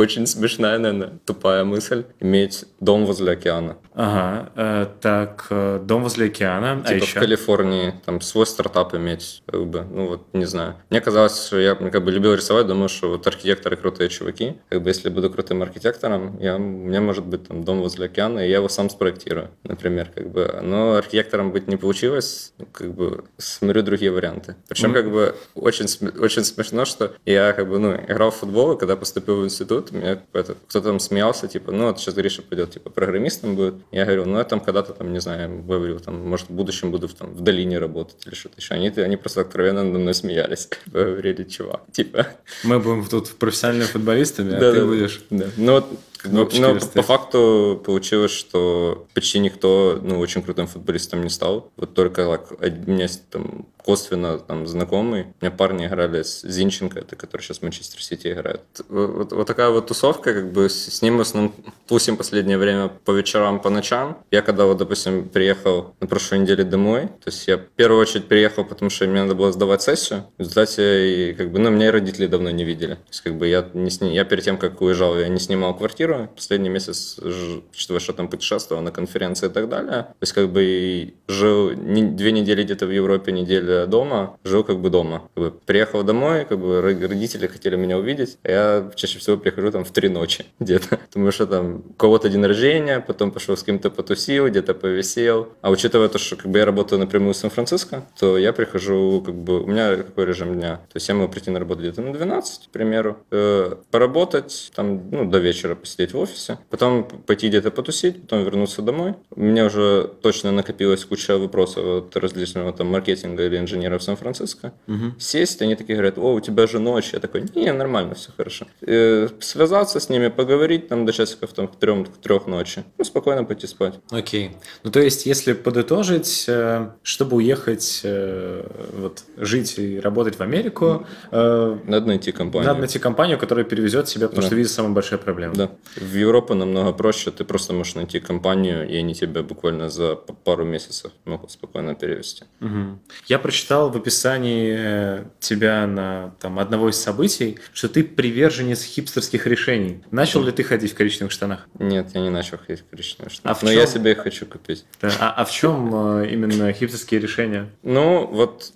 очень 0.00 0.26
смешная, 0.26 0.78
наверное, 0.78 1.18
тупая 1.24 1.64
мысль 1.64 2.04
иметь 2.20 2.64
дом 2.80 3.04
возле 3.06 3.32
океана. 3.32 3.76
Ага, 3.94 4.50
э, 4.54 4.86
так, 5.00 5.46
э, 5.50 5.80
дом 5.82 6.02
возле 6.04 6.26
океана, 6.26 6.72
а 6.72 6.76
типа 6.76 6.90
а 6.90 6.94
еще? 6.94 7.18
в 7.18 7.20
Калифорнии, 7.20 7.94
там, 8.06 8.20
свой 8.20 8.46
стартап 8.46 8.94
иметь, 8.94 9.42
как 9.46 9.66
бы, 9.66 9.82
ну 9.82 10.06
вот, 10.06 10.26
не 10.32 10.44
знаю. 10.44 10.76
Мне 10.90 11.00
казалось, 11.00 11.46
что 11.46 11.58
я 11.58 11.74
как 11.74 12.04
бы 12.04 12.12
любил 12.12 12.34
рисовать, 12.34 12.66
думаю, 12.66 12.88
что 12.88 13.10
вот 13.10 13.26
архитекторы 13.26 13.76
крутые 13.76 14.08
чуваки, 14.08 14.56
как 14.68 14.82
бы, 14.82 14.90
если 14.90 15.08
буду 15.08 15.28
крутым 15.30 15.62
архитектором, 15.62 16.38
я, 16.40 16.56
у 16.56 16.58
меня 16.58 17.00
может 17.00 17.24
быть 17.24 17.48
там 17.48 17.64
дом 17.64 17.80
возле 17.80 18.06
океана, 18.06 18.40
и 18.40 18.48
я 18.48 18.56
его 18.56 18.68
сам 18.68 18.90
спроектирую, 18.90 19.50
например, 19.64 20.10
как 20.14 20.30
бы. 20.30 20.60
Но 20.62 20.94
архитектором 20.94 21.50
быть 21.50 21.66
не 21.66 21.76
получилось, 21.76 22.52
ну, 22.58 22.66
как 22.70 22.94
бы, 22.94 23.24
смотрю 23.38 23.82
другие 23.82 24.12
варианты. 24.12 24.54
Причем, 24.68 24.92
mm. 24.92 24.94
как 24.94 25.10
бы, 25.10 25.34
очень, 25.54 25.86
очень 26.18 26.44
смешно, 26.44 26.84
что 26.84 27.12
я, 27.26 27.52
как 27.52 27.68
бы, 27.68 27.78
ну, 27.78 27.94
играл 27.96 28.30
в 28.30 28.36
футбол, 28.36 28.72
и 28.72 28.78
когда 28.78 28.96
поступил 28.96 29.40
в 29.40 29.44
институт, 29.44 29.90
меня 29.90 30.16
кто-то 30.16 30.80
там 30.80 31.00
смеялся, 31.00 31.48
типа, 31.48 31.72
ну, 31.72 31.88
вот 31.88 31.98
сейчас 31.98 32.14
Гриша 32.14 32.42
пойдет, 32.42 32.70
типа, 32.70 32.90
программистом 32.90 33.56
будет, 33.56 33.74
я 33.90 34.04
говорю, 34.04 34.24
ну, 34.26 34.38
я 34.38 34.44
там 34.44 34.60
когда-то, 34.60 34.92
там, 34.92 35.12
не 35.12 35.20
знаю, 35.20 35.62
говорю, 35.62 35.98
там, 35.98 36.28
может, 36.28 36.48
в 36.48 36.52
будущем 36.52 36.90
буду 36.90 37.08
там, 37.08 37.34
в 37.34 37.40
долине 37.40 37.78
работать 37.78 38.26
или 38.26 38.34
что-то 38.34 38.56
еще. 38.58 38.74
Они, 38.74 38.88
они 38.88 39.16
просто 39.16 39.42
откровенно 39.42 39.82
надо 39.82 39.98
мной 39.98 40.14
смеялись. 40.14 40.68
Говорили, 40.86 41.44
чувак, 41.44 41.82
типа... 41.92 42.26
Мы 42.64 42.78
будем 42.78 43.04
тут 43.06 43.30
профессиональными 43.38 43.86
футболистами, 43.86 44.54
а 44.54 44.58
ты 44.58 44.84
будешь... 44.84 45.20
Да, 45.30 45.46
ну, 45.56 45.72
вот 45.72 45.86
но, 46.24 46.48
но 46.52 46.78
по 46.78 47.02
факту 47.02 47.82
получилось, 47.84 48.32
что 48.32 49.06
почти 49.14 49.38
никто 49.38 49.98
ну, 50.02 50.18
очень 50.18 50.42
крутым 50.42 50.66
футболистом 50.66 51.22
не 51.22 51.30
стал. 51.30 51.70
Вот 51.76 51.94
только 51.94 52.22
like, 52.22 52.84
у 52.86 52.90
меня 52.90 53.04
есть 53.04 53.28
там 53.30 53.66
косвенно 53.84 54.38
там 54.38 54.66
знакомый. 54.66 55.22
У 55.40 55.44
меня 55.44 55.50
парни 55.50 55.86
играли 55.86 56.22
с 56.22 56.42
Зинченко, 56.42 57.00
это 57.00 57.16
который 57.16 57.42
сейчас 57.42 57.58
в 57.58 57.62
Манчестер 57.62 58.02
Сити 58.02 58.32
играет. 58.32 58.60
Вот, 58.88 59.32
вот 59.32 59.46
такая 59.46 59.70
вот 59.70 59.86
тусовка, 59.86 60.34
как 60.34 60.52
бы 60.52 60.68
с 60.68 61.02
ним 61.02 61.18
в 61.18 61.20
основном 61.20 61.54
тусим 61.86 62.16
последнее 62.16 62.58
время 62.58 62.88
по 63.04 63.12
вечерам, 63.12 63.60
по 63.60 63.70
ночам. 63.70 64.18
Я 64.30 64.42
когда 64.42 64.64
вот, 64.64 64.78
допустим, 64.78 65.28
приехал 65.28 65.94
на 66.00 66.06
прошлой 66.06 66.40
неделе 66.40 66.64
домой, 66.64 67.06
то 67.06 67.26
есть 67.26 67.46
я 67.48 67.58
в 67.58 67.64
первую 67.76 68.00
очередь 68.00 68.26
приехал, 68.26 68.64
потому 68.64 68.90
что 68.90 69.06
мне 69.06 69.22
надо 69.22 69.34
было 69.34 69.52
сдавать 69.52 69.82
сессию. 69.82 70.24
В 70.36 70.40
результате, 70.40 71.34
как 71.36 71.50
бы, 71.50 71.58
ну, 71.58 71.70
меня 71.70 71.92
родители 71.92 72.26
давно 72.26 72.50
не 72.50 72.64
видели. 72.64 72.94
То 72.94 73.08
есть, 73.08 73.20
как 73.22 73.36
бы, 73.36 73.48
я, 73.48 73.68
не 73.74 73.90
сни... 73.90 74.14
я 74.14 74.24
перед 74.24 74.44
тем, 74.44 74.58
как 74.58 74.80
уезжал, 74.80 75.18
я 75.18 75.28
не 75.28 75.38
снимал 75.38 75.76
квартиру. 75.76 76.28
Последний 76.34 76.68
месяц, 76.68 77.18
учитывая, 77.18 78.00
что 78.00 78.12
там 78.12 78.28
путешествовал 78.28 78.82
на 78.82 78.90
конференции 78.90 79.46
и 79.46 79.50
так 79.50 79.68
далее. 79.68 80.02
То 80.02 80.22
есть, 80.22 80.32
как 80.32 80.50
бы 80.50 81.14
жил 81.28 81.70
не, 81.72 82.02
две 82.02 82.32
недели 82.32 82.62
где-то 82.62 82.86
в 82.86 82.90
Европе, 82.90 83.32
неделя 83.70 83.86
дома, 83.86 84.38
жил 84.44 84.64
как 84.64 84.78
бы 84.78 84.90
дома. 84.90 85.22
Как 85.34 85.44
бы, 85.44 85.50
приехал 85.50 86.02
домой, 86.02 86.44
как 86.44 86.58
бы 86.58 86.80
родители 86.80 87.46
хотели 87.46 87.76
меня 87.76 87.98
увидеть, 87.98 88.38
а 88.42 88.50
я 88.50 88.90
чаще 88.94 89.18
всего 89.18 89.36
прихожу 89.36 89.70
там 89.70 89.84
в 89.84 89.90
три 89.90 90.08
ночи 90.08 90.46
где-то. 90.60 90.98
Потому 91.06 91.30
что 91.30 91.46
там 91.46 91.82
у 91.90 91.92
кого-то 91.94 92.28
день 92.28 92.44
рождения, 92.44 93.00
потом 93.00 93.30
пошел 93.30 93.56
с 93.56 93.62
кем-то 93.62 93.90
потусил, 93.90 94.48
где-то 94.48 94.74
повисел. 94.74 95.48
А 95.62 95.70
учитывая 95.70 96.08
то, 96.08 96.18
что 96.18 96.36
как 96.36 96.46
бы 96.46 96.58
я 96.58 96.64
работаю 96.64 96.98
напрямую 96.98 97.34
в 97.34 97.36
Сан-Франциско, 97.36 98.04
то 98.18 98.38
я 98.38 98.52
прихожу, 98.52 99.22
как 99.24 99.34
бы, 99.34 99.62
у 99.62 99.66
меня 99.66 99.96
какой 99.96 100.26
режим 100.26 100.54
дня? 100.54 100.76
То 100.76 100.96
есть 100.96 101.08
я 101.08 101.14
могу 101.14 101.32
прийти 101.32 101.50
на 101.50 101.58
работу 101.58 101.80
где-то 101.80 102.02
на 102.02 102.12
12, 102.12 102.68
к 102.68 102.70
примеру, 102.70 103.18
э, 103.30 103.76
поработать 103.90 104.72
там, 104.74 105.10
ну, 105.10 105.24
до 105.24 105.38
вечера 105.38 105.74
посидеть 105.74 106.12
в 106.12 106.18
офисе, 106.18 106.58
потом 106.70 107.04
пойти 107.04 107.48
где-то 107.48 107.70
потусить, 107.70 108.22
потом 108.22 108.44
вернуться 108.44 108.82
домой. 108.82 109.14
У 109.30 109.40
меня 109.40 109.66
уже 109.66 110.10
точно 110.22 110.52
накопилась 110.52 111.04
куча 111.04 111.38
вопросов 111.38 111.84
от 111.84 112.16
различного 112.16 112.72
там 112.72 112.88
маркетинга 112.88 113.46
или 113.46 113.59
инженеров 113.60 114.02
Сан-Франциско. 114.02 114.72
Угу. 114.88 115.18
Сесть, 115.18 115.62
они 115.62 115.76
такие 115.76 115.96
говорят, 115.96 116.18
о, 116.18 116.34
у 116.34 116.40
тебя 116.40 116.66
же 116.66 116.78
ночь. 116.78 117.10
Я 117.12 117.20
такой, 117.20 117.44
не, 117.54 117.72
нормально, 117.72 118.14
все 118.14 118.30
хорошо. 118.36 118.66
И 118.80 118.86
э, 118.86 119.28
связаться 119.40 120.00
с 120.00 120.08
ними, 120.08 120.28
поговорить 120.28 120.88
там 120.88 121.06
до 121.06 121.12
часиков 121.12 121.52
там, 121.52 121.68
к 121.68 121.76
трех, 121.76 122.12
к 122.12 122.16
трех 122.18 122.46
ночи. 122.46 122.84
Ну, 122.98 123.04
спокойно 123.04 123.44
пойти 123.44 123.66
спать. 123.66 123.94
Окей. 124.10 124.56
Ну, 124.82 124.90
то 124.90 125.00
есть, 125.00 125.26
если 125.26 125.52
подытожить, 125.52 126.44
э, 126.48 126.90
чтобы 127.02 127.36
уехать, 127.36 128.00
э, 128.04 128.66
вот, 128.98 129.24
жить 129.36 129.78
и 129.78 130.00
работать 130.00 130.36
в 130.36 130.40
Америку... 130.40 131.06
Надо 131.30 132.06
найти 132.06 132.32
компанию. 132.32 132.68
Надо 132.68 132.80
найти 132.80 132.98
компанию, 132.98 133.38
которая 133.38 133.64
перевезет 133.64 134.08
себя, 134.08 134.28
потому 134.28 134.42
да. 134.42 134.46
что 134.46 134.56
виза 134.56 134.74
самая 134.74 134.92
большая 134.92 135.18
проблема. 135.18 135.54
Да. 135.54 135.70
В 135.96 136.14
Европу 136.14 136.54
намного 136.54 136.92
проще, 136.92 137.30
ты 137.30 137.44
просто 137.44 137.72
можешь 137.72 137.94
найти 137.94 138.20
компанию, 138.20 138.88
и 138.88 138.96
они 138.96 139.14
тебя 139.14 139.42
буквально 139.42 139.90
за 139.90 140.16
пару 140.16 140.64
месяцев 140.64 141.12
могут 141.24 141.50
спокойно 141.50 141.94
перевести. 141.94 142.44
Угу. 142.60 142.98
Я 143.26 143.38
прочитал 143.50 143.90
в 143.90 143.96
описании 143.96 144.76
э, 144.78 145.24
тебя 145.40 145.84
на 145.84 146.36
там, 146.38 146.60
одного 146.60 146.88
из 146.88 146.96
событий, 147.02 147.58
что 147.72 147.88
ты 147.88 148.04
приверженец 148.04 148.84
хипстерских 148.84 149.44
решений. 149.48 150.04
Начал 150.12 150.44
ли 150.44 150.52
ты 150.52 150.62
ходить 150.62 150.92
в 150.92 150.94
коричневых 150.94 151.32
штанах? 151.32 151.66
Нет, 151.76 152.10
я 152.14 152.20
не 152.20 152.30
начал 152.30 152.58
ходить 152.58 152.84
в 152.84 152.88
коричневых 152.88 153.32
штанах. 153.32 153.58
А 153.60 153.64
Но 153.64 153.72
чем... 153.72 153.80
я 153.80 153.86
себе 153.88 154.12
их 154.12 154.18
хочу 154.18 154.46
купить. 154.46 154.84
Да. 155.02 155.10
А, 155.18 155.32
а 155.32 155.44
в 155.44 155.50
чем 155.50 156.20
э, 156.20 156.30
именно 156.30 156.72
хипстерские 156.72 157.18
решения? 157.18 157.68
Ну, 157.82 158.24
вот 158.28 158.72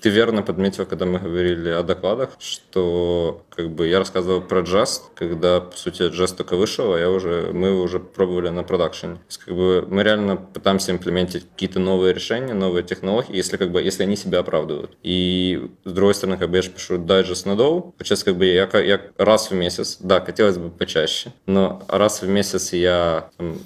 ты 0.00 0.10
верно 0.10 0.42
подметил, 0.42 0.86
когда 0.86 1.06
мы 1.06 1.18
говорили 1.18 1.70
о 1.70 1.82
докладах, 1.82 2.30
что 2.38 3.42
как 3.50 3.70
бы 3.70 3.88
я 3.88 3.98
рассказывал 3.98 4.40
про 4.40 4.60
Just, 4.60 5.02
когда, 5.14 5.60
по 5.60 5.76
сути, 5.76 6.02
Just 6.02 6.36
только 6.36 6.56
вышел, 6.56 6.92
а 6.92 6.98
я 6.98 7.10
уже, 7.10 7.50
мы 7.52 7.80
уже 7.80 7.98
пробовали 7.98 8.48
на 8.48 8.62
продакшене. 8.62 9.18
Как 9.44 9.54
бы 9.54 9.84
мы 9.88 10.02
реально 10.02 10.36
пытаемся 10.36 10.92
имплементить 10.92 11.48
какие-то 11.50 11.80
новые 11.80 12.14
решения, 12.14 12.54
новые 12.54 12.84
технологии, 12.84 13.36
если 13.36 13.56
как 13.56 13.70
бы, 13.70 13.82
если 13.82 14.04
они 14.04 14.16
себя 14.16 14.40
оправдывают. 14.40 14.96
И 15.02 15.68
с 15.84 15.92
другой 15.92 16.14
стороны, 16.14 16.38
как 16.38 16.50
бы 16.50 16.56
я 16.56 16.62
же 16.62 16.70
пишу 16.70 16.96
Digest 16.96 17.48
на 17.48 17.52
Dow, 17.52 17.94
сейчас 18.02 18.24
как 18.24 18.36
бы 18.36 18.46
я, 18.46 18.68
я 18.78 19.00
раз 19.16 19.50
в 19.50 19.54
месяц, 19.54 19.98
да, 20.00 20.20
хотелось 20.20 20.58
бы 20.58 20.70
почаще, 20.70 21.32
но 21.46 21.82
раз 21.88 22.22
в 22.22 22.28
месяц 22.28 22.72
я 22.72 23.30
там, 23.36 23.58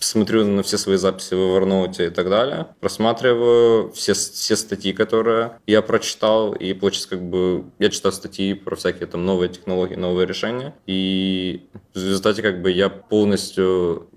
смотрю 0.00 0.44
на 0.44 0.62
все 0.62 0.78
свои 0.78 0.96
записи 0.96 1.34
в 1.34 1.38
Evernote 1.38 2.06
и 2.06 2.10
так 2.10 2.28
далее, 2.28 2.66
просматриваю 2.80 3.92
все, 3.92 4.14
все 4.14 4.56
статьи, 4.56 4.92
которые 4.92 5.52
я 5.66 5.82
прочитал, 5.82 6.52
и 6.52 6.72
получается, 6.74 7.10
как 7.10 7.22
бы 7.22 7.64
я 7.78 7.90
читал 7.90 8.12
статьи 8.12 8.54
про 8.54 8.76
всякие 8.76 9.06
там 9.06 9.24
новые 9.24 9.48
технологии, 9.48 9.94
новые 9.94 10.26
решения, 10.26 10.74
и 10.86 11.62
в 11.94 11.98
результате 11.98 12.42
как 12.42 12.62
бы 12.62 12.70
я 12.70 12.88
полностью 12.88 14.08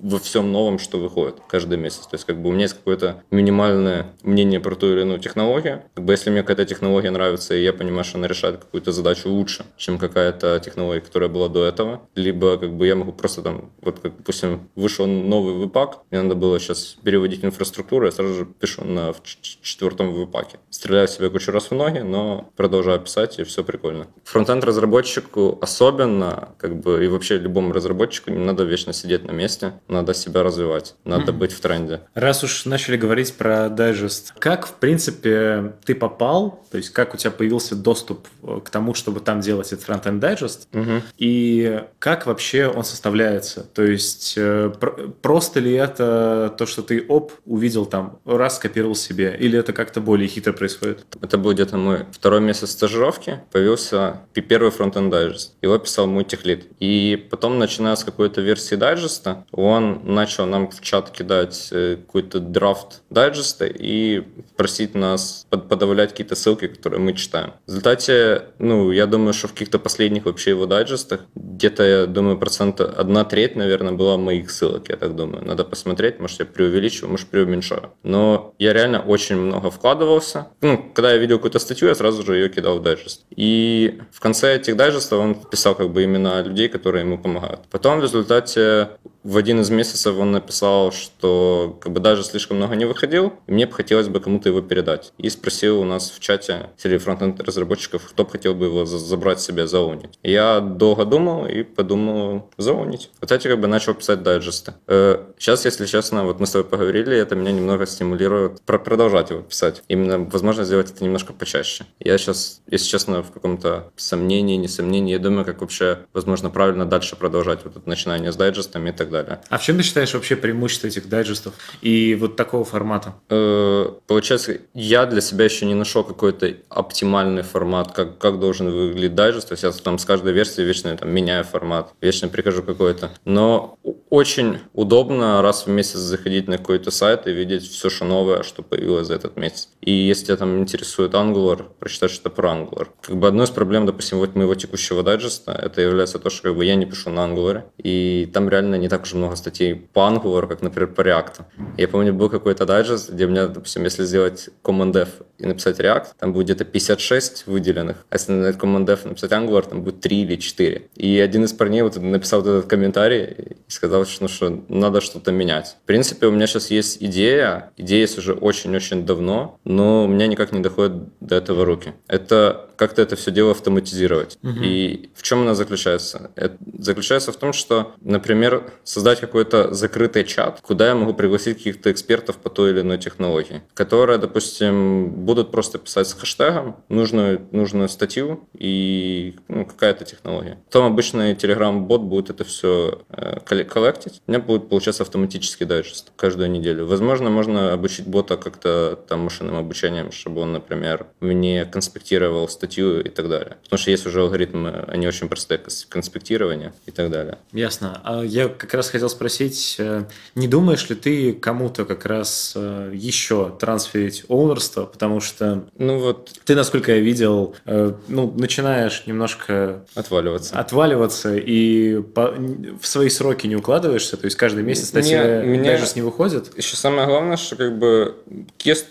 во 0.00 0.18
всем 0.18 0.52
новом, 0.52 0.78
что 0.78 0.98
выходит 0.98 1.36
каждый 1.48 1.78
месяц. 1.78 2.06
То 2.06 2.14
есть 2.14 2.24
как 2.24 2.40
бы 2.40 2.50
у 2.50 2.52
меня 2.52 2.62
есть 2.62 2.74
какое-то 2.74 3.22
минимальное 3.30 4.12
мнение 4.22 4.60
про 4.60 4.74
ту 4.74 4.92
или 4.92 5.02
иную 5.02 5.18
технологию. 5.18 5.82
Как 5.94 6.04
бы 6.04 6.12
если 6.12 6.30
мне 6.30 6.42
какая-то 6.42 6.64
технология 6.64 7.10
нравится, 7.10 7.54
и 7.54 7.62
я 7.62 7.72
понимаю, 7.72 8.04
что 8.04 8.18
она 8.18 8.28
решает 8.28 8.58
какую-то 8.58 8.92
задачу 8.92 9.28
лучше, 9.28 9.64
чем 9.76 9.98
какая-то 9.98 10.60
технология, 10.64 11.00
которая 11.00 11.28
была 11.28 11.48
до 11.48 11.64
этого, 11.64 12.02
либо 12.14 12.56
как 12.58 12.72
бы 12.74 12.86
я 12.86 12.94
могу 12.94 13.12
просто 13.12 13.42
там, 13.42 13.70
вот 13.82 13.98
как, 13.98 14.16
допустим, 14.16 14.68
вышел 14.74 15.06
новый 15.06 15.60
випак, 15.60 16.02
мне 16.10 16.22
надо 16.22 16.34
было 16.34 16.58
сейчас 16.60 16.96
переводить 17.02 17.44
инфраструктуру, 17.44 18.06
я 18.06 18.12
сразу 18.12 18.34
же 18.34 18.46
пишу 18.46 18.84
на 18.84 19.14
четвертом 19.62 20.14
випаке. 20.14 20.58
Стреляю 20.88 21.08
себе 21.08 21.28
кучу 21.28 21.52
раз 21.52 21.70
в 21.70 21.74
ноги, 21.74 21.98
но 21.98 22.50
продолжаю 22.56 22.98
писать, 22.98 23.38
и 23.38 23.44
все 23.44 23.62
прикольно. 23.62 24.06
Фронтенд 24.24 24.64
разработчику 24.64 25.58
особенно, 25.60 26.54
как 26.56 26.80
бы 26.80 27.04
и 27.04 27.08
вообще 27.08 27.36
любому 27.36 27.74
разработчику 27.74 28.30
не 28.30 28.38
надо 28.38 28.64
вечно 28.64 28.94
сидеть 28.94 29.22
на 29.26 29.32
месте 29.32 29.74
надо 29.86 30.14
себя 30.14 30.42
развивать, 30.42 30.94
надо 31.04 31.32
mm-hmm. 31.32 31.36
быть 31.36 31.52
в 31.52 31.60
тренде. 31.60 32.00
Раз 32.14 32.42
уж 32.42 32.64
начали 32.64 32.96
говорить 32.96 33.34
про 33.34 33.68
дайджест, 33.68 34.32
как, 34.38 34.66
в 34.66 34.72
принципе, 34.76 35.74
ты 35.84 35.94
попал, 35.94 36.64
то 36.70 36.78
есть 36.78 36.88
как 36.88 37.12
у 37.12 37.18
тебя 37.18 37.32
появился 37.32 37.76
доступ 37.76 38.26
э, 38.42 38.60
к 38.64 38.70
тому, 38.70 38.94
чтобы 38.94 39.20
там 39.20 39.40
делать 39.40 39.70
этот 39.74 39.84
фронтенд 39.84 40.20
дайджест, 40.20 40.68
mm-hmm. 40.72 41.02
и 41.18 41.82
как 41.98 42.24
вообще 42.24 42.66
он 42.66 42.84
составляется? 42.84 43.62
То 43.74 43.82
есть 43.82 44.36
э, 44.38 44.72
просто 45.20 45.60
ли 45.60 45.74
это 45.74 46.54
то, 46.56 46.64
что 46.64 46.80
ты, 46.80 47.04
оп, 47.06 47.32
увидел 47.44 47.84
там, 47.84 48.20
раз 48.24 48.56
скопировал 48.56 48.94
себе, 48.94 49.36
или 49.38 49.58
это 49.58 49.74
как-то 49.74 50.00
более 50.00 50.28
хитро 50.28 50.54
происходит? 50.54 50.77
Это 50.82 51.38
был 51.38 51.52
где-то 51.52 51.76
мой 51.76 52.06
второй 52.12 52.40
месяц 52.40 52.70
стажировки, 52.70 53.40
появился 53.52 54.20
первый 54.48 54.70
фронтенд 54.70 55.10
дайджест. 55.10 55.54
Его 55.62 55.78
писал 55.78 56.06
мой 56.06 56.24
техлит. 56.24 56.66
И 56.80 57.26
потом, 57.30 57.58
начиная 57.58 57.96
с 57.96 58.04
какой-то 58.04 58.40
версии 58.40 58.76
дайджеста, 58.76 59.44
он 59.52 60.00
начал 60.04 60.46
нам 60.46 60.70
в 60.70 60.80
чат 60.80 61.10
кидать 61.10 61.68
э, 61.70 61.96
какой-то 61.96 62.40
драфт 62.40 63.02
дайджеста 63.10 63.66
и 63.66 64.22
просить 64.56 64.94
нас 64.94 65.46
под, 65.50 65.68
подавлять 65.68 66.10
какие-то 66.10 66.34
ссылки, 66.34 66.66
которые 66.66 67.00
мы 67.00 67.12
читаем. 67.12 67.52
В 67.66 67.70
результате, 67.70 68.46
ну, 68.58 68.90
я 68.90 69.06
думаю, 69.06 69.32
что 69.32 69.48
в 69.48 69.52
каких-то 69.52 69.78
последних 69.78 70.24
вообще 70.24 70.50
его 70.50 70.66
дайджестах 70.66 71.26
где-то, 71.34 71.82
я 71.82 72.06
думаю, 72.06 72.38
процента 72.38 72.84
одна 72.84 73.24
треть, 73.24 73.56
наверное, 73.56 73.92
была 73.92 74.16
моих 74.16 74.50
ссылок, 74.50 74.88
я 74.88 74.96
так 74.96 75.14
думаю. 75.14 75.44
Надо 75.44 75.64
посмотреть, 75.64 76.20
может, 76.20 76.40
я 76.40 76.46
преувеличиваю, 76.46 77.10
может, 77.10 77.28
преуменьшаю. 77.28 77.92
Но 78.02 78.54
я 78.58 78.72
реально 78.72 79.00
очень 79.00 79.36
много 79.36 79.70
вкладывался. 79.70 80.48
Ну, 80.68 80.84
когда 80.92 81.12
я 81.12 81.16
видел 81.16 81.38
какую-то 81.38 81.60
статью, 81.60 81.88
я 81.88 81.94
сразу 81.94 82.22
же 82.22 82.36
ее 82.36 82.50
кидал 82.50 82.78
в 82.78 82.82
дайджест. 82.82 83.24
И 83.34 84.02
в 84.12 84.20
конце 84.20 84.56
этих 84.56 84.76
дайджестов 84.76 85.18
он 85.18 85.34
писал 85.34 85.74
как 85.74 85.88
бы 85.88 86.04
имена 86.04 86.42
людей, 86.42 86.68
которые 86.68 87.06
ему 87.06 87.16
помогают. 87.16 87.60
Потом 87.70 88.00
в 88.00 88.02
результате 88.02 88.90
в 89.28 89.36
один 89.36 89.60
из 89.60 89.68
месяцев 89.68 90.16
он 90.18 90.32
написал, 90.32 90.90
что 90.90 91.76
как 91.82 91.92
бы 91.92 92.00
даже 92.00 92.24
слишком 92.24 92.56
много 92.56 92.76
не 92.76 92.86
выходил, 92.86 93.34
и 93.46 93.52
мне 93.52 93.66
бы 93.66 93.72
хотелось 93.74 94.08
бы 94.08 94.20
кому-то 94.20 94.48
его 94.48 94.62
передать. 94.62 95.12
И 95.18 95.28
спросил 95.28 95.80
у 95.80 95.84
нас 95.84 96.10
в 96.10 96.18
чате 96.18 96.70
среди 96.78 96.96
фронтенд 96.96 97.38
разработчиков, 97.42 98.08
кто 98.08 98.24
бы 98.24 98.30
хотел 98.30 98.54
бы 98.54 98.64
его 98.64 98.86
забрать 98.86 99.40
себе, 99.40 99.66
заунить. 99.66 100.18
Я 100.22 100.60
долго 100.60 101.04
думал 101.04 101.46
и 101.46 101.62
подумал 101.62 102.48
заунить. 102.56 103.10
Кстати, 103.20 103.48
как 103.48 103.60
бы 103.60 103.66
начал 103.66 103.92
писать 103.92 104.22
дайджесты. 104.22 104.72
Сейчас, 104.86 105.66
э, 105.66 105.68
если 105.68 105.84
честно, 105.84 106.24
вот 106.24 106.40
мы 106.40 106.46
с 106.46 106.52
тобой 106.52 106.66
поговорили, 106.66 107.14
это 107.14 107.34
меня 107.34 107.52
немного 107.52 107.86
стимулирует 107.86 108.62
продолжать 108.62 109.28
его 109.28 109.42
писать. 109.42 109.82
Именно 109.88 110.20
возможно 110.20 110.64
сделать 110.64 110.90
это 110.90 111.04
немножко 111.04 111.34
почаще. 111.34 111.84
Я 112.00 112.16
сейчас, 112.16 112.62
если 112.66 112.86
честно, 112.86 113.22
в 113.22 113.30
каком-то 113.30 113.92
сомнении, 113.96 114.56
не 114.56 114.68
сомнении, 114.68 115.12
я 115.12 115.18
думаю, 115.18 115.44
как 115.44 115.60
вообще, 115.60 115.98
возможно, 116.14 116.48
правильно 116.48 116.86
дальше 116.86 117.14
продолжать 117.14 117.60
вот 117.64 117.76
это 117.76 117.86
начинание 117.86 118.32
с 118.32 118.36
дайджестами 118.36 118.88
и 118.88 118.92
так 118.92 119.10
далее 119.10 119.17
далее. 119.24 119.40
А 119.48 119.58
в 119.58 119.62
чем 119.62 119.76
ты 119.76 119.82
считаешь 119.82 120.14
вообще 120.14 120.36
преимущество 120.36 120.86
этих 120.86 121.08
дайджестов 121.08 121.54
и 121.82 122.14
вот 122.14 122.36
такого 122.36 122.64
формата? 122.64 123.14
Э, 123.28 123.90
получается, 124.06 124.58
я 124.74 125.06
для 125.06 125.20
себя 125.20 125.44
еще 125.44 125.66
не 125.66 125.74
нашел 125.74 126.04
какой-то 126.04 126.54
оптимальный 126.68 127.42
формат, 127.42 127.92
как, 127.92 128.18
как 128.18 128.40
должен 128.40 128.70
выглядеть 128.70 129.14
дайджест. 129.14 129.48
То 129.48 129.52
есть 129.52 129.64
я 129.64 129.72
там 129.72 129.98
с 129.98 130.04
каждой 130.04 130.32
версии 130.32 130.62
вечно 130.62 130.96
там, 130.96 131.10
меняю 131.10 131.44
формат, 131.44 131.92
вечно 132.00 132.28
прихожу 132.28 132.62
какой-то. 132.62 133.10
Но 133.24 133.78
очень 134.10 134.58
удобно 134.72 135.42
раз 135.42 135.66
в 135.66 135.70
месяц 135.70 135.98
заходить 135.98 136.48
на 136.48 136.58
какой-то 136.58 136.90
сайт 136.90 137.26
и 137.26 137.32
видеть 137.32 137.68
все, 137.68 137.90
что 137.90 138.04
новое, 138.04 138.42
что 138.42 138.62
появилось 138.62 139.06
за 139.06 139.14
этот 139.14 139.36
месяц. 139.36 139.68
И 139.80 139.90
если 139.90 140.26
тебя 140.26 140.36
там 140.36 140.58
интересует 140.58 141.14
Angular, 141.14 141.66
прочитать 141.78 142.10
что-то 142.10 142.30
про 142.30 142.50
Angular. 142.50 142.88
Как 143.00 143.16
бы 143.16 143.28
одной 143.28 143.46
из 143.46 143.50
проблем, 143.50 143.86
допустим, 143.86 144.18
вот 144.18 144.34
моего 144.34 144.54
текущего 144.54 145.02
дайджеста, 145.02 145.52
это 145.52 145.80
является 145.80 146.18
то, 146.18 146.30
что 146.30 146.42
как 146.44 146.56
бы 146.56 146.64
я 146.64 146.74
не 146.74 146.86
пишу 146.86 147.10
на 147.10 147.20
Angular, 147.20 147.64
и 147.78 148.28
там 148.32 148.48
реально 148.48 148.76
не 148.76 148.88
так 148.88 148.97
уж 149.02 149.14
много 149.14 149.36
статей 149.36 149.74
по 149.74 150.00
Angular, 150.00 150.46
как, 150.46 150.62
например, 150.62 150.88
по 150.92 151.02
React. 151.02 151.40
Я 151.76 151.88
помню, 151.88 152.12
был 152.12 152.28
какой-то 152.28 152.66
дайджест, 152.66 153.10
где 153.10 153.26
у 153.26 153.28
меня, 153.28 153.46
допустим, 153.46 153.84
если 153.84 154.04
сделать 154.04 154.50
command 154.62 154.96
F 154.96 155.08
и 155.38 155.46
написать 155.46 155.78
React, 155.78 156.06
там 156.18 156.32
будет 156.32 156.46
где-то 156.46 156.64
56 156.64 157.46
выделенных, 157.46 158.04
а 158.10 158.14
если 158.14 158.32
на 158.32 158.50
command 158.50 158.90
F 158.90 159.04
написать 159.04 159.32
Angular, 159.32 159.68
там 159.68 159.82
будет 159.82 160.00
3 160.00 160.22
или 160.22 160.36
4. 160.36 160.88
И 160.96 161.18
один 161.18 161.44
из 161.44 161.52
парней 161.52 161.82
вот 161.82 161.96
написал 161.96 162.40
вот 162.40 162.48
этот 162.48 162.70
комментарий 162.70 163.24
и 163.68 163.70
сказал, 163.70 164.04
что, 164.06 164.24
ну, 164.24 164.28
что 164.28 164.64
надо 164.68 165.00
что-то 165.00 165.32
менять. 165.32 165.76
В 165.82 165.86
принципе, 165.86 166.26
у 166.26 166.30
меня 166.30 166.46
сейчас 166.46 166.70
есть 166.70 167.02
идея, 167.02 167.70
идея 167.76 168.00
есть 168.00 168.18
уже 168.18 168.32
очень-очень 168.32 169.06
давно, 169.06 169.58
но 169.64 170.04
у 170.04 170.08
меня 170.08 170.26
никак 170.26 170.52
не 170.52 170.60
доходит 170.60 170.94
до 171.20 171.36
этого 171.36 171.64
руки. 171.64 171.92
Это 172.06 172.67
как-то 172.78 173.02
это 173.02 173.16
все 173.16 173.30
дело 173.30 173.50
автоматизировать. 173.50 174.38
Угу. 174.42 174.60
И 174.62 175.10
в 175.14 175.22
чем 175.22 175.42
она 175.42 175.54
заключается? 175.54 176.30
Это 176.36 176.56
заключается 176.78 177.32
в 177.32 177.36
том, 177.36 177.52
что, 177.52 177.94
например, 178.00 178.70
создать 178.84 179.20
какой-то 179.20 179.74
закрытый 179.74 180.24
чат, 180.24 180.60
куда 180.62 180.88
я 180.88 180.94
могу 180.94 181.12
пригласить 181.12 181.58
каких-то 181.58 181.90
экспертов 181.90 182.36
по 182.36 182.50
той 182.50 182.70
или 182.70 182.80
иной 182.80 182.98
технологии, 182.98 183.62
которые, 183.74 184.18
допустим, 184.18 185.10
будут 185.10 185.50
просто 185.50 185.78
писать 185.78 186.06
с 186.06 186.14
хэштегом 186.14 186.76
нужную, 186.88 187.46
нужную 187.50 187.88
статью 187.88 188.48
и 188.56 189.34
ну, 189.48 189.66
какая-то 189.66 190.04
технология. 190.04 190.58
Потом 190.66 190.86
обычный 190.86 191.34
Telegram-бот 191.34 192.02
будет 192.02 192.30
это 192.30 192.44
все 192.44 193.02
э, 193.08 193.40
коллектить. 193.44 194.22
У 194.26 194.30
меня 194.30 194.40
будет 194.40 194.68
получаться 194.68 195.02
автоматический 195.02 195.64
дайджест 195.64 196.12
каждую 196.16 196.50
неделю. 196.50 196.86
Возможно, 196.86 197.28
можно 197.28 197.72
обучить 197.72 198.06
бота 198.06 198.36
как-то 198.36 198.98
там 199.08 199.20
машинным 199.20 199.56
обучением, 199.56 200.12
чтобы 200.12 200.42
он, 200.42 200.52
например, 200.52 201.06
мне 201.20 201.64
конспектировал 201.64 202.48
статью 202.48 202.67
статью 202.68 203.00
и 203.00 203.08
так 203.08 203.28
далее. 203.28 203.56
Потому 203.64 203.78
что 203.78 203.90
есть 203.90 204.06
уже 204.06 204.20
алгоритмы, 204.20 204.84
они 204.88 205.06
очень 205.06 205.28
простые, 205.28 205.60
конспектирования 205.88 206.72
и 206.86 206.90
так 206.90 207.10
далее. 207.10 207.38
Ясно. 207.52 208.00
А 208.04 208.22
я 208.22 208.48
как 208.48 208.74
раз 208.74 208.90
хотел 208.90 209.08
спросить, 209.08 209.76
э, 209.78 210.04
не 210.34 210.48
думаешь 210.48 210.88
ли 210.88 210.96
ты 210.96 211.32
кому-то 211.32 211.84
как 211.84 212.04
раз 212.06 212.52
э, 212.54 212.92
еще 212.94 213.56
трансферить 213.58 214.24
оунерство, 214.28 214.84
потому 214.84 215.20
что 215.20 215.64
ну 215.78 215.98
вот 215.98 216.30
ты, 216.44 216.54
насколько 216.54 216.92
я 216.92 217.00
видел, 217.00 217.54
э, 217.64 217.92
ну, 218.08 218.32
начинаешь 218.36 219.04
немножко 219.06 219.84
отваливаться, 219.94 220.58
отваливаться 220.58 221.36
и 221.36 222.02
по, 222.02 222.34
в 222.80 222.86
свои 222.86 223.08
сроки 223.08 223.46
не 223.46 223.56
укладываешься, 223.56 224.16
то 224.16 224.26
есть 224.26 224.36
каждый 224.36 224.62
месяц 224.62 224.88
статья 224.88 225.42
меня, 225.42 225.64
дайджест 225.64 225.96
не 225.96 226.02
выходит. 226.02 226.56
Еще 226.56 226.76
самое 226.76 227.06
главное, 227.06 227.36
что 227.36 227.56
как 227.56 227.78
бы 227.78 228.16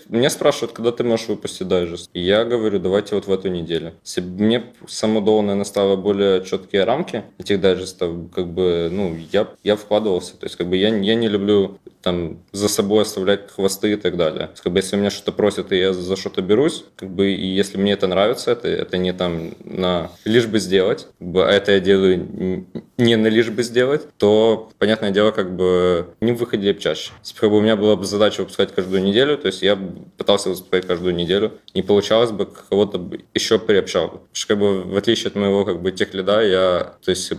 меня 0.08 0.30
спрашивают, 0.30 0.72
когда 0.72 0.90
ты 0.92 1.04
можешь 1.04 1.28
выпустить 1.28 1.68
дайджест. 1.68 2.10
И 2.12 2.20
я 2.20 2.44
говорю, 2.44 2.78
давайте 2.78 3.14
вот 3.14 3.26
в 3.26 3.32
эту 3.32 3.48
неделю 3.48 3.67
неделю. 3.68 3.94
Если 4.04 4.20
бы 4.20 4.42
мне 4.42 4.64
само 4.86 5.20
Dow, 5.20 5.42
наверное, 5.42 5.96
более 5.96 6.44
четкие 6.44 6.84
рамки 6.84 7.24
этих 7.38 7.60
дайджестов, 7.60 8.30
как 8.34 8.48
бы, 8.48 8.88
ну, 8.90 9.16
я, 9.32 9.48
я 9.62 9.76
вкладывался. 9.76 10.36
То 10.36 10.46
есть, 10.46 10.56
как 10.56 10.68
бы, 10.68 10.76
я, 10.76 10.88
я 10.88 11.14
не 11.14 11.28
люблю 11.28 11.78
там 12.02 12.38
за 12.52 12.68
собой 12.68 13.02
оставлять 13.02 13.50
хвосты 13.50 13.92
и 13.92 13.96
так 13.96 14.16
далее. 14.16 14.50
Как 14.62 14.72
бы, 14.72 14.78
если 14.78 14.96
меня 14.96 15.10
что-то 15.10 15.32
просят, 15.32 15.72
и 15.72 15.78
я 15.78 15.92
за 15.92 16.16
что-то 16.16 16.42
берусь, 16.42 16.84
как 16.96 17.10
бы, 17.10 17.30
и 17.30 17.46
если 17.46 17.78
мне 17.78 17.92
это 17.92 18.06
нравится, 18.06 18.52
это, 18.52 18.68
это 18.68 18.96
не 18.96 19.12
там 19.12 19.54
на 19.64 20.10
лишь 20.24 20.46
бы 20.46 20.58
сделать, 20.58 21.06
как 21.18 21.28
бы, 21.28 21.46
а 21.46 21.50
это 21.50 21.72
я 21.72 21.80
делаю 21.80 22.66
не 22.98 23.16
на 23.16 23.28
лишь 23.28 23.50
бы 23.50 23.62
сделать, 23.62 24.02
то, 24.18 24.70
понятное 24.78 25.10
дело, 25.10 25.30
как 25.30 25.54
бы 25.54 26.08
не 26.20 26.32
выходили 26.32 26.72
бы 26.72 26.80
чаще. 26.80 27.12
Если 27.22 27.46
бы 27.46 27.56
у 27.56 27.60
меня 27.60 27.76
была 27.76 27.96
бы 27.96 28.04
задача 28.04 28.40
выпускать 28.40 28.74
каждую 28.74 29.02
неделю, 29.02 29.38
то 29.38 29.46
есть 29.46 29.62
я 29.62 29.78
пытался 30.16 30.50
выпускать 30.50 30.86
каждую 30.86 31.14
неделю, 31.14 31.52
не 31.74 31.82
получалось 31.82 32.32
бы, 32.32 32.46
кого-то 32.46 32.98
бы 32.98 33.20
приобщал. 33.58 34.08
Потому 34.08 34.28
что, 34.32 34.48
как 34.48 34.58
бы, 34.58 34.82
в 34.82 34.96
отличие 34.96 35.28
от 35.28 35.34
моего, 35.34 35.64
как 35.64 35.82
бы, 35.82 35.92
тех 35.92 36.14
лида, 36.14 36.42
я, 36.42 36.94
то 37.04 37.10
есть, 37.10 37.32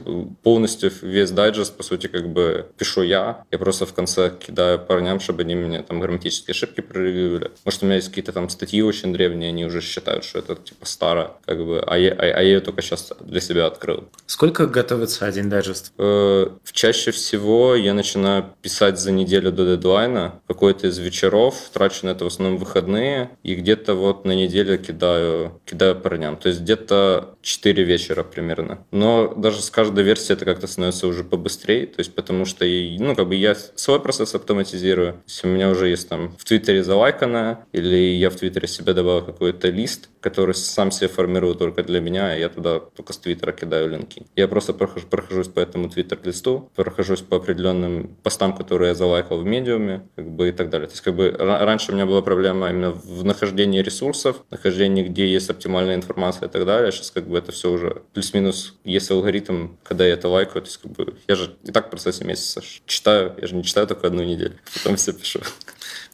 полностью 0.43 0.91
весь 1.01 1.31
дайджест, 1.31 1.75
по 1.75 1.83
сути, 1.83 2.07
как 2.07 2.29
бы, 2.29 2.67
пишу 2.77 3.01
я, 3.03 3.43
я 3.51 3.57
просто 3.57 3.85
в 3.85 3.93
конце 3.93 4.31
кидаю 4.39 4.79
парням, 4.79 5.19
чтобы 5.19 5.43
они 5.43 5.55
мне 5.55 5.81
там 5.83 5.99
грамматические 5.99 6.53
ошибки 6.53 6.81
проревьювали. 6.81 7.51
Может, 7.65 7.83
у 7.83 7.85
меня 7.85 7.95
есть 7.95 8.09
какие-то 8.09 8.31
там 8.31 8.49
статьи 8.49 8.81
очень 8.81 9.13
древние, 9.13 9.49
они 9.49 9.65
уже 9.65 9.81
считают, 9.81 10.23
что 10.23 10.39
это, 10.39 10.55
типа, 10.55 10.85
старо, 10.85 11.37
как 11.45 11.65
бы, 11.65 11.83
а 11.85 11.97
я, 11.97 12.13
а, 12.13 12.21
а 12.21 12.41
я 12.41 12.41
ее 12.41 12.59
только 12.59 12.81
сейчас 12.81 13.13
для 13.19 13.41
себя 13.41 13.65
открыл. 13.65 14.05
Сколько 14.25 14.67
готовится 14.67 15.25
один 15.25 15.49
дайджест? 15.49 15.93
Э, 15.97 16.47
чаще 16.71 17.11
всего 17.11 17.75
я 17.75 17.93
начинаю 17.93 18.45
писать 18.61 18.99
за 18.99 19.11
неделю 19.11 19.51
до 19.51 19.65
дедлайна, 19.65 20.41
какой-то 20.47 20.87
из 20.87 20.97
вечеров, 20.97 21.55
трачу 21.73 22.05
на 22.05 22.11
это 22.11 22.23
в 22.23 22.27
основном 22.27 22.57
выходные, 22.57 23.31
и 23.43 23.55
где-то 23.55 23.95
вот 23.95 24.25
на 24.25 24.31
неделю 24.31 24.77
кидаю, 24.77 25.59
кидаю 25.65 25.95
парням. 26.09 26.37
То 26.37 26.49
есть 26.49 26.61
где-то 26.61 27.35
4 27.41 27.83
вечера 27.83 28.23
примерно. 28.23 28.79
Но 28.91 29.33
даже 29.35 29.61
с 29.61 29.69
каждой 29.69 30.03
версией 30.03 30.35
это 30.35 30.45
как-то 30.45 30.65
становится 30.65 31.07
уже 31.07 31.23
побыстрее, 31.23 31.85
то 31.85 31.99
есть 31.99 32.15
потому 32.15 32.45
что, 32.45 32.65
ну, 32.65 33.15
как 33.15 33.27
бы 33.27 33.35
я 33.35 33.55
свой 33.75 33.99
процесс 33.99 34.33
автоматизирую. 34.33 35.13
То 35.13 35.23
есть 35.27 35.45
у 35.45 35.47
меня 35.47 35.69
уже 35.69 35.89
есть 35.89 36.09
там 36.09 36.35
в 36.37 36.43
Твиттере 36.45 36.83
залайканное, 36.83 37.59
или 37.73 37.95
я 37.95 38.29
в 38.31 38.35
Твиттере 38.35 38.67
себе 38.67 38.93
добавил 38.93 39.23
какой-то 39.23 39.69
лист, 39.69 40.09
который 40.19 40.55
сам 40.55 40.91
себе 40.91 41.07
формирую 41.09 41.55
только 41.55 41.83
для 41.83 42.01
меня, 42.01 42.35
и 42.35 42.39
я 42.39 42.49
туда 42.49 42.79
только 42.79 43.13
с 43.13 43.17
Твиттера 43.17 43.51
кидаю 43.51 43.89
линки. 43.89 44.25
Я 44.35 44.47
просто 44.47 44.73
прохожу, 44.73 45.05
прохожусь 45.07 45.47
по 45.47 45.59
этому 45.59 45.89
Твиттер-листу, 45.89 46.71
прохожусь 46.75 47.21
по 47.21 47.37
определенным 47.37 48.17
постам, 48.23 48.57
которые 48.57 48.89
я 48.89 48.95
залайкал 48.95 49.39
в 49.39 49.45
медиуме, 49.45 50.01
как 50.15 50.29
бы 50.31 50.49
и 50.49 50.51
так 50.51 50.69
далее. 50.69 50.87
То 50.87 50.93
есть 50.93 51.03
как 51.03 51.15
бы 51.15 51.35
раньше 51.37 51.91
у 51.91 51.95
меня 51.95 52.05
была 52.05 52.21
проблема 52.21 52.69
именно 52.69 52.91
в 52.91 53.23
нахождении 53.23 53.81
ресурсов, 53.81 54.43
нахождении, 54.49 55.03
где 55.03 55.27
есть 55.27 55.49
оптимальная 55.49 55.98
информация 55.99 56.47
и 56.47 56.51
так 56.51 56.65
далее. 56.65 56.91
Сейчас 56.91 57.11
как 57.11 57.27
бы 57.27 57.37
это 57.37 57.51
все 57.51 57.71
уже 57.71 58.01
плюс-минус 58.13 58.75
есть 58.83 59.09
алгоритм, 59.11 59.75
когда 59.83 60.05
я 60.05 60.13
это 60.13 60.27
лайкаю. 60.27 60.61
То 60.61 60.67
есть 60.67 60.77
как 60.77 60.91
бы 60.91 61.15
я 61.27 61.35
же 61.35 61.55
и 61.63 61.71
так 61.71 61.87
в 61.87 61.89
процессе 61.89 62.25
месяца 62.25 62.61
читаю, 62.85 63.35
я 63.39 63.47
же 63.47 63.55
не 63.55 63.63
читаю 63.63 63.87
только 63.87 64.07
одну 64.07 64.23
неделю, 64.23 64.55
потом 64.73 64.95
все 64.95 65.13
пишу. 65.13 65.41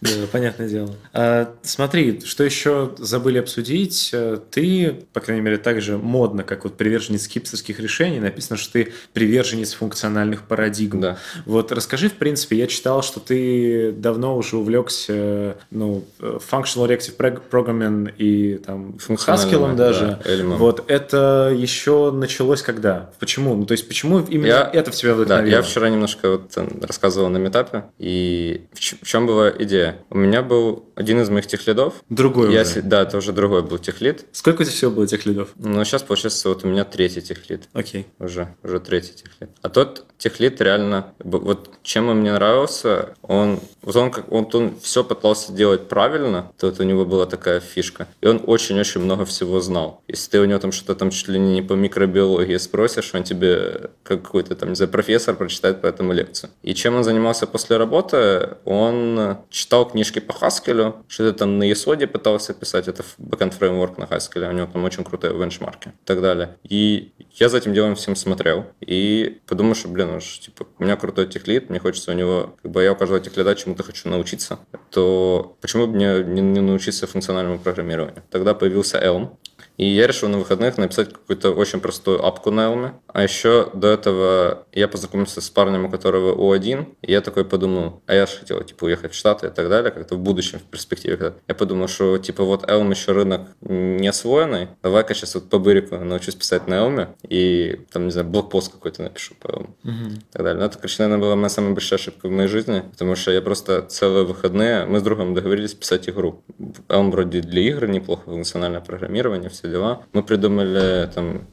Да, 0.05 0.27
понятное 0.31 0.67
дело. 0.67 0.95
А, 1.13 1.53
смотри, 1.61 2.21
что 2.25 2.43
еще 2.43 2.91
забыли 2.97 3.39
обсудить. 3.39 4.09
Э, 4.13 4.37
ты, 4.51 5.05
по 5.13 5.19
крайней 5.19 5.41
мере, 5.41 5.57
так 5.57 5.81
же 5.81 5.97
модно, 5.97 6.43
как 6.43 6.63
вот 6.63 6.77
приверженец 6.77 7.27
хипстерских 7.27 7.79
решений, 7.79 8.19
написано, 8.19 8.57
что 8.57 8.73
ты 8.73 8.93
приверженец 9.13 9.73
функциональных 9.73 10.43
парадигм. 10.43 11.01
Да. 11.01 11.17
Вот 11.45 11.71
расскажи, 11.71 12.09
в 12.09 12.13
принципе, 12.13 12.57
я 12.57 12.67
читал, 12.67 13.01
что 13.03 13.19
ты 13.19 13.91
давно 13.91 14.37
уже 14.37 14.57
увлекся 14.57 15.57
ну, 15.71 16.03
functional 16.19 16.87
reactive 16.87 17.41
programming 17.49 18.13
и 18.17 18.57
там 18.57 18.95
Haskell 19.07 19.75
даже. 19.75 20.19
Да, 20.23 20.43
вот 20.57 20.83
это 20.89 21.53
еще 21.55 22.11
началось 22.11 22.61
когда? 22.61 23.11
Почему? 23.19 23.55
Ну, 23.55 23.65
то 23.65 23.73
есть, 23.73 23.87
почему 23.87 24.19
именно 24.19 24.47
я, 24.47 24.69
это 24.71 24.91
в 24.91 24.95
тебя 24.95 25.13
вдохновило? 25.13 25.49
Да, 25.49 25.57
я 25.57 25.61
вчера 25.61 25.89
немножко 25.89 26.31
вот 26.31 26.51
э, 26.55 26.67
рассказывал 26.81 27.29
на 27.29 27.37
метапе, 27.37 27.85
и 27.97 28.65
в 28.73 28.79
чем 28.79 29.27
была 29.27 29.49
идея? 29.49 29.94
У 30.09 30.17
меня 30.17 30.41
был 30.41 30.85
один 30.95 31.21
из 31.21 31.29
моих 31.29 31.47
техлидов. 31.47 31.95
Другой 32.09 32.53
я, 32.53 32.61
уже? 32.61 32.81
Да, 32.81 33.01
это 33.01 33.17
уже 33.17 33.33
другой 33.33 33.63
был 33.63 33.77
техлид. 33.77 34.25
Сколько 34.31 34.61
у 34.61 34.65
тебя 34.65 34.73
всего 34.73 34.91
было 34.91 35.07
техлидов? 35.07 35.49
Ну, 35.55 35.83
сейчас, 35.83 36.03
получается, 36.03 36.49
вот 36.49 36.63
у 36.63 36.67
меня 36.67 36.85
третий 36.85 37.21
техлид. 37.21 37.69
Окей. 37.73 38.07
Уже, 38.19 38.55
уже 38.63 38.79
третий 38.79 39.13
техлид. 39.13 39.49
А 39.61 39.69
тот 39.69 40.05
техлид 40.17 40.61
реально, 40.61 41.13
вот 41.19 41.69
чем 41.83 42.09
он 42.09 42.19
мне 42.19 42.33
нравился, 42.33 43.15
он, 43.21 43.59
вот 43.81 43.95
он, 43.95 44.11
как, 44.11 44.31
он, 44.31 44.49
он 44.53 44.75
все 44.81 45.03
пытался 45.03 45.51
делать 45.51 45.87
правильно, 45.87 46.51
то 46.57 46.67
вот 46.67 46.79
у 46.79 46.83
него 46.83 47.05
была 47.05 47.25
такая 47.25 47.59
фишка. 47.59 48.07
И 48.21 48.27
он 48.27 48.41
очень-очень 48.45 49.01
много 49.01 49.25
всего 49.25 49.59
знал. 49.59 50.01
Если 50.07 50.31
ты 50.31 50.39
у 50.39 50.45
него 50.45 50.59
там 50.59 50.71
что-то 50.71 50.95
там 50.95 51.09
чуть 51.09 51.27
ли 51.27 51.39
не 51.39 51.61
по 51.61 51.73
микробиологии 51.73 52.57
спросишь, 52.57 53.13
он 53.13 53.23
тебе 53.23 53.89
какой-то 54.03 54.55
там, 54.55 54.69
не 54.69 54.75
знаю, 54.75 54.91
профессор 54.91 55.35
прочитает 55.35 55.81
по 55.81 55.87
этому 55.87 56.13
лекцию. 56.13 56.49
И 56.63 56.73
чем 56.73 56.95
он 56.95 57.03
занимался 57.03 57.45
после 57.45 57.77
работы, 57.77 58.55
он 58.63 59.37
читал 59.49 59.74
книжки 59.83 60.19
по 60.19 60.31
Haskell, 60.31 61.03
что-то 61.09 61.39
там 61.39 61.59
на 61.59 61.63
Есоде 61.63 62.07
пытался 62.07 62.53
писать, 62.53 62.87
это 62.87 63.03
backend 63.17 63.51
фреймворк 63.51 63.97
на 63.97 64.05
Haskell, 64.05 64.47
у 64.47 64.53
него 64.53 64.67
там 64.71 64.83
очень 64.85 65.03
крутые 65.03 65.33
бенчмарки 65.33 65.89
и 65.89 66.05
так 66.05 66.21
далее. 66.21 66.57
И 66.63 67.11
я 67.33 67.49
за 67.49 67.57
этим 67.57 67.73
делом 67.73 67.95
всем 67.95 68.15
смотрел 68.15 68.67
и 68.79 69.41
подумал, 69.47 69.75
что, 69.75 69.89
блин, 69.89 70.11
уж, 70.15 70.39
типа, 70.39 70.67
у 70.79 70.83
меня 70.83 70.95
крутой 70.95 71.27
техлит, 71.27 71.69
мне 71.69 71.79
хочется 71.79 72.11
у 72.11 72.15
него, 72.15 72.55
как 72.61 72.71
бы 72.71 72.83
я 72.83 72.93
у 72.93 72.95
каждого 72.95 73.19
техлида 73.19 73.55
чему-то 73.55 73.83
хочу 73.83 74.07
научиться, 74.07 74.59
то 74.91 75.57
почему 75.59 75.87
бы 75.87 75.93
мне 75.93 76.23
не, 76.23 76.41
не 76.41 76.61
научиться 76.61 77.07
функциональному 77.07 77.59
программированию? 77.59 78.23
Тогда 78.29 78.53
появился 78.53 78.99
Elm, 78.99 79.35
и 79.77 79.85
я 79.87 80.07
решил 80.07 80.29
на 80.29 80.37
выходных 80.37 80.77
написать 80.77 81.13
какую-то 81.13 81.51
очень 81.51 81.79
простую 81.79 82.25
апку 82.25 82.51
на 82.51 82.61
Elm. 82.61 82.91
А 83.07 83.23
еще 83.23 83.69
до 83.73 83.87
этого 83.87 84.65
я 84.71 84.87
познакомился 84.87 85.41
с 85.41 85.49
парнем, 85.49 85.85
у 85.85 85.89
которого 85.89 86.35
У1, 86.35 86.85
и 87.01 87.11
я 87.11 87.21
такой 87.21 87.45
подумал, 87.45 88.01
а 88.07 88.13
я 88.13 88.25
же 88.25 88.37
хотел, 88.39 88.61
типа, 88.63 88.85
уехать 88.85 89.13
в 89.13 89.15
Штаты 89.15 89.47
и 89.47 89.49
так 89.49 89.69
далее, 89.69 89.91
как-то 89.91 90.15
в 90.15 90.19
будущем, 90.19 90.59
в 90.59 90.63
перспективе. 90.63 91.33
Я 91.47 91.55
подумал, 91.55 91.87
что, 91.87 92.17
типа, 92.17 92.43
вот 92.43 92.63
Elm 92.69 92.89
еще 92.89 93.11
рынок 93.11 93.41
не 93.61 94.07
освоенный, 94.07 94.69
давай-ка 94.81 95.13
сейчас 95.13 95.35
вот 95.35 95.49
по 95.49 95.59
бырику 95.59 95.97
научусь 95.97 96.35
писать 96.35 96.67
на 96.67 96.75
Elm, 96.75 97.09
и, 97.27 97.81
там, 97.91 98.05
не 98.05 98.11
знаю, 98.11 98.27
блокпост 98.27 98.71
какой-то 98.71 99.03
напишу 99.03 99.35
по 99.39 99.47
Elm. 99.47 99.69
Угу. 99.83 100.13
И 100.13 100.31
так 100.31 100.43
далее. 100.43 100.59
Но 100.59 100.65
это, 100.65 100.77
короче, 100.77 100.95
наверное, 100.99 101.21
была 101.21 101.35
моя 101.35 101.49
самая 101.49 101.73
большая 101.73 101.99
ошибка 101.99 102.27
в 102.27 102.31
моей 102.31 102.47
жизни, 102.47 102.83
потому 102.91 103.15
что 103.15 103.31
я 103.31 103.41
просто 103.41 103.81
целые 103.81 104.25
выходные, 104.25 104.85
мы 104.85 104.99
с 104.99 105.03
другом 105.03 105.33
договорились 105.33 105.73
писать 105.73 106.09
игру. 106.09 106.43
Elm 106.87 107.11
вроде 107.11 107.41
для 107.41 107.61
игр 107.61 107.87
неплохо, 107.87 108.23
функциональное 108.25 108.81
программирование, 108.81 109.49
все 109.49 109.64
дела. 109.67 110.03
Мы 110.13 110.23
придумали 110.23 111.09
там 111.13 111.47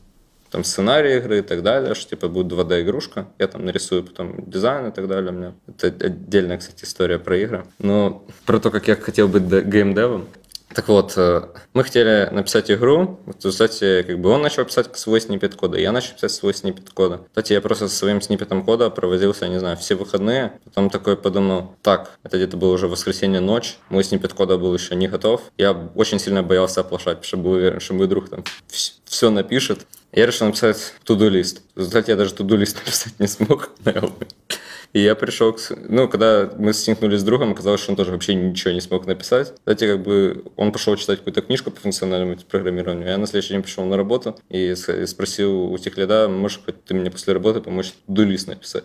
там 0.52 0.64
сценарий 0.64 1.16
игры 1.16 1.38
и 1.38 1.42
так 1.42 1.62
далее, 1.62 1.94
что 1.94 2.10
типа 2.10 2.28
будет 2.28 2.52
2D-игрушка. 2.52 3.26
Я 3.38 3.48
там 3.48 3.64
нарисую 3.64 4.04
потом 4.04 4.44
дизайн 4.50 4.88
и 4.88 4.92
так 4.92 5.08
далее. 5.08 5.30
У 5.30 5.34
меня 5.34 5.52
это 5.66 5.86
отдельная, 6.06 6.58
кстати, 6.58 6.84
история 6.84 7.18
про 7.18 7.38
игры. 7.38 7.64
Но 7.78 8.22
про 8.44 8.60
то, 8.60 8.70
как 8.70 8.86
я 8.86 8.96
хотел 8.96 9.28
быть 9.28 9.44
геймдевом. 9.44 10.26
Так 10.74 10.88
вот, 10.88 11.16
мы 11.16 11.84
хотели 11.84 12.28
написать 12.30 12.70
игру, 12.70 13.20
в 13.26 13.44
результате 13.44 14.02
как 14.04 14.18
бы 14.18 14.30
он 14.30 14.42
начал 14.42 14.64
писать 14.64 14.96
свой 14.96 15.20
снипет 15.20 15.54
кода, 15.54 15.78
я 15.78 15.92
начал 15.92 16.14
писать 16.14 16.32
свой 16.32 16.54
снипет 16.54 16.90
кода. 16.90 17.20
Кстати, 17.28 17.52
я 17.52 17.60
просто 17.60 17.88
со 17.88 17.96
своим 17.96 18.20
снипетом 18.20 18.64
кода 18.64 18.90
провозился, 18.90 19.48
не 19.48 19.58
знаю, 19.58 19.76
все 19.76 19.94
выходные, 19.94 20.60
потом 20.64 20.90
такой 20.90 21.16
подумал, 21.16 21.76
так, 21.82 22.18
это 22.22 22.36
где-то 22.36 22.56
было 22.56 22.72
уже 22.72 22.88
воскресенье 22.88 23.40
ночь, 23.40 23.76
мой 23.88 24.04
снипет 24.04 24.32
кода 24.32 24.56
был 24.56 24.72
еще 24.74 24.94
не 24.94 25.08
готов, 25.08 25.42
я 25.58 25.72
очень 25.94 26.18
сильно 26.18 26.42
боялся 26.42 26.80
оплошать, 26.80 27.18
потому 27.18 27.24
что 27.24 27.36
был 27.36 27.50
уверен, 27.52 27.80
что 27.80 27.94
мой 27.94 28.06
друг 28.06 28.28
там 28.28 28.44
все 29.12 29.30
напишет. 29.30 29.86
Я 30.12 30.26
решил 30.26 30.46
написать 30.46 30.94
туду 31.04 31.28
лист. 31.28 31.62
В 31.74 32.08
я 32.08 32.16
даже 32.16 32.34
туду 32.34 32.56
лист 32.56 32.76
написать 32.76 33.18
не 33.18 33.26
смог, 33.26 33.70
наверное. 33.84 34.12
И 34.92 35.00
я 35.00 35.14
пришел 35.14 35.52
к... 35.54 35.60
Ну, 35.88 36.08
когда 36.08 36.50
мы 36.58 36.72
столкнулись 36.74 37.20
с 37.20 37.24
другом, 37.24 37.52
оказалось, 37.52 37.80
что 37.80 37.92
он 37.92 37.96
тоже 37.96 38.12
вообще 38.12 38.34
ничего 38.34 38.74
не 38.74 38.80
смог 38.80 39.06
написать. 39.06 39.54
Кстати, 39.54 39.86
как 39.86 40.02
бы 40.02 40.44
он 40.56 40.70
пошел 40.70 40.96
читать 40.96 41.18
какую-то 41.18 41.40
книжку 41.40 41.70
по 41.70 41.80
функциональному 41.80 42.36
программированию. 42.48 43.08
Я 43.08 43.18
на 43.18 43.26
следующий 43.26 43.54
день 43.54 43.62
пришел 43.62 43.84
на 43.84 43.96
работу 43.96 44.38
и 44.50 44.74
спросил 44.74 45.72
у 45.72 45.78
тех 45.78 45.96
лида, 45.96 46.28
можешь 46.28 46.60
хоть 46.64 46.84
ты 46.84 46.94
мне 46.94 47.10
после 47.10 47.32
работы 47.32 47.60
помочь 47.60 47.94
дулист 48.06 48.48
написать. 48.48 48.84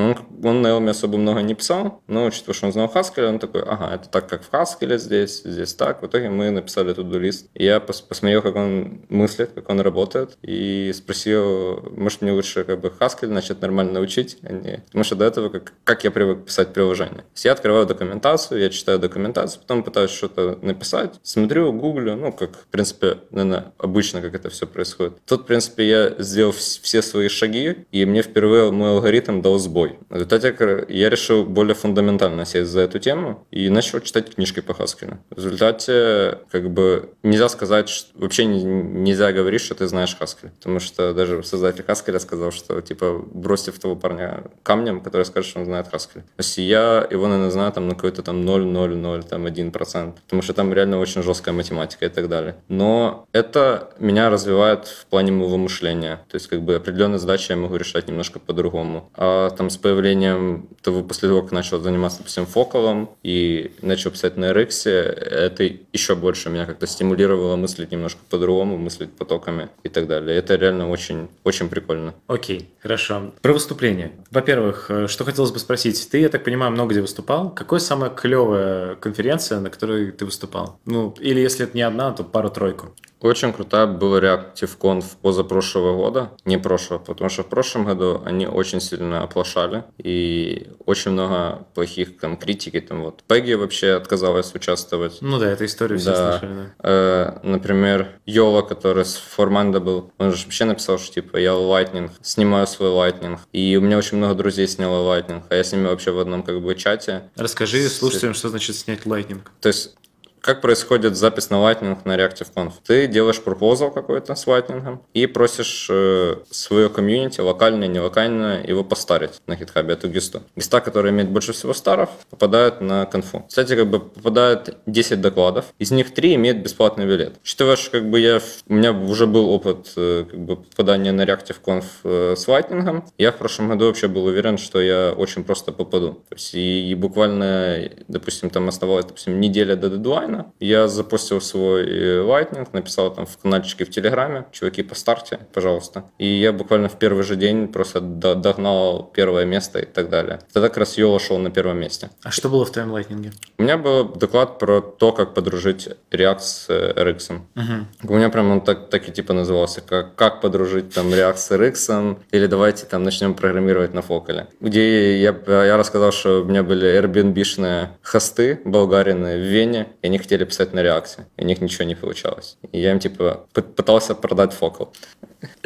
Он, 0.00 0.16
он 0.42 0.62
на 0.62 0.68
Elm 0.68 0.88
особо 0.88 1.18
много 1.18 1.40
не 1.40 1.54
писал, 1.54 2.02
но 2.06 2.26
учитывая, 2.26 2.54
что 2.54 2.66
он 2.66 2.72
знал 2.72 2.90
Haskell, 2.92 3.28
он 3.28 3.38
такой, 3.38 3.62
ага, 3.62 3.94
это 3.94 4.08
так, 4.08 4.28
как 4.28 4.42
в 4.42 4.52
Haskell 4.52 4.96
здесь, 4.98 5.42
здесь 5.44 5.74
так. 5.74 6.02
В 6.02 6.06
итоге 6.06 6.30
мы 6.30 6.50
написали 6.50 6.92
тут 6.92 7.12
лист. 7.14 7.48
Я 7.54 7.80
пос 7.80 8.00
посмотрел, 8.00 8.42
как 8.42 8.56
он 8.56 9.02
мыслит, 9.08 9.50
как 9.54 9.68
он 9.68 9.80
работает, 9.80 10.38
и 10.42 10.92
спросил, 10.94 11.82
может, 11.96 12.22
мне 12.22 12.32
лучше 12.32 12.64
как 12.64 12.80
бы 12.80 12.92
Haskell 12.98 13.28
начать 13.28 13.60
нормально 13.60 13.92
научить, 13.92 14.38
а 14.42 14.52
не... 14.52 14.82
Потому 14.86 15.04
что 15.04 15.16
до 15.16 15.24
этого, 15.24 15.48
как, 15.48 15.72
как 15.84 16.04
я 16.04 16.10
привык 16.10 16.44
писать 16.44 16.72
приложение. 16.72 17.24
Я 17.36 17.52
открываю 17.52 17.86
документацию, 17.86 18.60
я 18.60 18.70
читаю 18.70 18.98
документацию, 18.98 19.60
потом 19.60 19.82
пытаюсь 19.82 20.10
что-то 20.10 20.58
написать, 20.62 21.20
смотрю, 21.22 21.72
гуглю, 21.72 22.16
ну, 22.16 22.32
как, 22.32 22.56
в 22.56 22.66
принципе, 22.66 23.18
наверное, 23.30 23.72
обычно, 23.78 24.20
как 24.20 24.34
это 24.34 24.50
все 24.50 24.66
происходит. 24.66 25.14
Тут, 25.26 25.42
в 25.42 25.44
принципе, 25.44 25.88
я 25.88 26.14
сделал 26.18 26.52
все 26.52 27.02
свои 27.02 27.28
шаги, 27.28 27.86
и 27.92 28.04
мне 28.04 28.22
впервые 28.22 28.70
мой 28.70 28.90
алгоритм 28.90 29.40
дал 29.42 29.58
сбой. 29.58 29.89
Ой. 29.90 29.98
В 30.08 30.14
результате 30.14 30.86
я 30.88 31.10
решил 31.10 31.44
более 31.44 31.74
фундаментально 31.74 32.44
сесть 32.44 32.70
за 32.70 32.80
эту 32.80 32.98
тему 32.98 33.46
и 33.50 33.68
начал 33.68 34.00
читать 34.00 34.34
книжки 34.34 34.60
по 34.60 34.72
Haskell. 34.72 35.18
В 35.30 35.36
результате, 35.36 36.38
как 36.50 36.70
бы, 36.70 37.10
нельзя 37.22 37.48
сказать, 37.48 37.88
что, 37.88 38.10
вообще 38.14 38.44
нельзя 38.44 39.32
говорить, 39.32 39.60
что 39.60 39.74
ты 39.74 39.86
знаешь 39.86 40.16
Haskell. 40.20 40.50
Потому 40.58 40.80
что 40.80 41.14
даже 41.14 41.42
создатель 41.42 41.84
Haskell 41.86 42.18
сказал, 42.18 42.50
что, 42.50 42.80
типа, 42.80 43.24
бросьте 43.32 43.72
в 43.72 43.78
того 43.78 43.96
парня 43.96 44.44
камнем, 44.62 45.00
который 45.00 45.24
скажет, 45.24 45.50
что 45.50 45.60
он 45.60 45.66
знает 45.66 45.86
Haskell. 45.92 46.20
То 46.20 46.38
есть 46.38 46.58
я 46.58 47.06
его, 47.10 47.26
наверное, 47.26 47.50
знаю 47.50 47.72
там 47.72 47.88
на 47.88 47.94
какой-то 47.94 48.22
там 48.22 48.42
0,00, 48.42 49.22
там 49.28 49.46
1%. 49.46 50.14
Потому 50.24 50.42
что 50.42 50.54
там 50.54 50.72
реально 50.72 50.98
очень 50.98 51.22
жесткая 51.22 51.54
математика 51.54 52.06
и 52.06 52.08
так 52.08 52.28
далее. 52.28 52.56
Но 52.68 53.26
это 53.32 53.90
меня 53.98 54.30
развивает 54.30 54.86
в 54.86 55.06
плане 55.06 55.32
моего 55.32 55.56
мышления. 55.56 56.20
То 56.28 56.36
есть, 56.36 56.48
как 56.48 56.62
бы, 56.62 56.74
определенные 56.74 57.18
задачи 57.18 57.50
я 57.50 57.56
могу 57.56 57.76
решать 57.76 58.08
немножко 58.08 58.38
по-другому. 58.38 59.10
А 59.14 59.50
там 59.50 59.69
с 59.70 59.76
появлением 59.76 60.68
того, 60.82 61.02
после 61.02 61.28
того, 61.28 61.42
как 61.42 61.52
начал 61.52 61.80
заниматься, 61.80 62.18
допустим, 62.18 62.46
фокалом 62.46 63.10
и 63.22 63.72
начал 63.82 64.10
писать 64.10 64.36
на 64.36 64.50
RX, 64.52 64.88
это 64.88 65.70
еще 65.92 66.14
больше 66.14 66.50
меня 66.50 66.66
как-то 66.66 66.86
стимулировало 66.86 67.56
мыслить 67.56 67.90
немножко 67.90 68.20
по-другому, 68.28 68.76
мыслить 68.76 69.12
потоками 69.12 69.68
и 69.82 69.88
так 69.88 70.06
далее. 70.06 70.36
Это 70.36 70.56
реально 70.56 70.90
очень, 70.90 71.28
очень 71.44 71.68
прикольно. 71.68 72.14
Окей, 72.26 72.68
хорошо. 72.80 73.32
Про 73.42 73.52
выступление. 73.52 74.12
Во-первых, 74.30 74.86
э, 74.90 75.06
что 75.08 75.24
хотелось 75.24 75.52
бы 75.52 75.58
спросить. 75.58 76.08
Ты, 76.10 76.20
я 76.20 76.28
так 76.28 76.44
понимаю, 76.44 76.72
много 76.72 76.92
где 76.92 77.00
выступал. 77.00 77.50
Какая 77.50 77.80
самая 77.80 78.10
клевая 78.10 78.96
конференция, 78.96 79.60
на 79.60 79.70
которой 79.70 80.12
ты 80.12 80.24
выступал? 80.24 80.78
Ну, 80.84 81.14
или 81.20 81.40
если 81.40 81.66
это 81.66 81.76
не 81.76 81.82
одна, 81.82 82.12
то 82.12 82.24
пару-тройку. 82.24 82.94
Очень 83.20 83.52
крутая 83.52 83.86
была 83.86 84.18
ReactiveConf 84.18 85.04
позапрошлого 85.20 85.96
года, 85.96 86.30
не 86.44 86.58
прошлого, 86.58 86.98
потому 86.98 87.28
что 87.28 87.42
в 87.42 87.48
прошлом 87.48 87.84
году 87.84 88.22
они 88.24 88.46
очень 88.46 88.80
сильно 88.80 89.22
оплошали, 89.22 89.84
и 89.98 90.68
очень 90.86 91.10
много 91.12 91.66
плохих 91.74 92.18
там 92.18 92.36
критики, 92.36 92.80
там 92.80 93.02
вот. 93.02 93.22
Пегги 93.26 93.52
вообще 93.52 93.92
отказалась 93.92 94.54
участвовать. 94.54 95.18
Ну 95.20 95.38
да, 95.38 95.50
эту 95.50 95.66
историю 95.66 95.98
все 95.98 96.12
да. 96.12 96.38
слышали, 96.38 96.54
да. 96.54 96.74
Э, 96.82 97.38
например, 97.42 98.08
Йола, 98.24 98.62
который 98.62 99.04
с 99.04 99.16
Форманда 99.16 99.80
был, 99.80 100.12
он 100.18 100.32
же 100.32 100.44
вообще 100.44 100.64
написал, 100.64 100.98
что 100.98 101.14
типа 101.14 101.36
я 101.36 101.50
Lightning, 101.50 102.10
снимаю 102.22 102.66
свой 102.66 102.90
Lightning, 102.90 103.38
и 103.52 103.76
у 103.76 103.80
меня 103.82 103.98
очень 103.98 104.16
много 104.16 104.34
друзей 104.34 104.66
сняло 104.66 105.14
Lightning, 105.14 105.42
а 105.50 105.54
я 105.54 105.62
с 105.62 105.72
ними 105.72 105.86
вообще 105.86 106.10
в 106.10 106.18
одном 106.18 106.42
как 106.42 106.62
бы 106.62 106.74
чате. 106.74 107.30
Расскажи 107.36 107.86
слушателям, 107.88 108.34
что 108.34 108.48
значит 108.48 108.76
снять 108.76 109.02
Lightning. 109.02 109.40
То 109.60 109.68
есть 109.68 109.94
как 110.40 110.60
происходит 110.60 111.16
запись 111.16 111.50
на 111.50 111.56
Lightning 111.56 111.98
на 112.04 112.16
ReactiveConf? 112.16 112.72
Ты 112.86 113.06
делаешь 113.06 113.40
пропозал 113.40 113.90
какой-то 113.90 114.34
с 114.34 114.46
Lightning 114.46 114.98
и 115.14 115.26
просишь 115.26 115.86
э, 115.90 116.36
свое 116.50 116.88
комьюнити, 116.88 117.40
локальное, 117.40 117.88
не 117.88 118.00
локальное, 118.00 118.64
его 118.64 118.82
постарить 118.84 119.40
на 119.46 119.54
GitHub, 119.54 119.90
эту 119.90 120.08
гисту. 120.08 120.42
Гиста, 120.56 120.80
которая 120.80 121.12
имеет 121.12 121.30
больше 121.30 121.52
всего 121.52 121.74
старов, 121.74 122.10
попадает 122.30 122.80
на 122.80 123.06
конфу. 123.06 123.44
Кстати, 123.48 123.76
как 123.76 123.88
бы 123.88 124.00
попадает 124.00 124.78
10 124.86 125.20
докладов, 125.20 125.66
из 125.78 125.90
них 125.90 126.14
3 126.14 126.34
имеют 126.36 126.58
бесплатный 126.58 127.06
билет. 127.06 127.34
Учитывая, 127.42 127.76
что 127.76 127.90
как 127.90 128.08
бы 128.08 128.20
я, 128.20 128.40
у 128.68 128.74
меня 128.74 128.92
уже 128.92 129.26
был 129.26 129.50
опыт 129.50 129.92
э, 129.96 130.24
как 130.30 130.40
бы, 130.40 130.56
попадания 130.56 131.12
на 131.12 131.22
ReactiveConf 131.22 131.84
э, 132.04 132.34
с 132.36 132.48
Lightning, 132.48 133.04
я 133.18 133.32
в 133.32 133.36
прошлом 133.36 133.68
году 133.68 133.86
вообще 133.86 134.08
был 134.08 134.24
уверен, 134.24 134.58
что 134.58 134.80
я 134.80 135.12
очень 135.16 135.44
просто 135.44 135.72
попаду. 135.72 136.12
То 136.28 136.34
есть 136.34 136.54
и, 136.54 136.90
и 136.90 136.94
буквально, 136.94 137.90
допустим, 138.08 138.50
там 138.50 138.68
оставалось, 138.68 139.04
допустим, 139.04 139.40
неделя 139.40 139.76
до 139.76 139.90
дедлайна, 139.90 140.29
онлайна. 140.30 140.52
Я 140.60 140.88
запустил 140.88 141.40
свой 141.40 141.84
э, 141.84 142.22
Lightning, 142.22 142.68
написал 142.72 143.12
там 143.14 143.26
в 143.26 143.36
каналчике 143.38 143.84
в 143.84 143.90
Телеграме, 143.90 144.46
чуваки, 144.52 144.82
поставьте, 144.82 145.38
пожалуйста. 145.52 146.04
И 146.18 146.26
я 146.26 146.52
буквально 146.52 146.88
в 146.88 146.98
первый 146.98 147.24
же 147.24 147.36
день 147.36 147.68
просто 147.68 148.00
догнал 148.00 149.10
первое 149.14 149.44
место 149.44 149.80
и 149.80 149.86
так 149.86 150.08
далее. 150.08 150.40
Тогда 150.52 150.68
как 150.68 150.78
раз 150.78 150.98
Йола 150.98 151.18
шел 151.18 151.38
на 151.38 151.50
первом 151.50 151.78
месте. 151.78 152.10
А 152.22 152.30
что 152.30 152.48
было 152.48 152.64
в 152.64 152.70
твоем 152.70 152.94
Lightning? 152.94 153.32
У 153.58 153.62
меня 153.62 153.76
был 153.76 154.04
доклад 154.04 154.58
про 154.58 154.80
то, 154.80 155.12
как 155.12 155.34
подружить 155.34 155.88
React 156.10 156.40
с 156.40 156.66
э, 156.68 156.92
RX. 156.96 157.40
Угу. 157.56 158.12
У 158.12 158.16
меня 158.16 158.30
прям 158.30 158.50
он 158.50 158.60
так, 158.60 158.90
так 158.90 159.08
и 159.08 159.12
типа 159.12 159.32
назывался, 159.32 159.80
как, 159.80 160.14
как 160.14 160.40
подружить 160.40 160.94
там 160.94 161.08
React 161.08 161.36
с 161.36 161.50
RX, 161.50 162.16
или 162.32 162.46
давайте 162.46 162.86
там 162.86 163.02
начнем 163.04 163.34
программировать 163.34 163.94
на 163.94 164.02
Фокале. 164.02 164.46
Где 164.60 165.20
я, 165.20 165.34
я 165.46 165.76
рассказал, 165.76 166.12
что 166.12 166.42
у 166.42 166.44
меня 166.44 166.62
были 166.62 166.88
Airbnb-шные 167.00 167.88
хосты 168.02 168.60
болгарины 168.64 169.36
в 169.36 169.42
Вене, 169.42 169.88
и 170.02 170.06
они 170.06 170.19
хотели 170.20 170.44
писать 170.44 170.72
на 170.72 170.82
реакции, 170.82 171.26
и 171.36 171.44
у 171.44 171.46
них 171.46 171.60
ничего 171.60 171.84
не 171.84 171.94
получалось. 171.94 172.56
И 172.72 172.80
я 172.80 172.92
им, 172.92 172.98
типа, 172.98 173.46
пытался 173.52 174.14
продать 174.14 174.52
фокал. 174.52 174.92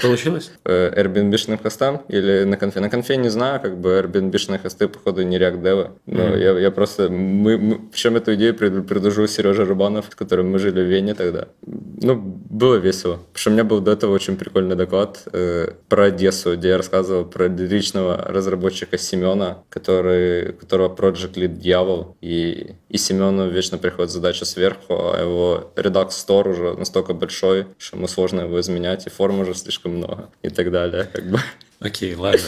Получилось? 0.00 0.52
Э, 0.64 1.02
Airbnb-шным 1.02 1.58
хостам 1.62 2.02
или 2.08 2.44
на 2.44 2.56
конфе? 2.56 2.80
На 2.80 2.90
конфе 2.90 3.16
не 3.16 3.28
знаю, 3.28 3.60
как 3.60 3.78
бы 3.78 3.90
Airbnb-шные 3.90 4.58
хосты, 4.58 4.88
походу, 4.88 5.22
не 5.22 5.38
React 5.38 5.62
Dev. 5.62 5.90
Но 6.06 6.22
mm-hmm. 6.22 6.38
я, 6.38 6.58
я 6.58 6.70
просто... 6.70 7.08
Мы, 7.08 7.58
мы, 7.58 7.80
причем 7.92 8.16
эту 8.16 8.34
идею 8.34 8.54
предложил 8.54 9.26
Сережа 9.28 9.64
Рубанов, 9.64 10.06
с 10.10 10.14
которым 10.14 10.50
мы 10.50 10.58
жили 10.58 10.80
в 10.80 10.86
Вене 10.86 11.14
тогда. 11.14 11.48
Ну, 11.66 12.16
было 12.16 12.76
весело. 12.76 13.14
Потому 13.14 13.38
что 13.38 13.50
у 13.50 13.52
меня 13.52 13.64
был 13.64 13.80
до 13.80 13.92
этого 13.92 14.12
очень 14.12 14.36
прикольный 14.36 14.76
доклад 14.76 15.22
э, 15.32 15.72
про 15.88 16.04
Одессу, 16.04 16.56
где 16.56 16.68
я 16.68 16.76
рассказывал 16.76 17.24
про 17.24 17.48
личного 17.48 18.16
разработчика 18.16 18.98
Семена, 18.98 19.58
который, 19.68 20.52
которого 20.52 20.94
Project 20.94 21.34
Lead 21.34 21.56
Дьявол. 21.56 22.16
И, 22.20 22.74
и 22.94 22.96
Семену 22.96 23.50
вечно 23.50 23.76
приходит 23.76 24.12
задача 24.12 24.44
сверху, 24.44 24.94
а 25.12 25.20
его 25.20 25.72
Redux 25.74 26.10
Store 26.10 26.48
уже 26.48 26.78
настолько 26.78 27.12
большой, 27.12 27.66
что 27.76 27.96
ему 27.96 28.06
сложно 28.06 28.42
его 28.42 28.60
изменять, 28.60 29.08
и 29.08 29.10
форм 29.10 29.40
уже 29.40 29.52
слишком 29.56 29.96
много 29.96 30.28
и 30.42 30.48
так 30.48 30.70
далее. 30.70 31.10
Как 31.12 31.28
бы. 31.28 31.40
Окей, 31.80 32.14
ладно. 32.14 32.38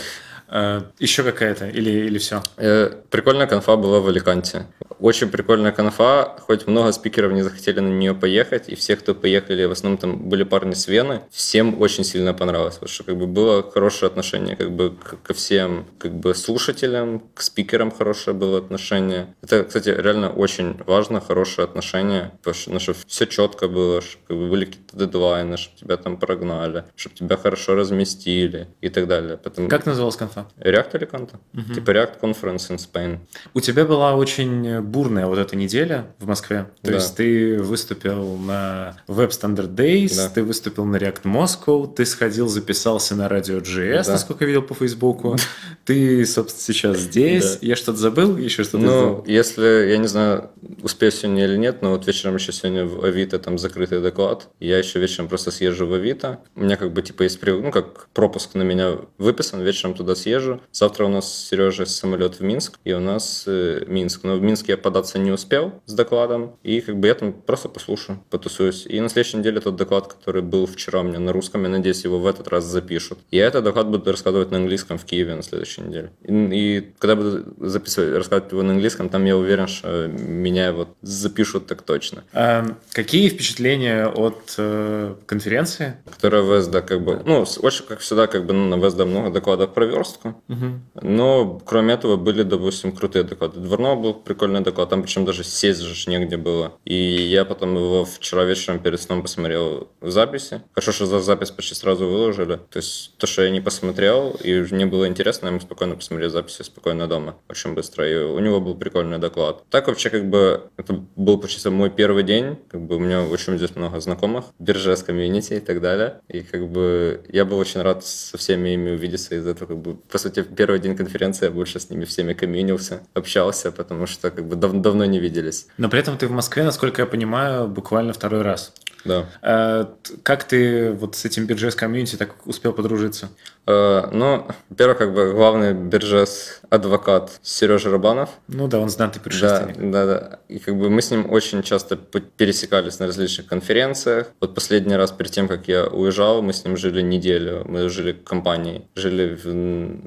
Э, 0.49 0.83
Еще 0.99 1.23
какая-то 1.23 1.69
или, 1.69 1.91
или 1.91 2.19
все? 2.19 2.43
Э, 2.57 2.91
прикольная 3.11 3.47
конфа 3.47 3.77
была 3.77 4.01
в 4.01 4.09
Аликанте. 4.09 4.67
Очень 4.99 5.29
прикольная 5.29 5.73
конфа, 5.73 6.37
хоть 6.41 6.67
много 6.67 6.93
спикеров 6.93 7.33
не 7.33 7.43
захотели 7.43 7.81
на 7.81 7.89
нее 7.89 8.15
поехать, 8.15 8.69
и 8.69 8.75
все, 8.75 8.97
кто 8.97 9.15
поехали, 9.15 9.65
в 9.65 9.73
основном 9.73 9.99
там 9.99 10.29
были 10.29 10.43
парни 10.43 10.73
с 10.73 10.89
Вены, 10.89 11.21
всем 11.31 11.81
очень 11.81 12.05
сильно 12.05 12.33
понравилось, 12.33 12.75
потому 12.75 12.89
что 12.89 13.05
как 13.05 13.17
бы 13.17 13.27
было 13.27 13.69
хорошее 13.71 14.09
отношение 14.09 14.57
как 14.57 14.71
бы 14.71 14.95
ко 15.23 15.35
всем 15.35 15.87
как 15.99 16.15
бы 16.15 16.35
слушателям, 16.35 17.23
к 17.35 17.43
спикерам 17.43 17.91
хорошее 17.91 18.37
было 18.37 18.59
отношение. 18.59 19.35
Это, 19.43 19.65
кстати, 19.65 19.91
реально 19.91 20.31
очень 20.31 20.79
важно, 20.87 21.21
хорошее 21.21 21.67
отношение, 21.67 22.33
потому 22.39 22.55
что, 22.55 22.71
ну, 22.73 22.81
чтобы 22.81 22.99
все 23.07 23.27
четко 23.27 23.69
было, 23.69 24.01
чтобы 24.01 24.25
как 24.29 24.37
бы, 24.37 24.49
были 24.49 24.65
какие-то 24.65 24.97
дедлайны, 24.97 25.57
чтобы 25.57 25.79
тебя 25.79 25.97
там 25.97 26.17
прогнали, 26.17 26.85
чтобы 26.97 27.17
тебя 27.17 27.37
хорошо 27.37 27.75
разместили 27.75 28.69
и 28.81 28.89
так 28.89 29.07
далее. 29.07 29.37
Потому... 29.37 29.69
Как 29.69 29.87
называлась 29.87 30.17
конфа? 30.17 30.36
Аликанта. 30.37 30.47
React 30.59 30.97
Аликанта. 30.97 31.41
Угу. 31.55 31.75
Типа 31.75 31.91
React 31.91 32.21
Conference 32.21 32.71
in 32.71 32.79
Spain. 32.79 33.19
У 33.55 33.61
тебя 33.61 33.85
была 33.85 34.15
очень 34.15 34.81
бурная 34.81 35.27
вот 35.27 35.39
эта 35.39 35.57
неделя 35.57 36.07
в 36.19 36.27
Москве. 36.27 36.67
То 36.83 36.91
да. 36.91 36.95
есть 36.95 37.17
ты 37.17 37.59
выступил 37.63 38.37
на 38.37 38.97
Web 39.09 39.31
Standard 39.31 39.75
Days, 39.75 40.17
да. 40.17 40.29
ты 40.29 40.43
выступил 40.43 40.85
на 40.85 40.97
React 40.97 41.23
Moscow, 41.23 41.93
ты 41.93 42.05
сходил, 42.05 42.49
записался 42.49 43.15
на 43.15 43.29
радио 43.29 43.59
GS, 43.59 44.05
да. 44.05 44.13
насколько 44.13 44.45
я 44.45 44.49
видел 44.49 44.63
по 44.63 44.75
Фейсбуку. 44.75 45.37
Ты, 45.85 46.27
собственно, 46.27 46.63
сейчас 46.63 46.99
здесь. 46.99 47.59
Я 47.61 47.77
что-то 47.77 47.99
забыл? 47.99 48.37
Еще 48.37 48.65
что-то 48.65 48.79
Ну, 48.79 49.25
если, 49.27 49.89
я 49.89 49.99
не 49.99 50.09
знаю, 50.09 50.51
успею 50.83 51.13
сегодня 51.13 51.45
или 51.45 51.57
нет, 51.57 51.81
но 51.81 51.91
вот 51.91 52.07
вечером 52.09 52.35
еще 52.35 52.53
сегодня 52.53 52.85
в 52.85 53.05
Авито 53.05 53.39
там 53.39 53.57
закрытый 53.57 54.01
доклад. 54.01 54.49
Я 54.59 54.79
еще 54.79 54.99
вечером 54.99 55.29
просто 55.29 55.53
съезжу 55.53 55.87
в 55.87 55.93
Авито. 55.93 56.41
У 56.57 56.63
меня 56.63 56.77
как 56.77 56.93
бы 56.93 57.03
типа 57.03 57.23
есть, 57.23 57.39
ну, 57.43 57.71
как 57.71 58.09
пропуск 58.09 58.55
на 58.55 58.63
меня 58.63 58.97
выписан, 59.19 59.63
вечером 59.63 59.95
туда 59.95 60.17
съезжу 60.17 60.26
съезжу. 60.27 60.61
Завтра 60.73 61.05
у 61.05 61.09
нас 61.09 61.33
с 61.33 61.49
Сережей 61.49 61.87
самолет 61.87 62.41
в 62.41 62.41
Минск, 62.41 62.79
и 62.85 62.93
у 62.93 63.01
нас 63.01 63.45
э, 63.47 63.85
Минск. 63.87 64.25
Но 64.25 64.37
в 64.37 64.43
Минске 64.43 64.73
я 64.73 64.79
податься 64.79 65.19
не 65.19 65.31
успел 65.31 65.73
с 65.87 65.93
докладом, 65.93 66.57
и 66.65 66.81
как 66.81 66.97
бы 66.99 67.07
я 67.07 67.15
там 67.15 67.33
просто 67.33 67.69
послушаю, 67.69 68.19
потусуюсь. 68.31 68.87
И 68.87 69.01
на 69.01 69.09
следующей 69.09 69.39
неделе 69.39 69.61
тот 69.61 69.77
доклад, 69.77 70.13
который 70.13 70.43
был 70.43 70.67
вчера 70.67 71.01
у 71.01 71.03
меня 71.05 71.21
на 71.21 71.33
русском, 71.33 71.63
я 71.63 71.69
надеюсь, 71.69 72.05
его 72.05 72.19
в 72.19 72.27
этот 72.27 72.49
раз 72.49 72.65
запишут. 72.65 73.19
И 73.31 73.37
я 73.37 73.47
этот 73.47 73.65
доклад 73.65 73.87
буду 73.89 74.11
рассказывать 74.11 74.51
на 74.51 74.57
английском 74.57 74.99
в 74.99 75.05
Киеве 75.05 75.37
на 75.37 75.43
следующей 75.43 75.83
неделе. 75.83 76.11
И, 76.23 76.33
и 76.33 76.93
когда 76.99 77.15
буду 77.15 77.45
записывать, 77.61 78.17
рассказывать 78.17 78.53
его 78.53 78.63
на 78.63 78.73
английском, 78.73 79.09
там 79.09 79.25
я 79.25 79.37
уверен, 79.37 79.69
что 79.69 80.09
меня 80.09 80.73
вот 80.73 80.89
запишут 81.03 81.67
так 81.67 81.83
точно. 81.83 82.25
А 82.33 82.67
какие 82.93 83.29
впечатления 83.29 84.09
от 84.09 84.55
э, 84.59 85.15
конференции? 85.27 85.97
Которая 86.11 86.43
ВСД 86.43 86.81
как 86.85 87.05
бы, 87.05 87.23
ну, 87.25 87.45
очень, 87.63 87.85
как 87.87 88.01
всегда, 88.01 88.27
как 88.27 88.45
бы 88.45 88.53
ну, 88.53 88.77
на 88.77 88.89
ВСД 88.89 89.05
много 89.05 89.31
докладов 89.31 89.73
про 89.73 89.87
верстку, 90.17 90.43
Угу. 90.49 91.03
Но, 91.03 91.61
кроме 91.65 91.95
этого, 91.95 92.17
были, 92.17 92.43
допустим, 92.43 92.93
крутые 92.93 93.25
доклады. 93.25 93.61
Дворного 93.61 94.01
был 94.01 94.15
прикольный 94.15 94.61
доклад, 94.61 94.89
там 94.91 95.03
причем 95.03 95.25
даже 95.25 95.45
сесть 95.45 95.81
же 95.81 96.11
негде 96.11 96.37
было. 96.37 96.73
И 96.85 96.95
я 96.95 97.45
потом 97.45 97.75
его 97.75 98.05
вчера 98.05 98.45
вечером 98.45 98.79
перед 98.79 99.01
сном 99.01 99.23
посмотрел 99.23 99.89
в 100.01 100.11
записи. 100.11 100.63
Хорошо, 100.73 100.93
что 100.93 101.07
за 101.07 101.21
запись 101.21 101.51
почти 101.51 101.75
сразу 101.75 102.07
выложили. 102.07 102.57
То 102.71 102.77
есть 102.77 103.17
то, 103.19 103.27
что 103.27 103.43
я 103.43 103.51
не 103.51 103.61
посмотрел, 103.61 104.37
и 104.43 104.61
мне 104.71 104.87
было 104.87 105.09
интересно, 105.09 105.47
я 105.47 105.53
мог 105.53 105.63
спокойно 105.63 105.97
посмотреть 105.97 106.33
записи, 106.33 106.63
спокойно 106.63 107.07
дома, 107.07 107.37
очень 107.49 107.75
быстро. 107.75 108.09
И 108.09 108.17
у 108.17 108.39
него 108.39 108.61
был 108.61 108.75
прикольный 108.75 109.19
доклад. 109.19 109.65
Так 109.71 109.89
вообще 109.89 110.11
как 110.11 110.29
бы 110.29 110.71
это 110.77 111.05
был 111.17 111.39
почти 111.39 111.69
мой 111.69 111.91
первый 111.91 112.23
день. 112.23 112.57
Как 112.69 112.81
бы 112.81 112.97
у 112.97 112.99
меня 113.01 113.23
очень 113.23 113.57
здесь 113.57 113.75
много 113.75 114.01
знакомых, 114.01 114.45
биржа 114.59 114.95
с 114.95 115.03
комьюнити 115.03 115.55
и 115.55 115.61
так 115.61 115.81
далее. 115.81 116.21
И 116.29 116.43
как 116.43 116.69
бы 116.69 117.23
я 117.29 117.45
был 117.45 117.59
очень 117.59 117.83
рад 117.83 118.05
со 118.05 118.39
всеми 118.39 118.71
ими 118.71 118.91
увидеться 118.91 119.35
из 119.35 119.47
этого. 119.47 119.69
Как 119.69 119.79
бы, 119.79 119.97
по 120.11 120.19
сути, 120.19 120.43
первый 120.43 120.79
день 120.79 120.97
конференции 120.97 121.47
я 121.47 121.51
больше 121.51 121.81
с 121.81 121.91
ними 121.91 122.05
всеми 122.05 122.33
комьюнился, 122.33 123.01
общался, 123.15 123.73
потому 123.73 124.07
что 124.07 124.31
как 124.31 124.47
бы 124.47 124.57
дав 124.57 124.73
давно 124.73 125.05
не 125.05 125.19
виделись. 125.19 125.67
Но 125.79 125.89
при 125.89 126.01
этом 126.01 126.17
ты 126.19 126.27
в 126.27 126.33
Москве, 126.33 126.63
насколько 126.63 127.03
я 127.03 127.07
понимаю, 127.07 127.69
буквально 127.69 128.13
второй 128.13 128.43
раз. 128.43 128.73
Да. 129.07 129.27
А, 129.43 129.95
как 130.23 130.45
ты 130.45 130.91
вот 130.93 131.17
с 131.17 131.25
этим 131.25 131.47
биржес 131.47 131.75
комьюнити 131.75 132.17
так 132.17 132.47
успел 132.47 132.73
подружиться? 132.73 133.29
А, 133.67 134.09
ну, 134.13 134.47
во-первых, 134.69 134.99
как 134.99 135.15
бы 135.15 135.33
главный 135.33 135.75
биржес 135.75 136.61
адвокат 136.71 137.39
Сережа 137.43 137.91
Рабанов. 137.91 138.31
Ну 138.49 138.69
да, 138.69 138.81
он 138.81 138.89
знатый 138.89 139.21
путешественник. 139.23 139.77
Да, 139.91 140.07
да, 140.07 140.07
да. 140.07 140.39
И 140.49 140.59
как 140.59 140.77
бы 140.77 140.91
мы 140.91 141.03
с 141.03 141.11
ним 141.11 141.31
очень 141.31 141.63
часто 141.63 141.97
пересекались 141.97 142.99
на 142.99 143.07
различных 143.07 143.47
конференциях. 143.47 144.29
Вот 144.41 144.55
последний 144.55 144.97
раз 144.97 145.13
перед 145.13 145.31
тем, 145.31 145.49
как 145.49 145.69
я 145.69 145.87
уезжал, 145.87 146.43
мы 146.43 146.53
с 146.53 146.65
ним 146.65 146.77
жили 146.77 147.01
неделю. 147.01 147.65
Мы 147.67 147.89
жили 147.89 148.13
в 148.13 148.25
компании. 148.25 148.89
Жили 148.97 149.35
в 149.35 149.47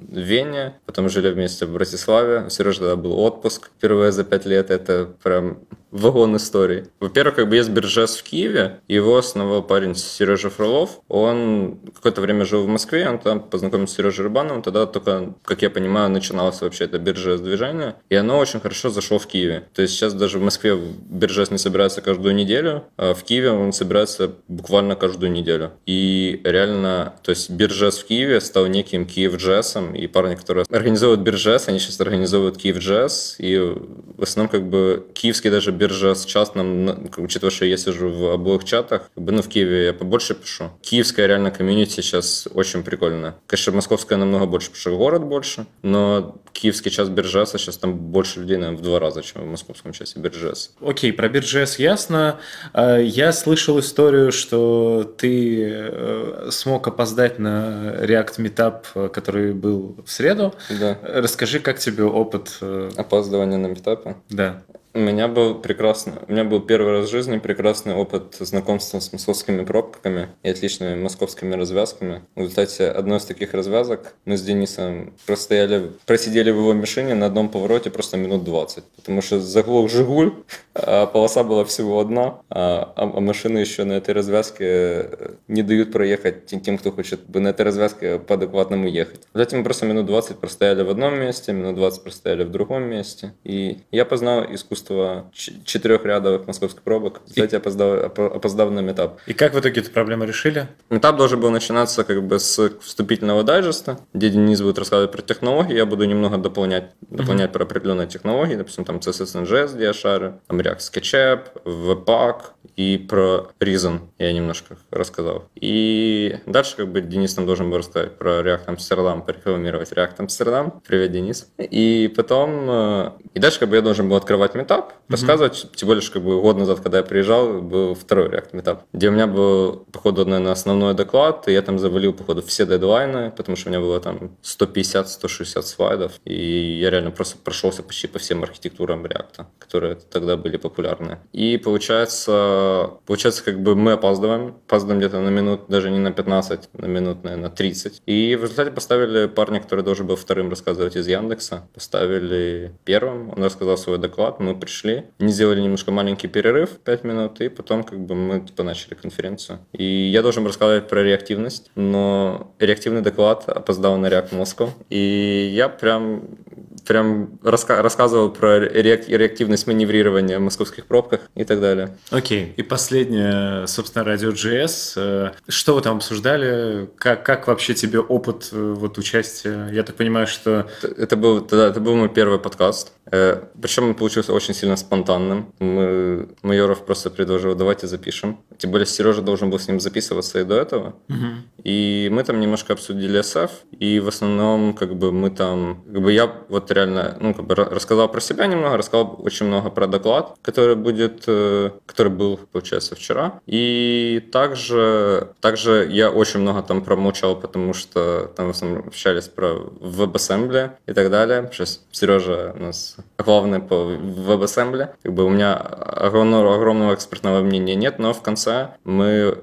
Вене, 0.09 0.75
потом 0.85 1.09
жили 1.09 1.29
вместе 1.29 1.65
в 1.65 1.73
Братиславе. 1.73 2.45
У 2.47 2.49
Сережи 2.49 2.79
тогда 2.79 2.95
был 2.95 3.19
отпуск 3.19 3.69
впервые 3.77 4.11
за 4.11 4.23
пять 4.23 4.45
лет. 4.45 4.71
Это 4.71 5.09
прям 5.23 5.59
вагон 5.91 6.35
истории. 6.35 6.85
Во-первых, 6.99 7.35
как 7.35 7.49
бы 7.49 7.55
есть 7.55 7.69
биржес 7.69 8.17
в 8.17 8.23
Киеве, 8.23 8.79
его 8.87 9.17
основал 9.17 9.63
парень 9.63 9.95
Сережа 9.95 10.49
Фролов. 10.49 11.01
Он 11.07 11.79
какое-то 11.95 12.21
время 12.21 12.45
жил 12.45 12.63
в 12.63 12.67
Москве, 12.67 13.09
он 13.09 13.19
там 13.19 13.39
познакомился 13.39 13.93
с 13.93 13.97
Сережей 13.97 14.25
Рыбановым, 14.25 14.61
тогда 14.61 14.85
только, 14.85 15.33
как 15.43 15.61
я 15.61 15.69
понимаю, 15.69 16.09
начиналось 16.09 16.61
вообще 16.61 16.85
это 16.85 16.99
биржес 16.99 17.41
движение, 17.41 17.95
и 18.09 18.15
оно 18.15 18.37
очень 18.37 18.59
хорошо 18.59 18.89
зашло 18.89 19.19
в 19.19 19.27
Киеве. 19.27 19.63
То 19.73 19.81
есть 19.81 19.93
сейчас 19.95 20.13
даже 20.13 20.39
в 20.39 20.43
Москве 20.43 20.77
биржес 21.09 21.51
не 21.51 21.57
собирается 21.57 22.01
каждую 22.01 22.35
неделю, 22.35 22.83
а 22.97 23.13
в 23.13 23.23
Киеве 23.23 23.51
он 23.51 23.73
собирается 23.73 24.31
буквально 24.47 24.95
каждую 24.95 25.31
неделю. 25.31 25.71
И 25.85 26.41
реально, 26.43 27.15
то 27.23 27.31
есть 27.31 27.49
биржес 27.49 27.97
в 27.97 28.05
Киеве 28.05 28.41
стал 28.41 28.67
неким 28.67 29.05
Киев 29.05 29.35
джессом, 29.37 29.78
и 29.93 30.07
парни, 30.07 30.35
которые 30.35 30.65
организовывают 30.69 31.21
биржес, 31.21 31.67
они 31.67 31.79
сейчас 31.79 31.99
организовывают 32.01 32.57
Киев 32.57 32.77
джесс, 32.77 33.35
и 33.39 33.57
в 33.57 34.23
основном 34.23 34.49
как 34.49 34.69
бы 34.69 35.07
киевский 35.13 35.49
даже 35.49 35.71
биржа 35.71 36.15
с 36.15 36.25
частным, 36.25 37.09
учитывая, 37.17 37.51
что 37.51 37.65
я 37.65 37.77
сижу 37.77 38.09
в 38.09 38.31
обоих 38.31 38.63
чатах, 38.63 39.09
как 39.13 39.23
бы, 39.23 39.31
ну, 39.31 39.41
в 39.41 39.47
Киеве 39.47 39.85
я 39.85 39.93
побольше 39.93 40.35
пишу. 40.35 40.71
Киевская 40.81 41.27
реально 41.27 41.51
комьюнити 41.51 42.01
сейчас 42.01 42.47
очень 42.53 42.83
прикольная. 42.83 43.35
Конечно, 43.47 43.73
московская 43.73 44.17
намного 44.17 44.45
больше, 44.45 44.67
потому 44.67 44.81
что 44.81 44.97
город 44.97 45.23
больше, 45.23 45.65
но 45.81 46.35
киевский 46.53 46.91
час 46.91 47.09
биржеса 47.09 47.57
сейчас 47.57 47.77
там 47.77 47.95
больше 47.95 48.41
людей, 48.41 48.57
наверное, 48.57 48.79
в 48.79 48.81
два 48.81 48.99
раза, 48.99 49.21
чем 49.21 49.43
в 49.43 49.47
московском 49.47 49.93
часе 49.93 50.19
биржес. 50.19 50.73
Окей, 50.81 51.13
про 51.13 51.29
биржес 51.29 51.79
ясно. 51.79 52.39
А, 52.73 52.97
я 52.97 53.31
слышал 53.31 53.79
историю, 53.79 54.31
что 54.31 55.03
ты 55.17 55.69
э, 55.71 56.49
смог 56.51 56.87
опоздать 56.87 57.39
на 57.39 57.95
React 58.01 58.37
Meetup, 58.39 59.09
который 59.09 59.53
был 59.53 59.68
в 59.77 60.05
среду. 60.07 60.53
Да. 60.69 60.97
Расскажи, 61.01 61.59
как 61.59 61.79
тебе 61.79 62.03
опыт? 62.03 62.57
Э, 62.61 62.91
Опаздывания 62.97 63.57
на 63.57 63.67
метапе? 63.67 64.15
Да. 64.29 64.61
У 64.91 64.99
меня 64.99 65.27
был 65.27 65.53
прекрасный, 65.53 66.13
у 66.27 66.31
меня 66.31 66.43
был 66.43 66.61
первый 66.61 66.93
раз 66.93 67.09
в 67.09 67.11
жизни 67.11 67.37
прекрасный 67.37 67.93
опыт 67.93 68.37
знакомства 68.39 68.99
с 68.99 69.13
московскими 69.13 69.63
пробками 69.63 70.29
и 70.41 70.49
отличными 70.49 70.99
московскими 70.99 71.53
развязками. 71.53 72.23
В 72.35 72.39
результате 72.39 72.87
одной 72.87 73.19
из 73.19 73.25
таких 73.25 73.53
развязок 73.53 74.15
мы 74.25 74.35
с 74.35 74.41
Денисом 74.41 75.13
простояли, 75.27 75.91
просидели 76.07 76.49
в 76.49 76.55
его 76.55 76.73
машине 76.73 77.13
на 77.13 77.27
одном 77.27 77.49
повороте 77.49 77.91
просто 77.91 78.17
минут 78.17 78.43
20, 78.43 78.83
потому 78.95 79.21
что 79.21 79.39
заглох 79.39 79.91
Жигуль, 79.91 80.33
а 80.73 81.05
полоса 81.05 81.43
была 81.43 81.65
всего 81.65 81.99
одна, 81.99 82.39
а, 82.49 82.91
а, 82.95 83.03
а 83.15 83.19
машины 83.19 83.59
еще 83.59 83.83
на 83.83 83.93
этой 83.93 84.15
развязке 84.15 85.09
не 85.47 85.61
дают 85.61 85.91
проехать 85.91 86.47
тем, 86.47 86.79
кто 86.79 86.91
хочет 86.91 87.27
бы 87.27 87.39
на 87.39 87.49
этой 87.49 87.61
развязке 87.61 88.17
по 88.17 88.33
адекватному 88.33 88.87
ехать. 88.87 89.21
Результате 89.35 89.57
мы 89.57 89.63
просто 89.63 89.85
минут 89.85 90.07
20 90.07 90.39
простояли 90.39 90.81
в 90.81 90.89
одном 90.89 91.19
месте, 91.19 91.53
минут 91.53 91.75
20 91.75 92.01
простояли 92.01 92.43
в 92.43 92.49
другом 92.49 92.83
месте, 92.83 93.33
и 93.43 93.77
я 93.91 94.03
познал 94.03 94.43
искусство 94.51 94.79
искусство 94.89 95.31
четырехрядовых 95.63 96.47
московских 96.47 96.81
пробок. 96.81 97.21
Кстати, 97.27 97.55
опоздал, 97.55 98.05
опоздал 98.05 98.71
на 98.71 98.79
метап. 98.79 99.19
И 99.27 99.33
как 99.33 99.53
в 99.53 99.59
итоге 99.59 99.81
эту 99.81 99.91
проблему 99.91 100.25
решили? 100.25 100.67
Метап 100.89 101.17
должен 101.17 101.39
был 101.39 101.51
начинаться 101.51 102.03
как 102.03 102.23
бы 102.23 102.39
с 102.39 102.71
вступительного 102.81 103.43
дайджеста, 103.43 103.99
где 104.13 104.29
Денис 104.29 104.61
будет 104.61 104.79
рассказывать 104.79 105.11
про 105.11 105.21
технологии, 105.21 105.75
я 105.75 105.85
буду 105.85 106.05
немного 106.05 106.37
дополнять, 106.37 106.91
дополнять 107.01 107.49
uh-huh. 107.49 107.53
про 107.53 107.63
определенные 107.63 108.07
технологии, 108.07 108.55
допустим, 108.55 108.85
там 108.85 108.97
CSS 108.97 109.43
NGS, 109.43 109.93
шарю, 109.93 110.39
там 110.47 110.59
React 110.59 110.79
SketchUp, 110.79 111.39
Webpack 111.65 112.41
и 112.79 112.97
про 112.97 113.49
Reason 113.59 113.99
я 114.19 114.31
немножко 114.31 114.77
рассказал. 114.91 115.49
И 115.55 116.37
дальше 116.45 116.77
как 116.77 116.87
бы 116.87 117.01
Денис 117.01 117.33
там 117.33 117.45
должен 117.45 117.69
был 117.69 117.79
рассказать 117.79 118.17
про 118.17 118.39
React 118.41 118.67
Amsterdam, 118.67 119.25
порекламировать 119.25 119.91
React 119.91 120.17
Amsterdam. 120.19 120.73
Привет, 120.87 121.11
Денис. 121.11 121.51
И 121.57 122.11
потом, 122.15 122.69
э, 122.69 123.11
и 123.33 123.39
дальше 123.39 123.59
как 123.59 123.69
бы 123.69 123.75
я 123.75 123.81
должен 123.81 124.07
был 124.07 124.15
открывать 124.15 124.55
метап, 124.55 124.68
метап, 124.69 124.93
рассказывать, 125.09 125.65
mm-hmm. 125.65 125.75
тем 125.75 125.87
более, 125.87 126.01
что 126.01 126.13
как 126.13 126.23
бы 126.23 126.41
год 126.41 126.57
назад, 126.57 126.79
когда 126.79 126.99
я 126.99 127.03
приезжал, 127.03 127.61
был 127.61 127.95
второй 127.95 128.29
React 128.29 128.49
метап, 128.53 128.83
где 128.93 129.09
у 129.09 129.11
меня 129.11 129.27
был, 129.27 129.85
походу, 129.91 130.25
наверное, 130.25 130.51
основной 130.51 130.93
доклад, 130.93 131.47
и 131.47 131.53
я 131.53 131.61
там 131.61 131.79
завалил, 131.79 132.13
походу, 132.13 132.41
все 132.41 132.65
дедлайны, 132.65 133.31
потому 133.31 133.55
что 133.55 133.69
у 133.69 133.71
меня 133.71 133.81
было 133.81 133.99
там 133.99 134.31
150-160 134.43 135.61
слайдов, 135.63 136.13
и 136.25 136.79
я 136.79 136.89
реально 136.89 137.11
просто 137.11 137.37
прошелся 137.37 137.83
почти 137.83 138.07
по 138.07 138.19
всем 138.19 138.43
архитектурам 138.43 139.05
React, 139.05 139.45
которые 139.57 139.95
тогда 139.95 140.37
были 140.37 140.57
популярны. 140.57 141.17
И 141.33 141.57
получается, 141.57 142.91
получается, 143.05 143.43
как 143.43 143.61
бы 143.61 143.75
мы 143.75 143.93
опаздываем, 143.93 144.55
опаздываем 144.67 144.99
где-то 144.99 145.19
на 145.19 145.29
минут, 145.29 145.61
даже 145.67 145.89
не 145.89 145.99
на 145.99 146.11
15, 146.11 146.69
на 146.73 146.85
минут, 146.85 147.23
наверное, 147.23 147.49
30. 147.49 148.01
И 148.05 148.35
в 148.35 148.43
результате 148.43 148.71
поставили 148.71 149.27
парня, 149.27 149.59
который 149.59 149.83
должен 149.83 150.05
был 150.05 150.15
вторым 150.15 150.49
рассказывать 150.49 150.95
из 150.95 151.07
Яндекса, 151.07 151.67
поставили 151.73 152.73
первым, 152.83 153.29
он 153.35 153.43
рассказал 153.43 153.77
свой 153.77 153.97
доклад, 153.97 154.39
мы 154.39 154.58
пришли, 154.59 155.05
не 155.19 155.31
сделали 155.31 155.61
немножко 155.61 155.91
маленький 155.91 156.27
перерыв, 156.27 156.71
5 156.83 157.03
минут, 157.03 157.41
и 157.41 157.49
потом 157.49 157.83
как 157.83 157.99
бы 157.99 158.15
мы 158.15 158.41
типа 158.41 158.63
начали 158.63 158.93
конференцию. 158.93 159.59
И 159.73 159.83
я 159.83 160.21
должен 160.21 160.45
рассказать 160.45 160.87
про 160.87 161.03
реактивность, 161.03 161.71
но 161.75 162.53
реактивный 162.59 163.01
доклад 163.01 163.47
опоздал 163.47 163.97
на 163.97 164.07
React 164.07 164.31
Moscow, 164.31 164.69
и 164.89 165.51
я 165.53 165.69
прям 165.69 166.37
прям 166.85 167.39
раска 167.43 167.81
рассказывал 167.81 168.29
про 168.31 168.59
реактивность 168.59 169.67
маневрирования 169.67 170.39
в 170.39 170.41
московских 170.41 170.85
пробках 170.85 171.21
и 171.35 171.43
так 171.43 171.61
далее. 171.61 171.97
Окей. 172.09 172.53
И 172.57 172.63
последнее, 172.63 173.67
собственно, 173.67 174.03
радио 174.03 174.29
GS. 174.31 174.93
Э, 174.95 175.31
что 175.47 175.75
вы 175.75 175.81
там 175.81 175.97
обсуждали? 175.97 176.89
Как, 176.97 177.25
как 177.25 177.47
вообще 177.47 177.73
тебе 177.73 177.99
опыт 177.99 178.49
э, 178.51 178.73
вот 178.77 178.97
участия? 178.97 179.69
Я 179.71 179.83
так 179.83 179.95
понимаю, 179.95 180.27
что... 180.27 180.69
Это 180.81 181.15
был, 181.15 181.41
да, 181.41 181.67
это 181.67 181.79
был 181.79 181.95
мой 181.95 182.09
первый 182.09 182.39
подкаст. 182.39 182.93
Э, 183.11 183.41
Причем 183.61 183.85
он 183.85 183.95
получился 183.95 184.33
очень 184.33 184.53
сильно 184.53 184.75
спонтанным. 184.75 185.53
Мы, 185.59 186.29
Майоров 186.41 186.85
просто 186.85 187.09
предложил, 187.09 187.55
давайте 187.55 187.87
запишем. 187.87 188.39
Тем 188.57 188.71
более 188.71 188.85
Сережа 188.85 189.21
должен 189.21 189.49
был 189.49 189.59
с 189.59 189.67
ним 189.67 189.79
записываться 189.79 190.39
и 190.39 190.43
до 190.43 190.55
этого. 190.55 190.95
Угу. 191.09 191.25
И 191.63 192.09
мы 192.11 192.23
там 192.23 192.39
немножко 192.39 192.73
обсудили 192.73 193.19
SF, 193.19 193.51
и 193.79 193.99
в 193.99 194.07
основном 194.07 194.73
как 194.73 194.95
бы 194.95 195.11
мы 195.11 195.29
там... 195.29 195.83
Как 195.91 196.01
бы 196.01 196.13
я 196.13 196.33
вот 196.49 196.68
реально 196.71 197.17
ну, 197.19 197.33
как 197.33 197.45
бы 197.45 197.55
рассказал 197.55 198.09
про 198.09 198.21
себя 198.21 198.47
немного, 198.47 198.77
рассказал 198.77 199.19
очень 199.19 199.45
много 199.45 199.69
про 199.69 199.87
доклад, 199.87 200.37
который 200.41 200.75
будет, 200.75 201.23
э, 201.27 201.71
который 201.85 202.11
был, 202.11 202.39
получается, 202.51 202.95
вчера. 202.95 203.39
И 203.45 204.27
также, 204.31 205.29
также 205.41 205.87
я 205.89 206.09
очень 206.11 206.39
много 206.39 206.61
там 206.61 206.83
промолчал, 206.83 207.35
потому 207.35 207.73
что 207.73 208.31
там 208.35 208.47
в 208.47 208.49
основном 208.51 208.87
общались 208.87 209.27
про 209.27 209.55
WebAssembly 209.79 210.71
и 210.85 210.93
так 210.93 211.09
далее. 211.09 211.49
Сейчас 211.51 211.81
Сережа 211.91 212.53
у 212.55 212.63
нас 212.63 212.97
главный 213.17 213.59
по 213.59 213.73
WebAssembly. 213.73 214.89
Как 215.03 215.13
бы 215.13 215.25
у 215.25 215.29
меня 215.29 215.55
огромного, 215.55 216.55
огромного 216.55 216.93
экспертного 216.93 217.41
мнения 217.41 217.75
нет, 217.75 217.99
но 217.99 218.13
в 218.13 218.21
конце 218.21 218.75
мы 218.83 219.37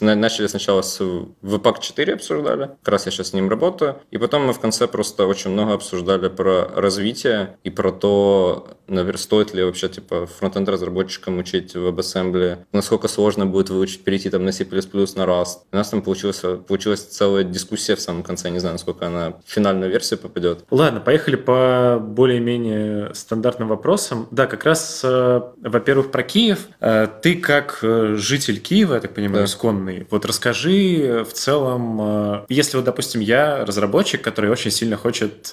начали 0.00 0.46
сначала 0.46 0.82
с 0.82 1.00
Webpack 1.42 1.80
4 1.80 2.14
обсуждали, 2.14 2.70
как 2.82 2.92
раз 2.92 3.06
я 3.06 3.12
сейчас 3.12 3.28
с 3.28 3.32
ним 3.32 3.48
работаю, 3.48 3.96
и 4.10 4.18
потом 4.18 4.46
мы 4.46 4.52
в 4.52 4.60
конце 4.60 4.86
просто 4.86 5.26
очень 5.26 5.50
много 5.50 5.74
обсуждали 5.74 6.28
про 6.28 6.45
развитие 6.74 7.56
и 7.64 7.70
про 7.70 7.92
то, 7.92 8.76
наверное, 8.88 9.18
стоит 9.18 9.54
ли 9.54 9.62
вообще, 9.64 9.88
типа, 9.88 10.26
фронтенд 10.26 10.68
разработчикам 10.68 11.38
учить 11.38 11.74
в 11.74 11.88
WebAssembly, 11.88 12.58
насколько 12.72 13.08
сложно 13.08 13.46
будет 13.46 13.70
выучить, 13.70 14.04
перейти 14.04 14.30
там 14.30 14.44
на 14.44 14.52
C++ 14.52 14.64
на 14.64 15.22
Rust. 15.22 15.58
У 15.72 15.76
нас 15.76 15.88
там 15.88 16.02
получилась, 16.02 16.42
получилась 16.66 17.00
целая 17.00 17.44
дискуссия 17.44 17.96
в 17.96 18.00
самом 18.00 18.22
конце, 18.22 18.50
не 18.50 18.58
знаю, 18.58 18.74
насколько 18.74 19.06
она 19.06 19.34
в 19.44 19.50
финальную 19.50 19.90
версию 19.90 20.18
попадет. 20.18 20.64
Ладно, 20.70 21.00
поехали 21.00 21.36
по 21.36 21.98
более-менее 22.00 23.14
стандартным 23.14 23.68
вопросам. 23.68 24.28
Да, 24.30 24.46
как 24.46 24.64
раз, 24.64 25.00
э, 25.04 25.40
во-первых, 25.62 26.10
про 26.10 26.22
Киев. 26.22 26.68
Э, 26.80 27.06
ты 27.22 27.36
как 27.36 27.80
э, 27.82 28.14
житель 28.16 28.60
Киева, 28.60 28.94
я 28.94 29.00
так 29.00 29.14
понимаю, 29.14 29.40
да. 29.40 29.44
исконный, 29.44 30.06
вот 30.10 30.24
расскажи 30.24 31.24
в 31.28 31.32
целом, 31.32 32.44
если 32.48 32.76
вот, 32.76 32.84
допустим, 32.84 33.20
я 33.20 33.64
разработчик, 33.64 34.22
который 34.22 34.50
очень 34.50 34.70
сильно 34.70 34.96
хочет 34.96 35.50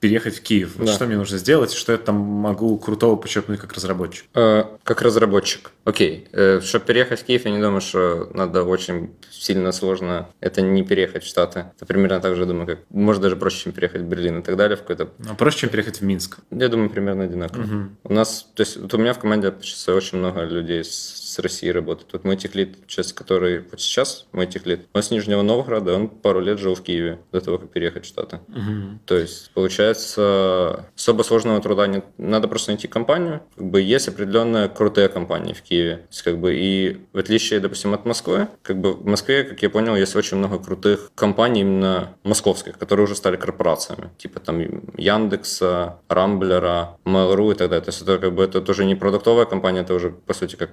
переехать 0.00 0.33
в 0.34 0.42
Киев, 0.42 0.76
вот 0.76 0.86
да. 0.86 0.92
что 0.92 1.06
мне 1.06 1.16
нужно 1.16 1.38
сделать, 1.38 1.72
что 1.72 1.92
я 1.92 1.98
там 1.98 2.16
могу 2.16 2.78
крутого 2.78 3.16
подчеркнуть 3.16 3.60
как 3.60 3.72
разработчик? 3.72 4.26
Как 4.32 5.02
разработчик. 5.02 5.70
Окей. 5.84 6.28
Чтобы 6.60 6.84
переехать 6.84 7.20
в 7.20 7.24
Киев, 7.24 7.44
я 7.44 7.50
не 7.50 7.60
думаю, 7.60 7.80
что 7.80 8.30
надо 8.34 8.64
очень 8.64 9.14
сильно 9.30 9.72
сложно 9.72 10.28
это 10.40 10.62
не 10.62 10.82
переехать 10.82 11.24
в 11.24 11.26
Штаты. 11.26 11.66
Это 11.76 11.86
примерно 11.86 12.20
так 12.20 12.36
же, 12.36 12.46
думаю, 12.46 12.66
как 12.66 12.78
может 12.90 13.22
даже 13.22 13.36
проще, 13.36 13.64
чем 13.64 13.72
переехать 13.72 14.02
в 14.02 14.04
Берлин 14.04 14.40
и 14.40 14.42
так 14.42 14.56
далее. 14.56 14.76
В 14.76 14.80
какой-то... 14.80 15.10
А 15.28 15.34
проще, 15.34 15.60
чем 15.60 15.70
переехать 15.70 16.00
в 16.00 16.04
Минск? 16.04 16.38
Я 16.50 16.68
думаю, 16.68 16.90
примерно 16.90 17.24
одинаково. 17.24 17.62
Угу. 17.62 17.88
У 18.04 18.12
нас, 18.12 18.46
то 18.54 18.62
есть 18.62 18.76
вот 18.76 18.92
у 18.94 18.98
меня 18.98 19.12
в 19.12 19.18
команде 19.18 19.52
сейчас 19.60 19.88
очень 19.88 20.18
много 20.18 20.42
людей 20.42 20.82
с 20.84 20.90
с 21.34 21.38
России 21.40 21.68
работает. 21.68 22.12
Вот 22.12 22.24
мой 22.24 22.36
техлит, 22.36 22.76
сейчас, 22.86 23.12
который 23.12 23.60
вот 23.70 23.80
сейчас 23.80 24.26
мой 24.32 24.46
техлит, 24.46 24.86
он 24.92 25.02
с 25.02 25.10
Нижнего 25.10 25.42
Новгорода, 25.42 25.94
он 25.94 26.08
пару 26.08 26.40
лет 26.40 26.58
жил 26.58 26.74
в 26.74 26.82
Киеве 26.82 27.18
до 27.32 27.40
того, 27.40 27.58
как 27.58 27.70
переехать 27.70 28.04
в 28.04 28.08
Штаты. 28.08 28.40
Угу. 28.48 29.00
То 29.06 29.16
есть, 29.16 29.50
получается, 29.52 30.86
особо 30.96 31.22
сложного 31.22 31.60
труда 31.60 31.86
нет. 31.86 32.04
Надо 32.18 32.46
просто 32.46 32.70
найти 32.70 32.86
компанию. 32.86 33.42
Как 33.56 33.66
бы 33.66 33.80
есть 33.80 34.08
определенные 34.08 34.68
крутые 34.68 35.08
компании 35.08 35.52
в 35.52 35.62
Киеве. 35.62 35.96
То 35.96 36.08
есть, 36.10 36.22
как 36.22 36.38
бы, 36.38 36.54
и 36.54 37.00
в 37.12 37.18
отличие, 37.18 37.60
допустим, 37.60 37.94
от 37.94 38.04
Москвы, 38.04 38.48
как 38.62 38.80
бы 38.80 38.92
в 38.92 39.04
Москве, 39.04 39.42
как 39.44 39.60
я 39.62 39.70
понял, 39.70 39.96
есть 39.96 40.14
очень 40.14 40.36
много 40.36 40.58
крутых 40.58 41.10
компаний 41.14 41.62
именно 41.62 42.14
московских, 42.22 42.78
которые 42.78 43.04
уже 43.04 43.16
стали 43.16 43.36
корпорациями. 43.36 44.10
Типа 44.18 44.40
там 44.40 44.60
Яндекса, 44.96 45.98
Рамблера, 46.08 46.98
Mail.ru 47.04 47.52
и 47.52 47.54
так 47.54 47.70
далее. 47.70 47.84
То 47.84 47.90
есть 47.90 48.02
это 48.02 48.18
как 48.18 48.34
бы 48.34 48.44
это 48.44 48.60
тоже 48.60 48.84
не 48.84 48.94
продуктовая 48.94 49.46
компания, 49.46 49.80
это 49.80 49.94
уже, 49.94 50.10
по 50.10 50.34
сути, 50.34 50.56
как 50.56 50.70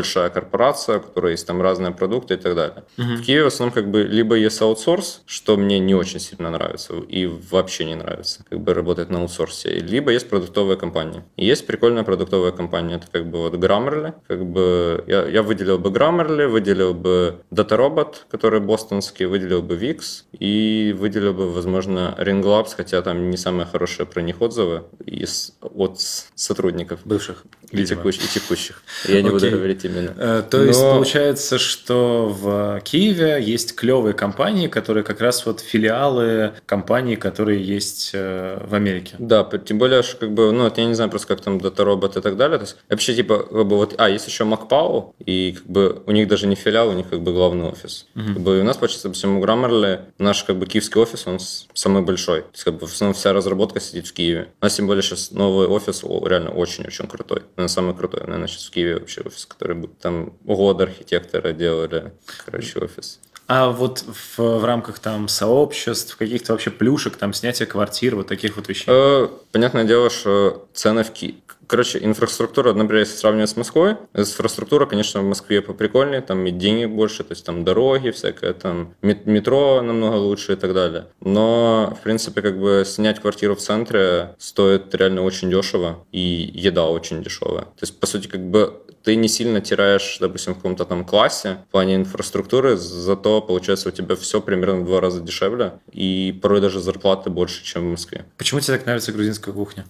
большая 0.00 0.30
корпорация, 0.30 0.96
у 0.98 1.00
которой 1.00 1.32
есть 1.32 1.46
там 1.46 1.60
разные 1.60 1.92
продукты 1.92 2.34
и 2.34 2.36
так 2.36 2.54
далее. 2.54 2.84
Угу. 2.98 3.14
В 3.16 3.22
Киеве 3.22 3.44
в 3.44 3.46
основном 3.48 3.74
как 3.74 3.90
бы 3.90 4.02
либо 4.02 4.34
есть 4.34 4.62
аутсорс, 4.62 5.22
что 5.26 5.56
мне 5.56 5.78
не 5.78 5.94
очень 5.94 6.20
сильно 6.20 6.50
нравится 6.50 6.94
и 6.94 7.26
вообще 7.26 7.84
не 7.84 7.94
нравится, 7.94 8.44
как 8.48 8.60
бы 8.60 8.72
работать 8.74 9.10
на 9.10 9.18
аутсорсе, 9.20 9.68
либо 9.68 10.10
есть 10.10 10.30
продуктовая 10.30 10.76
компания. 10.76 11.22
И 11.36 11.44
есть 11.44 11.66
прикольная 11.66 12.02
продуктовая 12.02 12.52
компания, 12.52 12.96
это 12.96 13.06
как 13.12 13.26
бы 13.26 13.38
вот 13.38 13.54
Grammarly, 13.54 14.14
как 14.26 14.46
бы 14.46 15.04
я, 15.06 15.28
я 15.28 15.42
выделил 15.42 15.78
бы 15.78 15.90
Grammarly, 15.90 16.46
выделил 16.48 16.94
бы 16.94 17.40
DataRobot, 17.50 18.14
который 18.30 18.60
бостонский, 18.60 19.26
выделил 19.26 19.60
бы 19.60 19.76
Wix 19.76 20.24
и 20.38 20.96
выделил 20.98 21.34
бы, 21.34 21.52
возможно, 21.52 22.14
Ringlabs, 22.18 22.70
хотя 22.74 23.02
там 23.02 23.30
не 23.30 23.36
самые 23.36 23.66
хорошие 23.66 24.06
про 24.06 24.22
них 24.22 24.40
отзывы 24.40 24.84
из, 25.04 25.52
от 25.60 26.00
сотрудников. 26.34 27.00
Бывших. 27.04 27.44
И, 27.70 27.84
текущ, 27.84 28.16
и 28.16 28.28
текущих. 28.28 28.82
Я 29.06 29.22
не 29.22 29.30
буду 29.30 29.50
говорить 29.50 29.84
именно. 29.84 30.14
Э, 30.16 30.42
то 30.48 30.62
есть 30.62 30.80
получается, 30.80 31.58
что 31.58 32.28
в 32.28 32.80
Киеве 32.82 33.42
есть 33.42 33.74
клевые 33.74 34.14
компании, 34.14 34.66
которые 34.66 35.04
как 35.04 35.20
раз 35.20 35.46
вот 35.46 35.60
филиалы 35.60 36.52
компаний, 36.66 37.16
которые 37.16 37.62
есть 37.62 38.10
э, 38.12 38.58
в 38.64 38.74
Америке. 38.74 39.14
Да, 39.18 39.44
тем 39.64 39.78
более, 39.78 40.02
что 40.02 40.16
как 40.16 40.32
бы, 40.32 40.52
ну, 40.52 40.70
я 40.74 40.84
не 40.84 40.94
знаю 40.94 41.10
просто, 41.10 41.28
как 41.28 41.40
там 41.40 41.58
Data 41.58 41.84
Robot 41.84 42.18
и 42.18 42.22
так 42.22 42.36
далее. 42.36 42.58
То 42.58 42.64
есть, 42.64 42.76
вообще, 42.88 43.14
типа, 43.14 43.38
как 43.38 43.66
бы 43.66 43.76
вот, 43.76 43.94
а, 43.98 44.08
есть 44.08 44.26
еще 44.26 44.44
MacPow, 44.44 45.14
и 45.24 45.52
как 45.56 45.66
бы 45.66 46.02
у 46.06 46.12
них 46.12 46.28
даже 46.28 46.46
не 46.46 46.56
филиал, 46.56 46.88
у 46.88 46.92
них 46.92 47.08
как 47.08 47.22
бы 47.22 47.32
главный 47.32 47.68
офис. 47.68 48.06
Угу. 48.14 48.24
Как 48.24 48.40
бы 48.40 48.60
у 48.60 48.64
нас, 48.64 48.76
получается, 48.76 49.08
допустим, 49.08 49.36
у 49.36 49.44
Grammarly 49.44 50.00
наш 50.18 50.44
как 50.44 50.56
бы 50.56 50.66
киевский 50.66 51.00
офис, 51.00 51.26
он 51.26 51.38
самый 51.74 52.02
большой. 52.02 52.42
То 52.42 52.48
есть, 52.52 52.64
как 52.64 52.78
бы 52.78 52.86
в 52.86 52.92
основном 52.92 53.14
вся 53.14 53.32
разработка 53.32 53.80
сидит 53.80 54.06
в 54.06 54.12
Киеве. 54.12 54.48
У 54.60 54.64
нас 54.64 54.74
тем 54.74 54.86
более 54.86 55.02
сейчас 55.02 55.30
новый 55.30 55.66
офис 55.66 56.02
реально 56.02 56.50
очень-очень 56.50 57.06
крутой. 57.06 57.42
Наверное, 57.60 57.74
самый 57.74 57.94
крутой, 57.94 58.20
наверное, 58.20 58.48
сейчас 58.48 58.64
в 58.64 58.70
Киеве 58.70 58.94
вообще 58.94 59.20
офис, 59.20 59.44
который 59.44 59.76
будет 59.76 59.98
там 59.98 60.32
год 60.44 60.80
архитектора 60.80 61.52
делали, 61.52 62.14
короче, 62.46 62.78
офис. 62.78 63.20
А 63.48 63.68
вот 63.68 64.02
в, 64.06 64.38
в 64.38 64.64
рамках 64.64 64.98
там 64.98 65.28
сообществ, 65.28 66.16
каких-то 66.16 66.52
вообще 66.52 66.70
плюшек, 66.70 67.18
там 67.18 67.34
снятия 67.34 67.66
квартир, 67.66 68.16
вот 68.16 68.28
таких 68.28 68.56
вот 68.56 68.68
вещей? 68.68 68.86
Э, 68.88 69.28
понятное 69.52 69.84
дело, 69.84 70.08
что 70.08 70.68
цены 70.72 71.04
в 71.04 71.10
Киеве. 71.10 71.36
Короче, 71.70 72.00
инфраструктура, 72.02 72.72
например, 72.72 73.02
если 73.02 73.16
сравнивать 73.16 73.50
с 73.50 73.56
Москвой, 73.56 73.96
инфраструктура, 74.12 74.86
конечно, 74.86 75.20
в 75.20 75.24
Москве 75.24 75.62
поприкольнее, 75.62 76.20
там 76.20 76.44
и 76.44 76.50
денег 76.50 76.90
больше, 76.90 77.22
то 77.22 77.30
есть 77.30 77.46
там 77.46 77.64
дороги 77.64 78.10
всякое, 78.10 78.54
там 78.54 78.96
метро 79.02 79.80
намного 79.80 80.16
лучше 80.16 80.54
и 80.54 80.56
так 80.56 80.74
далее. 80.74 81.06
Но, 81.20 81.96
в 81.96 82.02
принципе, 82.02 82.42
как 82.42 82.58
бы 82.58 82.82
снять 82.84 83.20
квартиру 83.20 83.54
в 83.54 83.60
центре 83.60 84.34
стоит 84.38 84.92
реально 84.96 85.22
очень 85.22 85.48
дешево, 85.48 86.04
и 86.10 86.50
еда 86.52 86.88
очень 86.88 87.22
дешевая. 87.22 87.66
То 87.66 87.82
есть, 87.82 88.00
по 88.00 88.06
сути, 88.08 88.26
как 88.26 88.40
бы 88.40 88.82
ты 89.02 89.16
не 89.16 89.28
сильно 89.28 89.60
теряешь, 89.60 90.18
допустим, 90.20 90.54
в 90.54 90.56
каком-то 90.56 90.84
там 90.84 91.04
классе 91.04 91.58
в 91.68 91.72
плане 91.72 91.96
инфраструктуры, 91.96 92.76
зато 92.76 93.40
получается 93.40 93.88
у 93.88 93.92
тебя 93.92 94.16
все 94.16 94.40
примерно 94.40 94.80
в 94.80 94.84
два 94.84 95.00
раза 95.00 95.20
дешевле, 95.20 95.72
и 95.92 96.38
порой 96.40 96.60
даже 96.60 96.80
зарплаты 96.80 97.30
больше, 97.30 97.64
чем 97.64 97.88
в 97.88 97.90
Москве. 97.92 98.24
Почему 98.36 98.60
тебе 98.60 98.76
так 98.76 98.86
нравится 98.86 99.12
грузинская 99.12 99.54
кухня? 99.54 99.86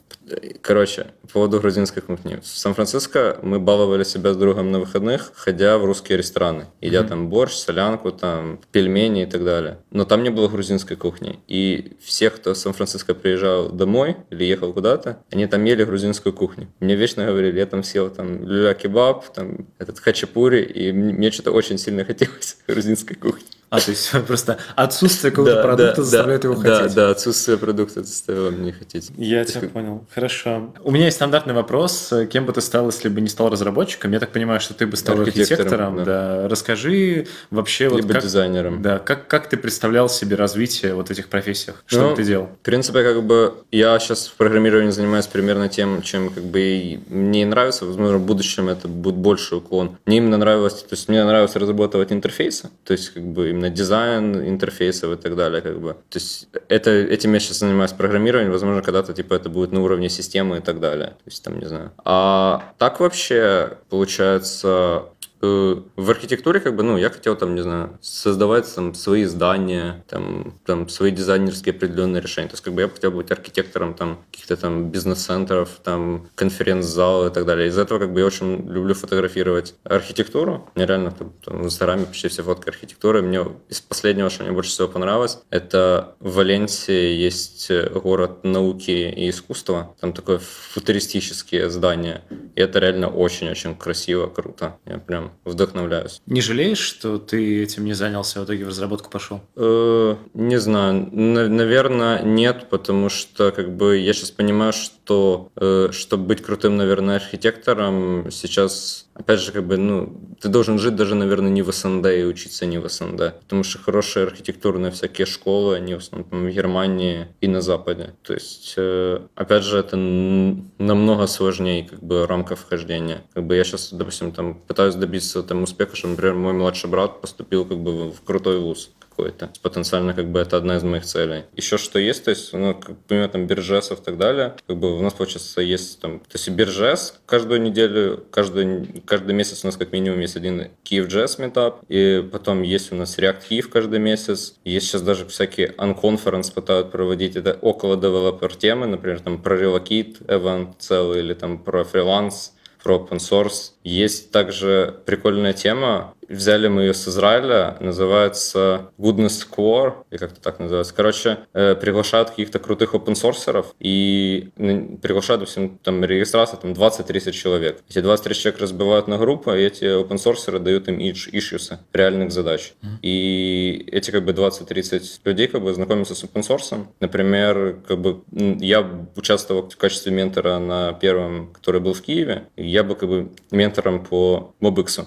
Короче, 0.63 1.09
по 1.23 1.29
поводу 1.29 1.61
грузинской 1.61 2.03
кухни. 2.03 2.37
В 2.37 2.47
Сан-Франциско 2.47 3.39
мы 3.43 3.59
баловали 3.59 4.05
себя 4.05 4.33
с 4.33 4.37
другом 4.37 4.71
на 4.71 4.79
выходных, 4.79 5.33
ходя 5.35 5.79
в 5.79 5.85
русские 5.85 6.19
рестораны, 6.19 6.67
едя 6.81 7.01
mm-hmm. 7.01 7.09
там 7.09 7.29
борщ, 7.29 7.55
солянку, 7.55 8.13
там 8.13 8.61
пельмени 8.71 9.23
и 9.23 9.27
так 9.27 9.45
далее. 9.45 9.79
Но 9.91 10.05
там 10.05 10.23
не 10.23 10.31
было 10.31 10.49
грузинской 10.49 10.97
кухни. 10.97 11.41
И 11.49 11.97
все, 12.01 12.31
кто 12.31 12.55
в 12.55 12.57
Сан-Франциско 12.57 13.15
приезжал 13.15 13.71
домой 13.71 14.17
или 14.31 14.45
ехал 14.45 14.73
куда-то, 14.73 15.19
они 15.31 15.47
там 15.47 15.65
ели 15.65 15.85
грузинскую 15.85 16.33
кухню. 16.33 16.69
Мне 16.81 16.95
вечно 16.95 17.27
говорили, 17.27 17.59
я 17.59 17.67
там 17.67 17.83
съел 17.83 18.11
там 18.11 18.45
люля 18.45 18.75
кебаб, 19.01 19.33
там, 19.33 19.67
этот 19.79 19.99
хачапури, 19.99 20.63
и 20.63 20.93
мне 20.93 21.31
что-то 21.31 21.53
очень 21.53 21.79
сильно 21.79 22.05
хотелось 22.11 22.59
грузинской 22.67 23.17
кухни. 23.17 23.60
А, 23.71 23.81
то 23.81 23.91
есть 23.91 24.11
просто 24.27 24.59
отсутствие 24.75 25.31
какого-то 25.31 25.57
да, 25.57 25.63
продукта 25.63 25.97
да, 25.97 26.03
заставляет 26.03 26.43
да, 26.43 26.49
его 26.49 26.61
хотеть. 26.61 26.95
Да, 26.95 27.07
да, 27.07 27.11
отсутствие 27.11 27.57
продукта 27.57 28.03
заставило 28.03 28.51
меня 28.51 28.73
хотеть. 28.73 29.11
Я 29.17 29.45
тебя 29.45 29.61
как... 29.61 29.71
понял. 29.71 30.05
Хорошо. 30.13 30.75
У 30.83 30.91
меня 30.91 31.07
есть 31.07 31.17
стандартный 31.17 31.55
вопрос. 31.55 32.13
Кем 32.31 32.47
бы 32.47 32.53
ты 32.53 32.61
стал, 32.61 32.87
если 32.87 33.09
бы 33.09 33.21
не 33.21 33.29
стал 33.29 33.49
разработчиком? 33.49 34.13
Я 34.13 34.19
так 34.19 34.31
понимаю, 34.33 34.61
что 34.61 34.75
ты 34.75 34.87
бы 34.87 34.97
стал 34.97 35.21
архитектором. 35.21 35.61
архитектором 35.61 35.97
да. 35.99 36.05
да. 36.05 36.49
Расскажи 36.49 37.29
вообще... 37.51 37.85
Либо 37.85 38.03
вот 38.03 38.13
как, 38.13 38.23
дизайнером. 38.23 38.83
Да, 38.83 38.99
как, 38.99 39.29
как 39.29 39.49
ты 39.49 39.57
представлял 39.57 40.09
себе 40.09 40.35
развитие 40.35 40.95
вот 40.95 41.11
этих 41.11 41.29
профессиях? 41.29 41.85
Что 41.87 42.11
ну, 42.11 42.17
ты 42.17 42.25
делал? 42.25 42.47
В 42.47 42.65
принципе, 42.65 43.05
как 43.05 43.23
бы 43.23 43.55
я 43.71 43.97
сейчас 44.01 44.27
в 44.27 44.35
программировании 44.35 44.91
занимаюсь 44.91 45.27
примерно 45.27 45.69
тем, 45.69 46.03
чем 46.03 46.31
как 46.31 46.45
бы 46.45 46.61
и 46.61 47.01
мне 47.09 47.47
нравится. 47.47 47.85
Возможно, 47.85 48.19
в 48.19 48.27
будущем 48.27 48.69
это 48.69 48.89
будет 48.89 49.17
больше 49.17 49.57
уклон. 49.57 49.97
Мне 50.07 50.19
именно 50.19 50.39
нравилось, 50.39 50.75
то 50.75 50.93
есть 50.93 51.09
мне 51.09 51.25
нравилось 51.25 51.55
разрабатывать 51.55 52.13
интерфейсы, 52.13 52.71
то 52.85 52.93
есть 52.93 53.11
как 53.11 53.23
бы 53.23 53.53
именно 53.61 53.71
дизайн, 53.71 54.49
интерфейсов 54.49 55.13
и 55.13 55.17
так 55.17 55.37
далее. 55.37 55.61
Как 55.61 55.81
бы. 55.81 55.93
То 56.09 56.19
есть 56.19 56.49
это, 56.69 56.91
этим 56.91 57.35
я 57.35 57.41
сейчас 57.41 57.59
занимаюсь 57.59 57.93
программированием, 57.93 58.53
возможно, 58.53 58.83
когда-то 58.83 59.13
типа 59.13 59.35
это 59.35 59.49
будет 59.49 59.73
на 59.73 59.83
уровне 59.83 60.09
системы 60.09 60.59
и 60.59 60.61
так 60.61 60.81
далее. 60.81 61.09
То 61.09 61.27
есть 61.27 61.45
там, 61.45 61.59
не 61.59 61.67
знаю. 61.67 61.93
А 62.05 62.73
так 62.79 63.01
вообще, 63.01 63.79
получается, 63.91 65.05
в 65.41 66.11
архитектуре, 66.11 66.61
как 66.61 66.77
бы, 66.77 66.83
ну, 66.83 66.99
я 66.99 67.11
хотел 67.11 67.37
там, 67.37 67.55
не 67.55 67.63
знаю, 67.63 67.99
создавать 68.01 68.73
там 68.75 68.95
свои 68.95 69.25
здания, 69.25 70.05
там, 70.09 70.55
там 70.67 70.89
свои 70.89 71.11
дизайнерские 71.11 71.75
определенные 71.75 72.21
решения. 72.21 72.49
То 72.49 72.55
есть, 72.55 72.65
как 72.65 72.75
бы 72.75 72.83
я 72.83 72.89
хотел 72.89 73.11
быть 73.11 73.31
архитектором 73.31 73.95
там 73.95 74.19
каких-то 74.31 74.57
там 74.57 74.91
бизнес-центров, 74.91 75.81
там 75.83 76.29
конференц-зал 76.35 77.27
и 77.29 77.31
так 77.31 77.47
далее. 77.47 77.69
Из-за 77.69 77.83
этого, 77.83 77.99
как 77.99 78.13
бы, 78.13 78.21
я 78.21 78.27
очень 78.27 78.69
люблю 78.71 78.95
фотографировать 78.95 79.75
архитектуру. 79.85 80.69
Мне 80.75 80.87
реально 80.87 81.11
там, 81.13 81.33
там 81.45 81.63
в 81.63 81.65
Инстаграме 81.65 82.07
почти 82.07 82.29
все 82.29 82.43
фотки 82.43 82.69
архитектуры. 82.69 83.23
Мне 83.23 83.47
из 83.69 83.81
последнего, 83.81 84.31
что 84.31 84.45
мне 84.45 84.53
больше 84.53 84.71
всего 84.71 84.89
понравилось, 84.89 85.39
это 85.51 86.15
в 86.21 86.35
Валенсии 86.35 87.15
есть 87.15 87.71
город 87.95 88.45
науки 88.45 88.91
и 88.91 89.31
искусства. 89.31 89.95
Там 90.01 90.13
такое 90.13 90.39
футуристические 90.39 91.71
здания. 91.71 92.23
И 92.55 92.61
это 92.61 92.79
реально 92.79 93.09
очень-очень 93.09 93.77
красиво, 93.77 94.27
круто. 94.27 94.77
Я 94.85 94.99
прям 94.99 95.30
вдохновляюсь. 95.45 96.21
Не 96.27 96.41
жалеешь, 96.41 96.79
что 96.79 97.19
ты 97.19 97.63
этим 97.63 97.85
не 97.85 97.95
занялся, 97.95 98.41
а 98.41 98.43
в 98.43 98.47
итоге 98.47 98.65
в 98.65 98.69
разработку 98.69 99.11
пошел? 99.11 99.41
Э, 99.57 100.17
не 100.35 100.59
знаю. 100.59 101.09
наверное, 101.13 102.23
нет, 102.23 102.69
потому 102.71 103.09
что 103.09 103.51
как 103.53 103.77
бы 103.77 103.99
я 103.99 104.13
сейчас 104.13 104.31
понимаю, 104.31 104.73
что 104.73 104.95
что, 105.11 105.51
э, 105.57 105.89
чтобы 105.91 106.27
быть 106.27 106.41
крутым, 106.41 106.77
наверное, 106.77 107.17
архитектором, 107.17 108.31
сейчас, 108.31 109.09
опять 109.15 109.41
же, 109.41 109.51
как 109.51 109.67
бы, 109.67 109.77
ну, 109.77 110.37
ты 110.41 110.49
должен 110.49 110.79
жить 110.79 110.95
даже, 110.95 111.17
наверное, 111.17 111.51
не 111.51 111.63
в 111.63 111.73
СНД 111.73 112.07
и 112.07 112.23
учиться 112.23 112.65
не 112.65 112.79
в 112.79 112.89
СНД. 112.89 113.35
Потому 113.41 113.65
что 113.65 113.81
хорошие 113.81 114.27
архитектурные 114.27 114.93
всякие 114.93 115.27
школы, 115.27 115.75
они 115.75 115.95
в 115.95 115.99
основном 115.99 116.47
в 116.47 116.51
Германии 116.51 117.27
и 117.41 117.49
на 117.49 117.61
Западе. 117.61 118.15
То 118.23 118.35
есть, 118.35 118.75
э, 118.77 119.19
опять 119.35 119.65
же, 119.65 119.79
это 119.79 119.97
намного 119.97 121.27
сложнее 121.27 121.89
как 121.91 122.01
бы 122.01 122.25
рамка 122.29 122.55
вхождения. 122.55 123.23
Как 123.35 123.45
бы 123.45 123.57
я 123.57 123.65
сейчас, 123.65 123.93
допустим, 123.93 124.31
там 124.31 124.55
пытаюсь 124.69 124.95
добиться 124.95 125.43
там 125.43 125.65
успеха, 125.65 125.97
что, 125.97 126.07
например, 126.07 126.35
мой 126.37 126.53
младший 126.53 126.89
брат 126.89 127.21
поступил 127.21 127.65
как 127.65 127.79
бы 127.79 128.13
в 128.13 128.23
крутой 128.23 128.61
вуз 128.61 128.91
какой-то. 129.21 129.51
Потенциально 129.63 130.15
как 130.15 130.31
бы 130.31 130.41
это 130.41 130.57
одна 130.57 130.77
из 130.77 130.83
моих 130.83 131.05
целей. 131.05 131.45
Еще 131.57 131.79
что 131.79 131.99
есть, 131.99 132.25
то 132.25 132.31
есть, 132.31 132.53
ну, 132.53 132.75
как, 132.75 132.97
помимо 133.07 133.29
там 133.29 133.47
биржесов 133.47 134.01
и 134.01 134.05
так 134.05 134.17
далее, 134.17 134.57
как 134.67 134.77
бы 134.77 134.97
у 134.97 135.03
нас, 135.03 135.13
получается, 135.13 135.61
есть 135.61 136.01
там, 136.01 136.21
то 136.21 136.35
есть 136.35 136.49
биржес 136.49 137.21
каждую 137.27 137.61
неделю, 137.61 138.25
каждый, 138.31 139.03
каждый 139.07 139.35
месяц 139.35 139.65
у 139.65 139.69
нас 139.69 139.77
как 139.77 139.93
минимум 139.93 140.21
есть 140.21 140.37
один 140.37 140.69
Киев 140.83 141.09
Jazz 141.09 141.41
метап, 141.41 141.83
и 141.89 142.27
потом 142.33 142.63
есть 142.63 142.93
у 142.93 142.97
нас 142.97 143.19
React 143.19 143.49
Киев 143.49 143.71
каждый 143.71 143.99
месяц. 143.99 144.55
Есть 144.65 144.89
сейчас 144.89 145.03
даже 145.03 145.27
всякие 145.27 145.69
unconference 145.69 146.53
пытают 146.53 146.91
проводить, 146.91 147.37
это 147.37 147.59
около 147.61 147.97
девелопер 147.97 148.55
темы, 148.55 148.87
например, 148.87 149.21
там 149.21 149.43
про 149.43 149.57
Relocate 149.57 150.27
event 150.27 150.75
целый 150.79 151.21
или 151.21 151.35
там 151.35 151.59
про 151.59 151.85
фриланс, 151.85 152.55
про 152.83 152.97
open 152.97 153.19
source. 153.19 153.73
Есть 153.83 154.31
также 154.31 155.01
прикольная 155.07 155.53
тема, 155.53 156.15
взяли 156.31 156.69
мы 156.69 156.83
ее 156.83 156.95
с 156.95 157.07
Израиля, 157.09 157.77
называется 157.81 158.93
Goodness 158.99 159.47
Core, 159.51 159.95
или 160.11 160.19
как-то 160.19 160.41
так 160.41 160.61
называется. 160.61 160.95
Короче, 160.95 161.39
э, 161.53 161.75
приглашают 161.75 162.31
каких-то 162.31 162.59
крутых 162.59 162.95
опенсорсеров 162.95 163.75
и 163.81 164.51
приглашают, 164.57 165.41
допустим, 165.41 165.79
там 165.83 166.05
регистрация 166.05 166.59
там 166.59 166.73
20-30 166.73 167.33
человек. 167.33 167.81
Эти 167.89 167.99
20-30 167.99 168.35
человек 168.35 168.61
разбивают 168.61 169.09
на 169.09 169.19
группы, 169.19 169.61
и 169.61 169.65
эти 169.65 169.85
опенсорсеры 169.85 170.61
дают 170.61 170.89
им 170.89 171.01
ишьюсы 171.01 171.81
реальных 171.93 172.31
задач. 172.31 172.75
И 173.03 173.85
эти 173.91 174.11
как 174.13 174.25
бы 174.25 174.33
20-30 174.33 175.21
людей 175.25 175.49
как 175.49 175.63
бы 175.63 175.75
знакомятся 175.75 176.15
с 176.15 176.23
опенсорсом. 176.23 176.93
Например, 177.01 177.77
как 177.87 178.01
бы 178.01 178.23
я 178.31 178.89
участвовал 179.17 179.69
в 179.69 179.77
качестве 179.77 180.13
ментора 180.13 180.59
на 180.59 180.93
первом, 180.93 181.53
который 181.53 181.81
был 181.81 181.93
в 181.93 182.03
Киеве. 182.03 182.45
Я 182.57 182.85
был 182.85 182.95
как 182.95 183.09
бы 183.09 183.31
ментором 183.71 184.03
по 184.03 184.55
MobX. 184.61 185.05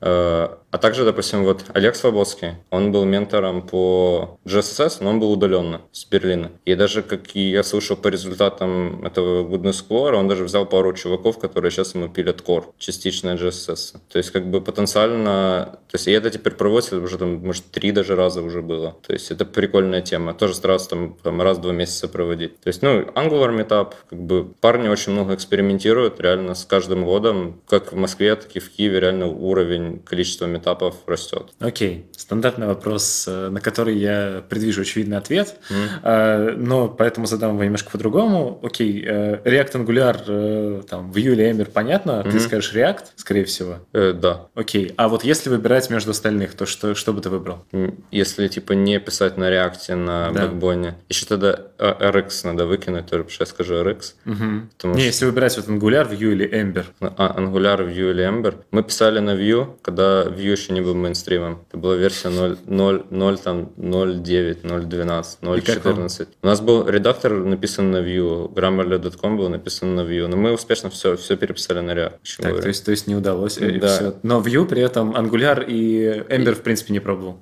Uh-huh. 0.00 0.58
А 0.76 0.78
также, 0.78 1.06
допустим, 1.06 1.42
вот 1.44 1.64
Олег 1.72 1.96
Слободский, 1.96 2.56
он 2.68 2.92
был 2.92 3.06
ментором 3.06 3.66
по 3.66 4.38
GSS, 4.44 4.98
но 5.00 5.08
он 5.08 5.20
был 5.20 5.32
удаленно 5.32 5.80
с 5.90 6.04
Берлина. 6.04 6.52
И 6.66 6.74
даже, 6.74 7.00
как 7.02 7.34
я 7.34 7.62
слышал 7.62 7.96
по 7.96 8.08
результатам 8.08 9.02
этого 9.02 9.48
Goodness 9.48 9.82
Core, 9.88 10.16
он 10.16 10.28
даже 10.28 10.44
взял 10.44 10.66
пару 10.66 10.92
чуваков, 10.92 11.38
которые 11.38 11.70
сейчас 11.70 11.94
ему 11.94 12.10
пилят 12.10 12.42
Core, 12.42 12.64
частично 12.76 13.36
GSS. 13.36 13.96
То 14.10 14.18
есть, 14.18 14.30
как 14.32 14.50
бы 14.50 14.60
потенциально... 14.60 15.78
То 15.90 15.94
есть, 15.94 16.08
и 16.08 16.10
это 16.10 16.28
теперь 16.28 16.52
проводится 16.52 16.98
уже, 16.98 17.16
там, 17.16 17.36
может, 17.36 17.64
три 17.70 17.90
даже 17.90 18.14
раза 18.14 18.42
уже 18.42 18.60
было. 18.60 18.96
То 19.06 19.14
есть, 19.14 19.30
это 19.30 19.46
прикольная 19.46 20.02
тема. 20.02 20.34
Тоже 20.34 20.52
старался 20.52 20.90
там, 20.90 21.16
там 21.22 21.40
раз-два 21.40 21.72
месяца 21.72 22.06
проводить. 22.06 22.60
То 22.60 22.68
есть, 22.68 22.82
ну, 22.82 23.00
Angular 23.00 23.56
Meetup, 23.56 23.94
как 24.10 24.18
бы 24.18 24.44
парни 24.60 24.88
очень 24.88 25.12
много 25.12 25.34
экспериментируют, 25.34 26.20
реально 26.20 26.54
с 26.54 26.66
каждым 26.66 27.06
годом, 27.06 27.62
как 27.66 27.94
в 27.94 27.96
Москве, 27.96 28.36
так 28.36 28.54
и 28.54 28.58
в 28.58 28.70
Киеве, 28.70 29.00
реально 29.00 29.28
уровень 29.28 30.00
количества 30.00 30.44
метапов 30.44 30.65
этапов 30.66 30.96
растет. 31.06 31.52
Окей, 31.60 32.06
стандартный 32.16 32.66
вопрос, 32.66 33.24
э, 33.28 33.48
на 33.50 33.60
который 33.60 33.96
я 33.96 34.42
предвижу 34.48 34.82
очевидный 34.82 35.16
ответ, 35.16 35.56
mm. 35.70 36.56
но 36.56 36.88
поэтому 36.88 37.26
задам 37.26 37.52
его 37.52 37.64
немножко 37.64 37.90
по-другому. 37.90 38.58
Окей, 38.62 39.04
э, 39.06 39.40
React 39.44 39.84
Angular, 39.84 40.82
там, 40.82 41.12
Vue 41.12 41.32
или 41.32 41.48
Ember, 41.48 41.70
понятно, 41.70 42.22
mm-hmm. 42.24 42.30
ты 42.30 42.40
скажешь 42.40 42.74
React, 42.74 43.04
скорее 43.16 43.44
всего? 43.44 43.76
Э, 43.92 44.12
да. 44.12 44.46
Окей, 44.54 44.92
а 44.96 45.08
вот 45.08 45.24
если 45.24 45.50
выбирать 45.50 45.88
между 45.90 46.10
остальных, 46.10 46.54
то 46.54 46.66
что, 46.66 46.94
что 46.94 47.12
бы 47.12 47.20
ты 47.20 47.30
выбрал? 47.30 47.64
Если, 48.10 48.48
типа, 48.48 48.72
не 48.72 48.98
писать 48.98 49.36
на 49.36 49.50
React, 49.50 49.94
на 49.94 50.32
да. 50.32 50.46
бэкбоне, 50.46 50.96
еще 51.08 51.26
тогда 51.26 51.58
RX 51.78 52.30
надо 52.44 52.66
выкинуть, 52.66 53.06
тоже 53.06 53.24
я 53.40 53.46
скажу 53.46 53.74
RX. 53.74 54.14
Угу. 54.26 54.44
Не, 54.44 54.68
что... 54.78 54.98
если 54.98 55.26
выбирать 55.26 55.56
вот 55.56 55.68
Angular, 55.68 56.10
Vue 56.10 56.32
или 56.32 56.48
Ember. 56.48 56.84
А, 57.00 57.38
Angular, 57.38 57.86
Vue 57.86 58.10
или 58.10 58.24
Ember. 58.24 58.54
Мы 58.70 58.82
писали 58.82 59.20
на 59.20 59.34
Vue, 59.34 59.76
когда 59.82 60.24
Vue 60.24 60.52
еще 60.52 60.72
не 60.72 60.80
был 60.80 60.94
мейнстримом. 60.94 61.62
Это 61.68 61.78
была 61.78 61.96
версия 61.96 62.28
0, 62.28 62.58
0, 62.66 63.06
0 63.10 63.38
там, 63.38 63.70
0.9, 63.76 64.62
0.12, 64.62 65.24
0.14. 65.42 66.28
У 66.42 66.46
нас 66.46 66.60
был 66.60 66.88
редактор 66.88 67.32
написан 67.32 67.90
на 67.90 67.98
Vue, 67.98 68.52
grammarly.com 68.52 69.36
был 69.36 69.48
написан 69.48 69.94
на 69.94 70.00
Vue, 70.00 70.26
но 70.26 70.36
мы 70.36 70.52
успешно 70.52 70.90
все, 70.90 71.16
все 71.16 71.36
переписали 71.36 71.80
на 71.80 71.92
React. 71.92 72.12
Так, 72.38 72.60
то 72.60 72.68
есть, 72.68 72.84
то 72.84 72.90
есть 72.90 73.06
не 73.06 73.14
удалось. 73.14 73.58
Э, 73.58 73.78
да. 73.78 73.88
Все. 73.88 74.14
Но 74.22 74.40
Vue 74.40 74.66
при 74.66 74.82
этом 74.82 75.14
Angular 75.14 75.64
и 75.66 76.24
Ember, 76.28 76.52
и, 76.52 76.54
в 76.54 76.62
принципе, 76.62 76.92
не 76.92 77.00
пробовал. 77.00 77.38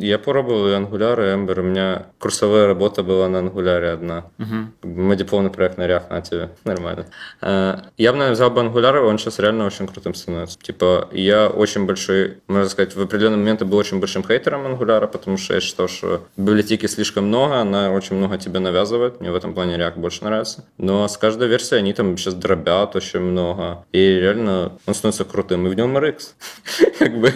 Я 0.00 0.18
пробовал 0.18 0.68
и 0.68 0.72
Angular, 0.72 1.18
и 1.18 1.36
Ember. 1.36 1.60
У 1.60 1.62
меня 1.62 2.06
курсовая 2.18 2.66
работа 2.66 3.02
была 3.02 3.28
на 3.28 3.38
Angular 3.38 3.73
одна. 3.82 4.26
Угу. 4.38 4.88
Мой 4.88 5.16
дипломный 5.16 5.50
проект 5.50 5.78
на 5.78 5.82
React 5.82 6.10
на 6.10 6.20
тебе. 6.20 6.50
Нормально. 6.64 7.06
Э, 7.40 7.78
я 7.96 8.12
бы, 8.12 8.18
наверное, 8.18 8.34
взял 8.34 8.50
бы 8.50 8.60
Angular, 8.60 9.00
он 9.00 9.18
сейчас 9.18 9.38
реально 9.38 9.66
очень 9.66 9.86
крутым 9.86 10.14
становится. 10.14 10.58
Типа, 10.58 11.08
я 11.12 11.48
очень 11.48 11.86
большой, 11.86 12.38
можно 12.46 12.68
сказать, 12.68 12.94
в 12.94 13.00
определенный 13.00 13.38
момент 13.38 13.60
я 13.60 13.66
был 13.66 13.78
очень 13.78 14.00
большим 14.00 14.24
хейтером 14.24 14.66
Angular, 14.66 15.06
потому 15.08 15.36
что 15.36 15.54
я 15.54 15.60
считал, 15.60 15.88
что 15.88 16.26
библиотеки 16.36 16.86
слишком 16.86 17.26
много, 17.26 17.56
она 17.56 17.90
очень 17.90 18.16
много 18.16 18.38
тебе 18.38 18.60
навязывает. 18.60 19.20
Мне 19.20 19.30
в 19.30 19.36
этом 19.36 19.54
плане 19.54 19.76
React 19.76 19.98
больше 19.98 20.24
нравится. 20.24 20.64
Но 20.78 21.06
с 21.08 21.16
каждой 21.16 21.48
версией 21.48 21.80
они 21.80 21.92
там 21.92 22.16
сейчас 22.16 22.34
дробят 22.34 22.96
очень 22.96 23.20
много. 23.20 23.84
И 23.92 23.98
реально 23.98 24.72
он 24.86 24.94
становится 24.94 25.24
крутым. 25.24 25.66
И 25.66 25.70
в 25.70 25.74
нем 25.74 25.96
RX. 25.96 26.34
Как 26.98 27.18
бы. 27.18 27.32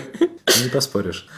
Не 0.62 0.70
поспоришь. 0.70 1.28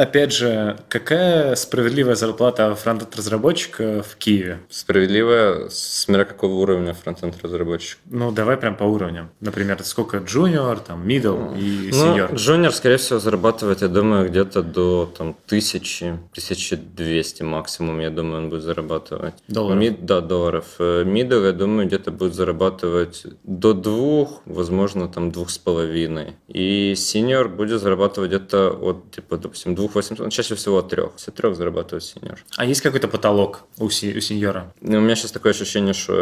Опять 0.00 0.32
же, 0.32 0.78
какая 0.88 1.54
справедливая 1.56 2.14
зарплата 2.14 2.74
фронтенд-разработчика 2.74 4.02
в 4.02 4.16
Киеве? 4.16 4.60
Справедливая, 4.70 5.68
смотря 5.68 6.24
какого 6.24 6.54
уровня 6.54 6.94
фронтенд-разработчик. 6.94 7.98
Ну, 8.06 8.32
давай 8.32 8.56
прям 8.56 8.76
по 8.76 8.84
уровням. 8.84 9.28
Например, 9.40 9.78
сколько 9.84 10.16
джуниор, 10.16 10.78
там, 10.78 11.06
middle 11.06 11.54
и 11.54 11.90
senior? 11.90 12.28
Ну, 12.30 12.36
джуниор, 12.36 12.72
скорее 12.72 12.96
всего, 12.96 13.18
зарабатывает, 13.18 13.82
я 13.82 13.88
думаю, 13.88 14.30
где-то 14.30 14.62
до 14.62 15.12
там, 15.18 15.36
тысячи, 15.46 16.04
1200 16.30 17.42
максимум, 17.42 18.00
я 18.00 18.08
думаю, 18.08 18.44
он 18.44 18.48
будет 18.48 18.62
зарабатывать. 18.62 19.34
Долларов? 19.48 19.78
Мид, 19.78 20.06
да, 20.06 20.22
долларов. 20.22 20.64
Middle, 20.78 21.44
я 21.44 21.52
думаю, 21.52 21.86
где-то 21.86 22.10
будет 22.10 22.32
зарабатывать 22.32 23.26
до 23.44 23.74
двух, 23.74 24.40
возможно, 24.46 25.08
там, 25.08 25.30
двух 25.30 25.50
с 25.50 25.58
половиной. 25.58 26.36
И 26.48 26.94
senior 26.96 27.48
будет 27.48 27.82
зарабатывать 27.82 28.30
где-то 28.30 28.70
от, 28.70 29.10
типа, 29.10 29.36
допустим, 29.36 29.74
двух 29.74 29.89
2800, 29.92 30.24
ну, 30.24 30.30
чаще 30.30 30.54
всего 30.54 30.78
от 30.78 30.88
трех. 30.88 31.12
С 31.16 31.30
трех 31.30 31.56
зарабатывает 31.56 32.04
сеньор. 32.04 32.38
А 32.56 32.64
есть 32.64 32.80
какой-то 32.80 33.08
потолок 33.08 33.64
у, 33.78 33.88
си, 33.90 34.16
у 34.16 34.20
сеньора? 34.20 34.72
Ну, 34.80 34.98
у 34.98 35.00
меня 35.00 35.16
сейчас 35.16 35.32
такое 35.32 35.52
ощущение, 35.52 35.94
что 35.94 36.12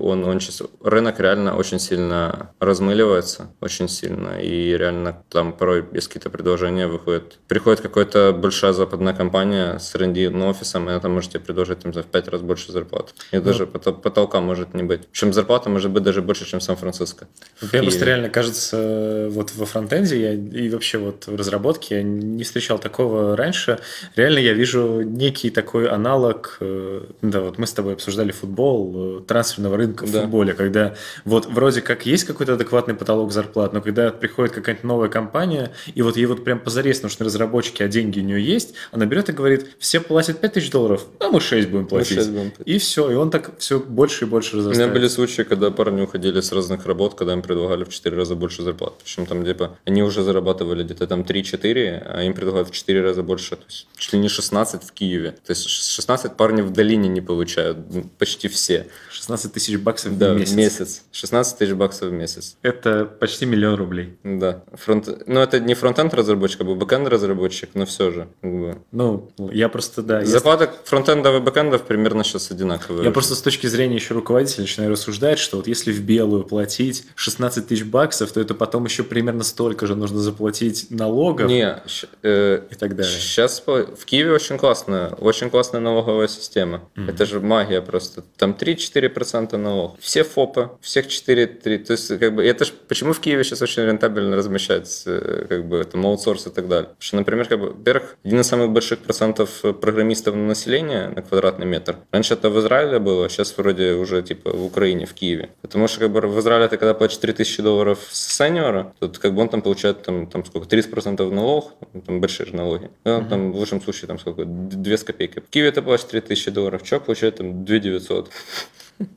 он, 0.00 0.24
он 0.24 0.40
сейчас, 0.40 0.62
рынок 0.82 1.20
реально 1.20 1.56
очень 1.56 1.78
сильно 1.78 2.52
размыливается, 2.58 3.52
очень 3.60 3.88
сильно, 3.88 4.40
и 4.40 4.76
реально 4.76 5.22
там 5.28 5.52
порой 5.52 5.82
без 5.82 6.08
какие-то 6.08 6.30
предложения 6.30 6.86
выходит. 6.86 7.38
Приходит 7.48 7.80
какая-то 7.80 8.32
большая 8.32 8.72
западная 8.72 9.14
компания 9.14 9.78
с 9.78 9.94
рендин 9.94 10.40
офисом, 10.42 10.88
и 10.88 10.92
она 10.92 11.00
там 11.00 11.12
может 11.12 11.32
тебе 11.32 11.40
предложить 11.40 11.80
там, 11.80 11.92
за 11.92 12.02
в 12.02 12.06
пять 12.06 12.28
раз 12.28 12.40
больше 12.42 12.72
зарплат. 12.72 13.14
И 13.32 13.36
ну, 13.36 13.42
даже 13.42 13.66
потолка 13.66 14.40
может 14.40 14.74
не 14.74 14.82
быть. 14.82 15.06
Причем 15.08 15.32
зарплата 15.32 15.70
может 15.70 15.90
быть 15.90 16.02
даже 16.02 16.22
больше, 16.22 16.46
чем 16.46 16.60
в 16.60 16.62
Сан-Франциско. 16.62 17.28
Мне 17.72 17.82
просто 17.82 18.04
реально 18.04 18.30
кажется, 18.30 19.28
вот 19.30 19.54
во 19.54 19.66
фронтенде 19.66 20.20
я, 20.20 20.32
и 20.32 20.68
вообще 20.70 20.98
вот 20.98 21.26
в 21.26 21.36
разработке 21.36 21.96
я 21.96 22.02
не 22.02 22.44
встречал 22.44 22.78
такого 22.80 23.36
раньше. 23.36 23.78
Реально 24.16 24.38
я 24.38 24.52
вижу 24.52 25.02
некий 25.02 25.50
такой 25.50 25.88
аналог, 25.88 26.56
э, 26.60 27.02
да, 27.22 27.40
вот 27.40 27.58
мы 27.58 27.66
с 27.66 27.72
тобой 27.72 27.94
обсуждали 27.94 28.32
футбол, 28.32 29.18
э, 29.18 29.20
трансферного 29.26 29.76
рынка 29.76 30.06
в 30.06 30.12
да. 30.12 30.22
футболе, 30.22 30.54
когда 30.54 30.94
вот 31.24 31.46
вроде 31.46 31.80
как 31.80 32.06
есть 32.06 32.24
какой-то 32.24 32.54
адекватный 32.54 32.94
потолок 32.94 33.32
зарплат, 33.32 33.72
но 33.72 33.80
когда 33.80 34.10
приходит 34.10 34.54
какая-то 34.54 34.86
новая 34.86 35.08
компания, 35.08 35.72
и 35.94 36.02
вот 36.02 36.16
ей 36.16 36.26
вот 36.26 36.44
прям 36.44 36.58
позарез 36.58 37.02
нужны 37.02 37.26
разработчики, 37.26 37.82
а 37.82 37.88
деньги 37.88 38.20
у 38.20 38.22
нее 38.22 38.44
есть, 38.44 38.74
она 38.92 39.06
берет 39.06 39.28
и 39.28 39.32
говорит, 39.32 39.66
все 39.78 40.00
платят 40.00 40.40
5 40.40 40.52
тысяч 40.52 40.70
долларов, 40.70 41.06
а 41.18 41.28
мы 41.28 41.40
6 41.40 41.68
будем 41.68 41.86
платить. 41.86 42.16
6 42.16 42.30
будем 42.30 42.50
платить. 42.50 42.74
И 42.74 42.78
все, 42.78 43.10
и 43.10 43.14
он 43.14 43.30
так 43.30 43.58
все 43.58 43.78
больше 43.78 44.24
и 44.24 44.28
больше 44.28 44.56
разрастает. 44.56 44.88
У 44.88 44.90
меня 44.90 45.00
были 45.00 45.08
случаи, 45.08 45.42
когда 45.42 45.70
парни 45.70 46.02
уходили 46.02 46.40
с 46.40 46.52
разных 46.52 46.86
работ, 46.86 47.14
когда 47.14 47.32
им 47.32 47.42
предлагали 47.42 47.84
в 47.84 47.88
4 47.88 48.16
раза 48.16 48.34
больше 48.34 48.62
зарплат. 48.62 48.94
Причем 49.02 49.26
там 49.26 49.44
типа 49.44 49.78
они 49.84 50.02
уже 50.02 50.22
зарабатывали 50.22 50.82
где-то 50.82 51.06
там 51.06 51.22
3-4, 51.22 52.02
а 52.06 52.22
им 52.22 52.34
предлагают 52.34 52.69
в 52.70 52.74
4 52.74 53.02
раза 53.02 53.22
больше, 53.22 53.56
то 53.56 53.64
есть 53.68 53.86
чуть 53.96 54.12
ли 54.12 54.18
не 54.18 54.28
16 54.28 54.82
в 54.82 54.92
Киеве. 54.92 55.32
То 55.44 55.50
есть 55.50 55.68
16 55.68 56.36
парней 56.36 56.62
в 56.62 56.70
долине 56.70 57.08
не 57.08 57.20
получают, 57.20 57.78
почти 58.18 58.48
все. 58.48 58.86
16 59.10 59.52
тысяч 59.52 59.78
баксов 59.78 60.16
да, 60.18 60.32
в 60.32 60.38
месяц. 60.38 60.52
в 60.52 60.56
месяц. 60.56 61.02
16 61.12 61.58
тысяч 61.58 61.72
баксов 61.72 62.08
в 62.08 62.12
месяц. 62.12 62.56
Это 62.62 63.04
почти 63.04 63.46
миллион 63.46 63.74
рублей. 63.74 64.16
Да. 64.24 64.64
Фронт... 64.72 65.08
Ну, 65.26 65.40
это 65.40 65.60
не 65.60 65.74
фронтенд 65.74 66.14
разработчик, 66.14 66.62
а 66.62 66.64
бэкенд 66.64 67.08
разработчик, 67.08 67.70
но 67.74 67.86
все 67.86 68.10
же. 68.10 68.28
Как 68.40 68.50
бы. 68.50 68.78
Ну, 68.92 69.30
я 69.52 69.68
просто, 69.68 70.02
да. 70.02 70.24
Зарплата 70.24 70.64
я... 70.64 70.72
фронтендов 70.84 71.36
и 71.36 71.40
бэкендов 71.40 71.82
примерно 71.82 72.24
сейчас 72.24 72.50
одинаковые. 72.50 73.04
Я 73.04 73.10
просто 73.10 73.34
с 73.34 73.42
точки 73.42 73.66
зрения 73.66 73.96
еще 73.96 74.14
руководителя 74.14 74.62
начинаю 74.62 74.92
рассуждать, 74.92 75.38
что 75.38 75.58
вот 75.58 75.66
если 75.66 75.92
в 75.92 76.00
белую 76.00 76.44
платить 76.44 77.04
16 77.14 77.66
тысяч 77.66 77.84
баксов, 77.84 78.32
то 78.32 78.40
это 78.40 78.54
потом 78.54 78.84
еще 78.84 79.02
примерно 79.02 79.44
столько 79.44 79.86
же 79.86 79.94
нужно 79.94 80.18
заплатить 80.18 80.86
налогов. 80.90 81.48
Не, 81.48 81.82
э, 82.22 82.49
и 82.56 82.74
так 82.74 82.96
далее. 82.96 83.12
Сейчас 83.12 83.62
в 83.66 84.04
Киеве 84.04 84.32
очень 84.32 84.58
классная, 84.58 85.08
очень 85.10 85.50
классная 85.50 85.80
налоговая 85.80 86.28
система. 86.28 86.82
Mm-hmm. 86.96 87.10
Это 87.10 87.26
же 87.26 87.40
магия 87.40 87.80
просто. 87.82 88.22
Там 88.36 88.56
3-4% 88.58 89.56
налог. 89.56 89.98
Все 90.00 90.24
ФОПы, 90.24 90.70
всех 90.80 91.06
4-3. 91.06 91.78
То 91.78 91.92
есть, 91.92 92.18
как 92.18 92.34
бы, 92.34 92.44
это 92.44 92.64
ж, 92.64 92.72
почему 92.88 93.12
в 93.12 93.20
Киеве 93.20 93.44
сейчас 93.44 93.62
очень 93.62 93.84
рентабельно 93.84 94.36
размещать, 94.36 95.04
как 95.04 95.64
бы, 95.66 95.84
там, 95.84 96.06
аутсорс 96.06 96.46
и 96.46 96.50
так 96.50 96.68
далее. 96.68 96.88
Потому 96.90 97.02
что, 97.02 97.16
например, 97.16 97.46
как 97.46 97.60
бы, 97.60 97.70
во-первых, 97.70 98.16
один 98.24 98.40
из 98.40 98.46
самых 98.46 98.70
больших 98.70 98.98
процентов 99.00 99.62
программистов 99.80 100.34
на 100.34 100.46
население 100.46 101.08
на 101.08 101.22
квадратный 101.22 101.66
метр. 101.66 101.96
Раньше 102.12 102.34
это 102.34 102.50
в 102.50 102.58
Израиле 102.60 102.98
было, 102.98 103.28
сейчас 103.28 103.56
вроде 103.56 103.92
уже, 103.92 104.22
типа, 104.22 104.50
в 104.50 104.64
Украине, 104.64 105.06
в 105.06 105.14
Киеве. 105.14 105.50
Потому 105.62 105.88
что, 105.88 106.00
как 106.00 106.10
бы, 106.10 106.20
в 106.20 106.40
Израиле 106.40 106.68
ты 106.68 106.76
когда 106.76 106.94
платишь 106.94 107.18
3000 107.18 107.62
долларов 107.62 107.98
с 108.10 108.36
сеньора, 108.36 108.92
то 108.98 109.08
как 109.08 109.34
бы 109.34 109.42
он 109.42 109.48
там 109.48 109.62
получает, 109.62 110.02
там, 110.02 110.26
там 110.26 110.44
сколько, 110.44 110.66
30% 110.68 111.30
налог, 111.30 111.72
там 112.06 112.20
большие 112.20 112.39
же 112.46 112.54
налоги. 112.54 112.90
Ну, 113.04 113.20
mm-hmm. 113.20 113.28
там, 113.28 113.52
в 113.52 113.56
лучшем 113.56 113.80
случае, 113.80 114.08
там 114.08 114.18
сколько, 114.18 114.44
2 114.44 114.96
с 114.96 115.04
копейкой. 115.04 115.42
В 115.42 115.50
Киеве 115.50 115.70
ты 115.72 115.82
платишь 115.82 116.06
3000 116.06 116.50
долларов, 116.50 116.82
человек 116.82 117.06
получает 117.06 117.36
там 117.36 117.64
2 117.64 117.78
900. 117.78 118.30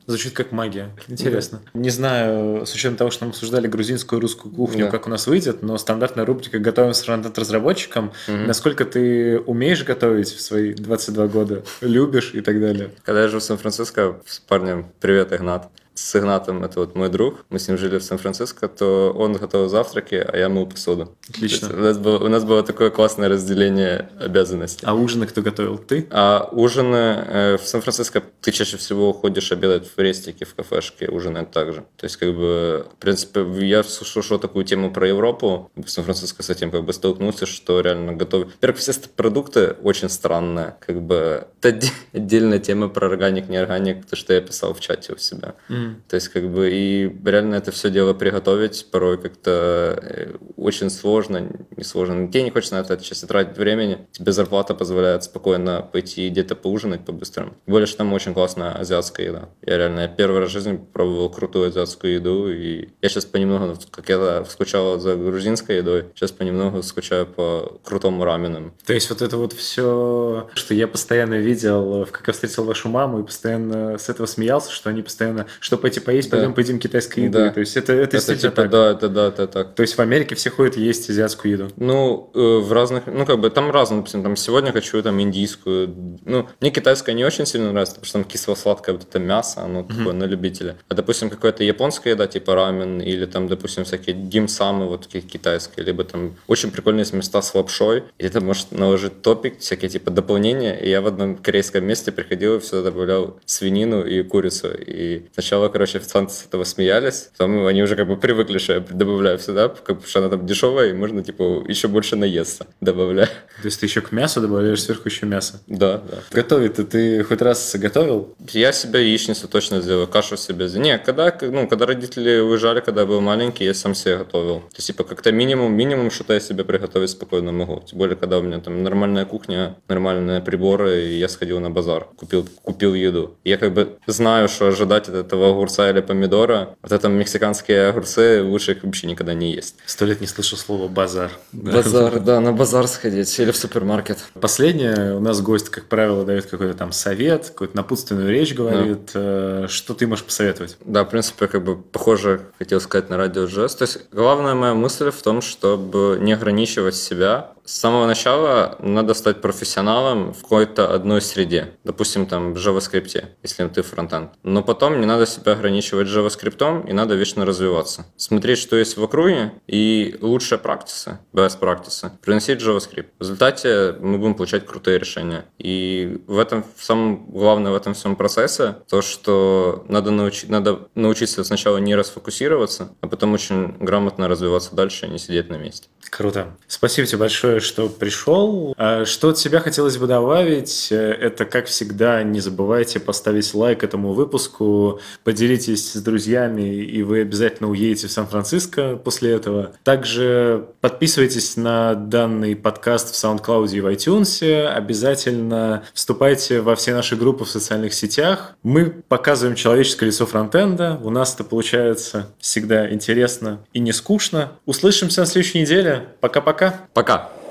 Звучит 0.06 0.32
как 0.32 0.52
магия. 0.52 0.90
Интересно. 1.08 1.60
Да. 1.72 1.80
Не 1.80 1.90
знаю, 1.90 2.64
с 2.66 2.74
учетом 2.74 2.96
того, 2.96 3.10
что 3.10 3.24
мы 3.24 3.30
обсуждали 3.30 3.66
грузинскую 3.66 4.18
и 4.18 4.22
русскую 4.22 4.54
кухню, 4.54 4.86
да. 4.86 4.90
как 4.90 5.06
у 5.06 5.10
нас 5.10 5.26
выйдет, 5.26 5.62
но 5.62 5.76
стандартная 5.76 6.24
рубрика 6.24 6.58
«Готовим 6.58 6.94
с 6.94 7.02
фронтенд-разработчиком». 7.02 8.12
Угу. 8.28 8.36
Насколько 8.36 8.84
ты 8.84 9.38
умеешь 9.40 9.84
готовить 9.84 10.28
в 10.28 10.40
свои 10.40 10.72
22 10.72 11.26
года, 11.28 11.64
любишь 11.80 12.30
и 12.34 12.40
так 12.40 12.60
далее? 12.60 12.90
Когда 13.02 13.22
я 13.22 13.28
жил 13.28 13.40
в 13.40 13.44
Сан-Франциско 13.44 14.20
с 14.26 14.40
парнем, 14.40 14.86
привет, 15.00 15.32
Игнат, 15.32 15.70
с 15.94 16.16
Игнатом, 16.16 16.64
это 16.64 16.80
вот 16.80 16.96
мой 16.96 17.08
друг, 17.08 17.44
мы 17.50 17.58
с 17.58 17.68
ним 17.68 17.78
жили 17.78 17.98
в 17.98 18.02
Сан-Франциско, 18.02 18.68
то 18.68 19.14
он 19.16 19.34
готовил 19.34 19.68
завтраки, 19.68 20.16
а 20.16 20.36
я 20.36 20.48
мыл 20.48 20.66
посуду. 20.66 21.16
Отлично. 21.28 21.68
У 21.72 21.80
нас, 21.80 21.98
было, 21.98 22.18
у 22.18 22.28
нас 22.28 22.44
было 22.44 22.62
такое 22.62 22.90
классное 22.90 23.28
разделение 23.28 24.10
обязанностей. 24.18 24.84
А 24.86 24.94
ужины 24.94 25.26
кто 25.26 25.40
готовил? 25.40 25.78
Ты? 25.78 26.08
А 26.10 26.48
ужины 26.50 26.96
э, 26.96 27.56
в 27.58 27.66
Сан-Франциско 27.66 28.22
ты 28.40 28.50
чаще 28.50 28.76
всего 28.76 29.12
ходишь 29.12 29.52
обедать 29.52 29.88
в 29.88 29.98
рестике, 29.98 30.44
в 30.44 30.54
кафешке, 30.54 31.08
ужинать 31.08 31.52
также. 31.52 31.84
То 31.96 32.04
есть, 32.04 32.16
как 32.16 32.34
бы, 32.34 32.86
в 32.92 32.96
принципе, 33.00 33.46
я 33.66 33.84
слушал 33.84 34.38
такую 34.38 34.64
тему 34.64 34.92
про 34.92 35.06
Европу, 35.06 35.70
в 35.76 35.88
Сан-Франциско 35.88 36.42
с 36.42 36.50
этим 36.50 36.70
как 36.70 36.84
бы 36.84 36.92
столкнулся, 36.92 37.46
что 37.46 37.80
реально 37.80 38.14
готовят. 38.14 38.48
Во-первых, 38.48 38.80
все 38.80 38.92
продукты 39.16 39.76
очень 39.82 40.08
странные, 40.08 40.76
как 40.80 41.00
бы, 41.02 41.46
это 41.62 41.86
отдельная 42.12 42.58
тема 42.58 42.88
про 42.88 43.06
органик, 43.06 43.48
не 43.48 43.56
органик, 43.56 44.06
то, 44.06 44.16
что 44.16 44.34
я 44.34 44.40
писал 44.40 44.74
в 44.74 44.80
чате 44.80 45.12
у 45.12 45.18
себя. 45.18 45.54
Mm. 45.68 45.83
То 46.08 46.16
есть, 46.16 46.28
как 46.28 46.48
бы, 46.50 46.70
и 46.72 47.10
реально 47.24 47.56
это 47.56 47.72
все 47.72 47.90
дело 47.90 48.14
приготовить 48.14 48.86
порой 48.90 49.18
как-то 49.18 49.98
э, 50.02 50.36
очень 50.56 50.90
сложно, 50.90 51.50
не 51.76 51.84
сложно. 51.84 52.28
Тебе 52.28 52.42
не 52.42 52.50
хочется 52.50 52.76
на 52.76 52.80
это 52.80 52.98
сейчас 52.98 53.20
тратить 53.20 53.56
времени. 53.56 54.06
Тебе 54.12 54.32
зарплата 54.32 54.74
позволяет 54.74 55.24
спокойно 55.24 55.82
пойти 55.82 56.28
где-то 56.28 56.54
поужинать 56.56 57.04
по-быстрому. 57.04 57.54
Более 57.66 57.86
что 57.86 57.98
там 57.98 58.12
очень 58.12 58.34
классная 58.34 58.72
азиатская 58.72 59.26
еда. 59.26 59.48
Я 59.62 59.78
реально 59.78 60.00
я 60.00 60.08
первый 60.08 60.40
раз 60.40 60.50
в 60.50 60.52
жизни 60.52 60.80
пробовал 60.92 61.30
крутую 61.30 61.68
азиатскую 61.68 62.14
еду, 62.14 62.48
и 62.50 62.88
я 63.00 63.08
сейчас 63.08 63.24
понемногу, 63.24 63.78
как 63.90 64.08
я 64.08 64.44
скучал 64.44 64.98
за 64.98 65.16
грузинской 65.16 65.78
едой, 65.78 66.06
сейчас 66.14 66.32
понемногу 66.32 66.82
скучаю 66.82 67.26
по 67.26 67.80
крутому 67.84 68.24
рамену. 68.24 68.74
То 68.86 68.92
есть 68.92 69.10
вот 69.10 69.22
это 69.22 69.36
вот 69.36 69.52
все, 69.52 70.48
что 70.54 70.74
я 70.74 70.88
постоянно 70.88 71.34
видел, 71.34 72.06
как 72.10 72.26
я 72.26 72.32
встретил 72.32 72.64
вашу 72.64 72.88
маму, 72.88 73.20
и 73.20 73.24
постоянно 73.24 73.98
с 73.98 74.08
этого 74.08 74.26
смеялся, 74.26 74.70
что 74.70 74.90
они 74.90 75.02
постоянно, 75.02 75.46
что 75.60 75.73
пойти 75.76 76.00
поесть, 76.00 76.30
да. 76.30 76.36
пойдем 76.36 76.54
поедим 76.54 76.78
китайской 76.78 77.20
еды. 77.20 77.38
Да. 77.38 77.50
То 77.50 77.60
есть 77.60 77.76
это, 77.76 77.92
это, 77.92 78.16
это 78.16 78.36
типа, 78.36 78.54
так. 78.54 78.70
Да, 78.70 78.90
это 78.92 79.08
да, 79.08 79.28
это 79.28 79.46
так. 79.46 79.74
То 79.74 79.82
есть 79.82 79.96
в 79.96 80.00
Америке 80.00 80.34
все 80.34 80.50
ходят 80.50 80.76
есть 80.76 81.08
азиатскую 81.10 81.52
еду? 81.52 81.70
Ну, 81.76 82.30
э, 82.34 82.38
в 82.38 82.72
разных, 82.72 83.06
ну, 83.06 83.26
как 83.26 83.40
бы 83.40 83.50
там 83.50 83.70
разные, 83.70 83.98
допустим, 83.98 84.22
там 84.22 84.36
сегодня 84.36 84.72
хочу 84.72 85.02
там 85.02 85.20
индийскую. 85.20 86.18
Ну, 86.24 86.48
мне 86.60 86.70
китайская 86.70 87.14
не 87.14 87.24
очень 87.24 87.46
сильно 87.46 87.72
нравится, 87.72 87.94
потому 87.94 88.06
что 88.06 88.18
там 88.18 88.24
кисло-сладкое 88.24 88.94
вот 88.94 89.04
это 89.08 89.18
мясо, 89.18 89.62
оно 89.62 89.80
mm-hmm. 89.80 89.98
такое 89.98 90.12
на 90.12 90.24
любителя. 90.24 90.76
А, 90.88 90.94
допустим, 90.94 91.30
какая-то 91.30 91.64
японская 91.64 92.14
еда, 92.14 92.26
типа 92.26 92.54
рамен, 92.54 93.00
или 93.00 93.26
там, 93.26 93.48
допустим, 93.48 93.84
всякие 93.84 94.14
димсамы 94.14 94.86
вот 94.86 95.02
такие 95.02 95.22
китайские, 95.22 95.84
либо 95.84 96.04
там 96.04 96.34
очень 96.46 96.70
прикольные 96.70 97.04
места 97.12 97.42
с 97.42 97.54
лапшой, 97.54 98.04
и 98.18 98.28
ты 98.28 98.40
можешь 98.40 98.66
наложить 98.70 99.22
топик, 99.22 99.58
всякие 99.58 99.88
типа 99.88 100.10
дополнения, 100.10 100.74
и 100.74 100.88
я 100.88 101.00
в 101.00 101.06
одном 101.06 101.36
корейском 101.36 101.84
месте 101.84 102.12
приходил 102.12 102.56
и 102.56 102.60
все 102.60 102.82
добавлял 102.82 103.38
свинину 103.44 104.04
и 104.04 104.22
курицу, 104.22 104.68
и 104.74 105.26
сначала, 105.32 105.63
короче, 105.68 105.84
короче, 105.84 105.98
официанты 105.98 106.32
с 106.32 106.46
этого 106.46 106.64
смеялись. 106.64 107.28
Потом 107.36 107.66
они 107.66 107.82
уже 107.82 107.96
как 107.96 108.06
бы 108.06 108.16
привыкли, 108.16 108.58
что 108.58 108.74
я 108.74 108.80
добавляю 108.80 109.38
сюда, 109.38 109.68
как 109.68 110.00
бы, 110.00 110.06
что 110.06 110.20
она 110.20 110.28
там 110.28 110.46
дешевая, 110.46 110.90
и 110.90 110.92
можно, 110.92 111.22
типа, 111.22 111.64
еще 111.68 111.88
больше 111.88 112.16
наесться, 112.16 112.66
добавляю. 112.80 113.28
То 113.62 113.66
есть 113.66 113.80
ты 113.80 113.86
еще 113.86 114.00
к 114.00 114.12
мясу 114.12 114.40
добавляешь 114.40 114.82
сверху 114.82 115.08
еще 115.08 115.26
мясо? 115.26 115.60
Да, 115.66 115.98
да. 115.98 116.18
Готовить 116.30 116.74
ты, 116.74 116.84
ты 116.84 117.24
хоть 117.24 117.42
раз 117.42 117.76
готовил? 117.76 118.34
Я 118.52 118.72
себе 118.72 119.08
яичницу 119.10 119.48
точно 119.48 119.80
сделаю, 119.80 120.06
кашу 120.06 120.36
себе. 120.36 120.68
Не, 120.74 120.98
когда, 120.98 121.36
ну, 121.42 121.68
когда 121.68 121.86
родители 121.86 122.40
уезжали, 122.40 122.80
когда 122.80 123.02
я 123.02 123.06
был 123.06 123.20
маленький, 123.20 123.64
я 123.64 123.74
сам 123.74 123.94
себе 123.94 124.18
готовил. 124.18 124.60
То 124.60 124.76
есть, 124.76 124.86
типа, 124.86 125.04
как-то 125.04 125.32
минимум, 125.32 125.72
минимум 125.74 126.10
что-то 126.10 126.34
я 126.34 126.40
себе 126.40 126.64
приготовить 126.64 127.10
спокойно 127.10 127.52
могу. 127.52 127.82
Тем 127.86 127.98
более, 127.98 128.16
когда 128.16 128.38
у 128.38 128.42
меня 128.42 128.58
там 128.60 128.82
нормальная 128.82 129.24
кухня, 129.24 129.76
нормальные 129.88 130.40
приборы, 130.40 131.04
и 131.04 131.18
я 131.18 131.28
сходил 131.28 131.60
на 131.60 131.70
базар, 131.70 132.06
купил, 132.16 132.48
купил 132.62 132.94
еду. 132.94 133.36
Я 133.44 133.58
как 133.58 133.74
бы 133.74 133.98
знаю, 134.06 134.48
что 134.48 134.68
ожидать 134.68 135.08
от 135.08 135.14
этого 135.14 135.52
огурца 135.54 135.90
или 135.90 136.00
помидора. 136.00 136.76
Вот 136.82 136.92
это 136.92 137.08
мексиканские 137.08 137.88
огурцы 137.88 138.42
лучше 138.42 138.72
их 138.72 138.84
вообще 138.84 139.06
никогда 139.06 139.34
не 139.34 139.52
есть. 139.52 139.76
Сто 139.86 140.04
лет 140.04 140.20
не 140.20 140.26
слышал 140.26 140.58
слова 140.58 140.88
базар. 140.88 141.30
Базар, 141.52 142.20
да, 142.20 142.40
на 142.40 142.52
базар 142.52 142.86
сходить 142.86 143.38
или 143.38 143.50
в 143.50 143.56
супермаркет. 143.56 144.18
Последнее, 144.40 145.14
у 145.16 145.20
нас 145.20 145.40
гость, 145.40 145.70
как 145.70 145.86
правило, 145.86 146.24
дает 146.24 146.46
какой-то 146.46 146.74
там 146.74 146.92
совет, 146.92 147.48
какую-то 147.48 147.76
напутственную 147.76 148.30
речь 148.30 148.54
говорит. 148.54 149.10
Да. 149.14 149.68
Что 149.68 149.94
ты 149.94 150.06
можешь 150.06 150.24
посоветовать? 150.24 150.76
Да, 150.84 151.04
в 151.04 151.10
принципе, 151.10 151.46
как 151.46 151.64
бы 151.64 151.76
похоже, 151.76 152.42
хотел 152.58 152.80
сказать 152.80 153.08
на 153.10 153.16
радио 153.16 153.46
жест. 153.46 153.78
То 153.78 153.82
есть 153.82 154.00
главная 154.12 154.54
моя 154.54 154.74
мысль 154.74 155.10
в 155.10 155.22
том, 155.22 155.40
чтобы 155.40 156.18
не 156.20 156.32
ограничивать 156.32 156.94
себя 156.94 157.53
с 157.64 157.72
самого 157.72 158.06
начала 158.06 158.76
надо 158.78 159.14
стать 159.14 159.40
профессионалом 159.40 160.32
в 160.32 160.42
какой-то 160.42 160.92
одной 160.92 161.22
среде. 161.22 161.70
Допустим, 161.84 162.26
там 162.26 162.52
в 162.52 162.56
JavaScript, 162.56 163.24
если 163.42 163.68
ты 163.68 163.82
фронтенд. 163.82 164.32
Но 164.42 164.62
потом 164.62 165.00
не 165.00 165.06
надо 165.06 165.26
себя 165.26 165.52
ограничивать 165.52 166.08
JavaScript, 166.08 166.88
и 166.88 166.92
надо 166.92 167.14
вечно 167.14 167.44
развиваться. 167.44 168.06
Смотреть, 168.16 168.58
что 168.58 168.76
есть 168.76 168.96
в 168.96 169.02
округе, 169.02 169.52
и 169.66 170.16
лучшая 170.20 170.58
практика, 170.58 171.20
best 171.32 171.58
practice, 171.58 172.10
приносить 172.22 172.60
JavaScript. 172.60 173.06
В 173.18 173.22
результате 173.22 173.96
мы 174.00 174.18
будем 174.18 174.34
получать 174.34 174.66
крутые 174.66 174.98
решения. 174.98 175.46
И 175.58 176.22
в 176.26 176.38
этом 176.38 176.64
самое 176.78 177.16
главное 177.28 177.72
в 177.72 177.74
этом 177.74 177.94
всем 177.94 178.16
процессе 178.16 178.76
то, 178.88 179.02
что 179.02 179.84
надо, 179.88 180.10
научить, 180.10 180.50
надо 180.50 180.88
научиться 180.94 181.42
сначала 181.44 181.78
не 181.78 181.94
расфокусироваться, 181.94 182.92
а 183.00 183.08
потом 183.08 183.32
очень 183.32 183.76
грамотно 183.78 184.28
развиваться 184.28 184.74
дальше, 184.74 185.06
а 185.06 185.08
не 185.08 185.18
сидеть 185.18 185.48
на 185.48 185.56
месте. 185.56 185.88
Круто. 186.10 186.56
Спасибо 186.68 187.06
тебе 187.06 187.18
большое, 187.18 187.53
что 187.60 187.88
пришел. 187.88 188.74
А 188.76 189.04
что 189.04 189.30
от 189.30 189.38
себя 189.38 189.60
хотелось 189.60 189.96
бы 189.96 190.06
добавить, 190.06 190.88
э, 190.90 190.96
это, 190.96 191.44
как 191.44 191.66
всегда, 191.66 192.22
не 192.22 192.40
забывайте 192.40 193.00
поставить 193.00 193.54
лайк 193.54 193.84
этому 193.84 194.12
выпуску, 194.12 195.00
поделитесь 195.22 195.92
с 195.92 196.02
друзьями, 196.02 196.62
и 196.62 197.02
вы 197.02 197.20
обязательно 197.20 197.70
уедете 197.70 198.08
в 198.08 198.12
Сан-Франциско 198.12 198.96
после 198.96 199.32
этого. 199.32 199.72
Также 199.82 200.66
подписывайтесь 200.80 201.56
на 201.56 201.94
данный 201.94 202.56
подкаст 202.56 203.14
в 203.14 203.24
SoundCloud 203.24 203.74
и 203.74 203.80
в 203.80 203.86
iTunes. 203.86 204.66
Обязательно 204.66 205.84
вступайте 205.92 206.60
во 206.60 206.74
все 206.74 206.94
наши 206.94 207.16
группы 207.16 207.44
в 207.44 207.50
социальных 207.50 207.94
сетях. 207.94 208.56
Мы 208.62 208.86
показываем 208.86 209.56
человеческое 209.56 210.06
лицо 210.06 210.26
фронтенда. 210.26 210.98
У 211.02 211.10
нас 211.10 211.34
это 211.34 211.44
получается 211.44 212.28
всегда 212.38 212.92
интересно 212.92 213.60
и 213.72 213.80
не 213.80 213.92
скучно. 213.92 214.52
Услышимся 214.66 215.20
на 215.20 215.26
следующей 215.26 215.60
неделе. 215.60 216.08
Пока-пока. 216.20 216.74
Пока. 216.92 217.14
-пока. 217.14 217.18
Пока. 217.18 217.43